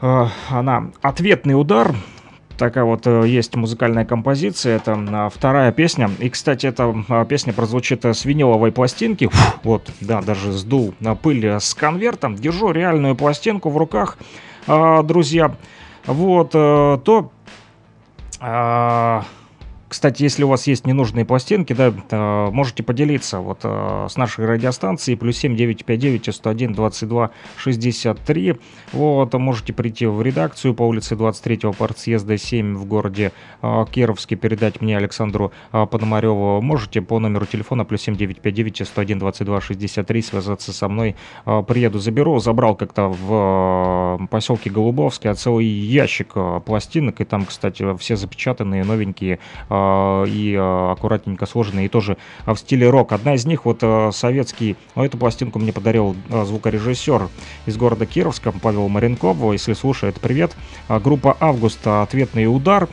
э, 0.00 0.26
она 0.48 0.90
«Ответный 1.02 1.60
удар» 1.60 1.94
такая 2.58 2.84
вот 2.84 3.06
э, 3.06 3.26
есть 3.26 3.56
музыкальная 3.56 4.04
композиция, 4.04 4.76
это 4.76 4.98
а, 5.10 5.28
вторая 5.30 5.72
песня. 5.72 6.10
И, 6.18 6.28
кстати, 6.28 6.66
эта 6.66 6.94
а, 7.08 7.24
песня 7.24 7.52
прозвучит 7.52 8.04
э, 8.04 8.12
с 8.12 8.24
виниловой 8.24 8.72
пластинки. 8.72 9.28
Фу, 9.28 9.60
вот, 9.62 9.90
да, 10.00 10.20
даже 10.20 10.52
сдул 10.52 10.94
на 11.00 11.14
пыль 11.14 11.46
с 11.46 11.72
конвертом. 11.74 12.34
Держу 12.34 12.72
реальную 12.72 13.16
пластинку 13.16 13.70
в 13.70 13.76
руках, 13.76 14.18
друзья. 14.66 15.54
Вот, 16.06 16.50
э, 16.54 16.98
то 17.04 17.32
Кстати, 19.88 20.22
если 20.22 20.44
у 20.44 20.48
вас 20.48 20.66
есть 20.66 20.86
ненужные 20.86 21.24
пластинки, 21.24 21.72
да, 21.72 21.92
э, 22.10 22.50
можете 22.50 22.82
поделиться 22.82 23.40
вот 23.40 23.60
э, 23.62 24.06
с 24.10 24.16
нашей 24.18 24.44
радиостанцией 24.44 25.16
плюс 25.16 25.38
7 25.38 25.56
959 25.56 26.34
101 26.34 26.74
22 26.74 27.30
63. 27.56 28.56
Вот, 28.92 29.32
можете 29.34 29.72
прийти 29.72 30.04
в 30.04 30.20
редакцию 30.20 30.74
по 30.74 30.82
улице 30.82 31.14
23-го 31.14 31.72
партсъезда 31.72 32.36
7 32.36 32.76
в 32.76 32.84
городе 32.84 33.32
э, 33.62 33.84
Кировске, 33.90 34.36
передать 34.36 34.82
мне 34.82 34.96
Александру 34.96 35.52
Пономареву. 35.70 36.60
Можете 36.60 37.00
по 37.00 37.18
номеру 37.18 37.46
телефона 37.46 37.86
плюс 37.86 38.02
7 38.02 38.14
959 38.14 38.86
101 38.86 39.18
22 39.18 39.60
63 39.60 40.22
связаться 40.22 40.72
со 40.74 40.88
мной. 40.88 41.16
Приеду, 41.44 41.98
заберу. 41.98 42.38
Забрал 42.40 42.76
как-то 42.76 43.08
в 43.08 44.28
поселке 44.30 44.68
Голубовский 44.70 45.32
целый 45.32 45.66
ящик 45.66 46.34
пластинок, 46.64 47.20
и 47.20 47.24
там, 47.24 47.46
кстати, 47.46 47.96
все 47.96 48.16
запечатанные, 48.16 48.84
новенькие 48.84 49.38
и 50.26 50.56
а, 50.58 50.92
аккуратненько 50.92 51.46
сложенные, 51.46 51.86
и 51.86 51.88
тоже 51.88 52.16
в 52.46 52.56
стиле 52.56 52.88
рок. 52.90 53.12
Одна 53.12 53.34
из 53.34 53.46
них 53.46 53.64
вот 53.64 53.78
а, 53.82 54.10
советский, 54.12 54.76
ну, 54.94 55.04
эту 55.04 55.18
пластинку 55.18 55.58
мне 55.58 55.72
подарил 55.72 56.16
звукорежиссер 56.30 57.28
из 57.66 57.76
города 57.76 58.06
Кировска 58.06 58.52
Павел 58.52 58.88
Маренков, 58.88 59.36
если 59.52 59.72
слушает, 59.72 60.20
привет. 60.20 60.56
Группа 60.88 61.36
«Август. 61.40 61.86
Ответный 61.86 62.46
удар». 62.46 62.88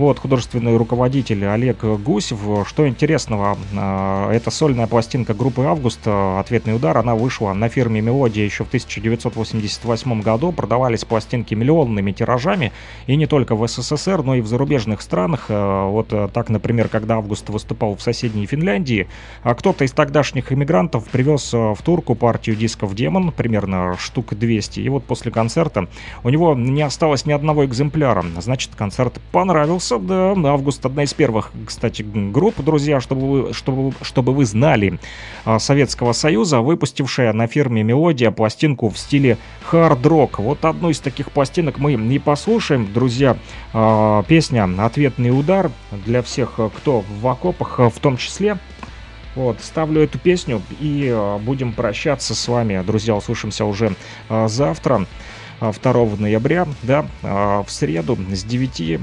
Вот, 0.00 0.18
художественный 0.18 0.78
руководитель 0.78 1.44
Олег 1.44 1.84
Гусев. 1.84 2.38
Что 2.66 2.88
интересного, 2.88 3.58
а, 3.76 4.32
это 4.32 4.50
сольная 4.50 4.86
пластинка 4.86 5.34
группы 5.34 5.60
«Август», 5.64 6.00
«Ответный 6.06 6.74
удар», 6.74 6.96
она 6.96 7.14
вышла 7.14 7.52
на 7.52 7.68
фирме 7.68 8.00
«Мелодия» 8.00 8.46
еще 8.46 8.64
в 8.64 8.68
1988 8.68 10.22
году. 10.22 10.52
Продавались 10.52 11.04
пластинки 11.04 11.52
миллионными 11.52 12.12
тиражами, 12.12 12.72
и 13.06 13.16
не 13.16 13.26
только 13.26 13.54
в 13.54 13.68
СССР, 13.68 14.22
но 14.22 14.36
и 14.36 14.40
в 14.40 14.46
зарубежных 14.46 15.02
странах. 15.02 15.46
А, 15.50 15.86
вот 15.86 16.29
так, 16.30 16.48
например, 16.48 16.88
когда 16.88 17.16
«Август» 17.16 17.48
выступал 17.48 17.96
в 17.96 18.02
соседней 18.02 18.46
Финляндии, 18.46 19.08
а 19.42 19.54
кто-то 19.54 19.84
из 19.84 19.92
тогдашних 19.92 20.52
иммигрантов 20.52 21.08
привез 21.08 21.52
в 21.52 21.78
турку 21.84 22.14
партию 22.14 22.56
дисков 22.56 22.94
«Демон», 22.94 23.32
примерно 23.32 23.96
штук 23.98 24.34
200, 24.34 24.80
и 24.80 24.88
вот 24.88 25.04
после 25.04 25.30
концерта 25.30 25.88
у 26.22 26.28
него 26.28 26.54
не 26.54 26.82
осталось 26.82 27.26
ни 27.26 27.32
одного 27.32 27.64
экземпляра. 27.64 28.24
Значит, 28.38 28.74
концерт 28.76 29.20
понравился 29.32 29.98
да, 29.98 30.32
август 30.32 30.84
одна 30.86 31.04
из 31.04 31.14
первых, 31.14 31.52
кстати, 31.66 32.02
групп, 32.02 32.60
друзья, 32.60 33.00
чтобы 33.00 33.30
вы, 33.30 33.52
чтобы, 33.52 33.92
чтобы 34.02 34.32
вы 34.32 34.44
знали, 34.44 34.98
а, 35.44 35.58
Советского 35.58 36.12
Союза, 36.12 36.60
выпустившая 36.60 37.32
на 37.32 37.46
фирме 37.46 37.82
Мелодия 37.82 38.30
пластинку 38.30 38.88
в 38.88 38.98
стиле 38.98 39.38
хард-рок. 39.64 40.38
Вот 40.38 40.64
одну 40.64 40.90
из 40.90 41.00
таких 41.00 41.30
пластинок 41.32 41.78
мы 41.78 41.92
и 41.92 42.18
послушаем, 42.18 42.92
друзья. 42.92 43.36
А, 43.72 44.22
песня 44.24 44.68
«Ответный 44.78 45.30
удар» 45.30 45.70
для 45.90 46.22
всех, 46.22 46.58
кто 46.76 47.00
в 47.00 47.26
окопах, 47.26 47.78
в 47.78 48.00
том 48.00 48.16
числе. 48.16 48.58
Вот, 49.36 49.60
ставлю 49.60 50.02
эту 50.02 50.18
песню 50.18 50.60
и 50.80 51.08
а, 51.12 51.38
будем 51.38 51.72
прощаться 51.72 52.34
с 52.34 52.48
вами, 52.48 52.82
друзья, 52.84 53.14
услышимся 53.14 53.64
уже 53.64 53.94
завтра. 54.28 55.06
2 55.60 55.92
ноября, 56.18 56.66
да, 56.82 57.04
в 57.20 57.66
среду 57.68 58.16
с 58.32 58.44
9 58.44 59.00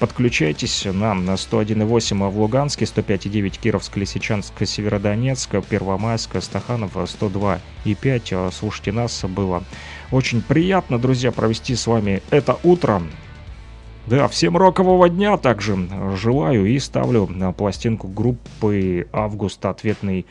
Подключайтесь 0.00 0.84
на 0.84 1.12
101.8 1.12 2.28
в 2.28 2.40
Луганске, 2.40 2.84
105.9 2.84 3.58
Кировск, 3.58 3.96
Лисичанск, 3.96 4.52
Северодонецк, 4.66 5.50
Первомайск, 5.68 6.42
Стаханов 6.42 6.96
102.5. 6.96 8.52
Слушайте 8.52 8.92
нас, 8.92 9.24
было 9.24 9.62
очень 10.10 10.42
приятно, 10.42 10.98
друзья, 10.98 11.30
провести 11.30 11.76
с 11.76 11.86
вами 11.86 12.20
это 12.30 12.58
утро. 12.64 13.00
Да, 14.06 14.28
всем 14.28 14.56
рокового 14.56 15.08
дня 15.08 15.36
также 15.36 15.76
желаю 16.14 16.66
и 16.66 16.78
ставлю 16.78 17.26
на 17.26 17.50
пластинку 17.52 18.06
группы 18.06 19.08
«Август. 19.12 19.66
Ответный 19.66 20.26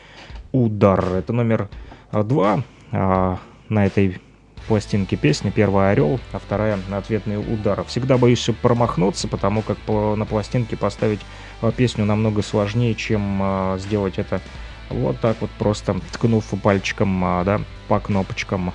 удар». 0.50 1.04
Это 1.14 1.34
номер 1.34 1.68
два 2.10 2.62
а, 2.90 3.38
на 3.68 3.84
этой 3.84 4.18
пластинки 4.66 5.14
песни. 5.14 5.50
Первая 5.50 5.92
«Орел», 5.92 6.18
а 6.32 6.38
вторая 6.38 6.78
«Ответный 6.90 7.36
удар». 7.36 7.84
Всегда 7.84 8.16
боюсь 8.16 8.48
промахнуться, 8.62 9.28
потому 9.28 9.60
как 9.60 9.76
на 9.86 10.24
пластинке 10.24 10.78
поставить 10.78 11.20
а, 11.60 11.70
песню 11.70 12.06
намного 12.06 12.40
сложнее, 12.40 12.94
чем 12.94 13.40
а, 13.42 13.76
сделать 13.76 14.16
это 14.16 14.40
вот 14.88 15.20
так 15.20 15.36
вот 15.42 15.50
просто 15.58 16.00
ткнув 16.12 16.46
пальчиком 16.62 17.22
а, 17.22 17.44
да, 17.44 17.60
по 17.88 18.00
кнопочкам 18.00 18.72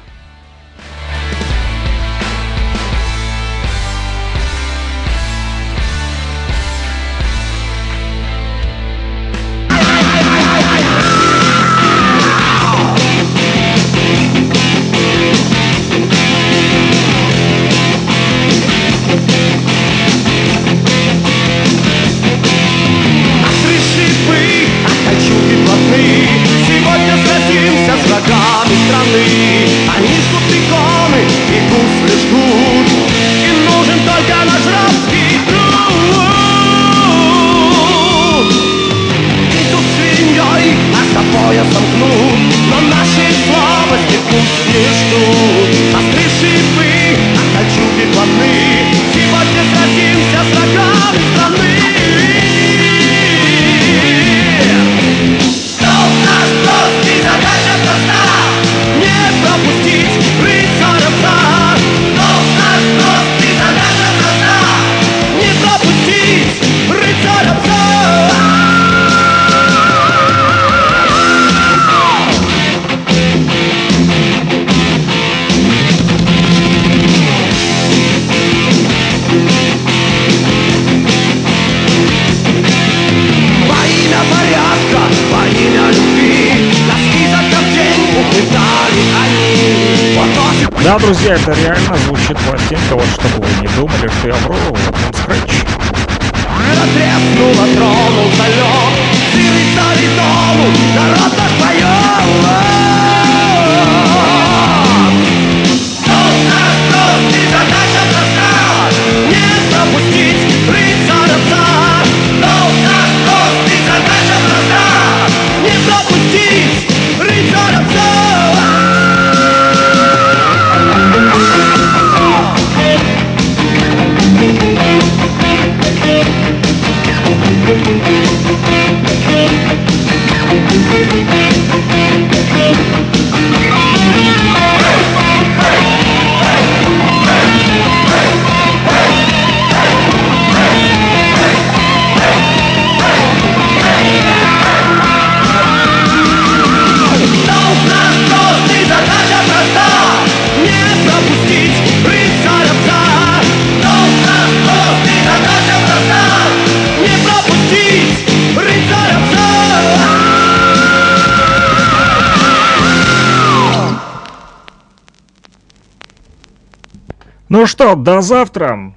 до 168.04 168.22
завтра. 168.22 168.94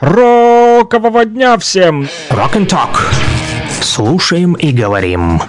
Рокового 0.00 1.24
дня 1.24 1.56
всем! 1.58 2.08
Talk. 2.66 3.12
Слушаем 3.80 4.54
и 4.54 4.72
говорим. 4.72 5.40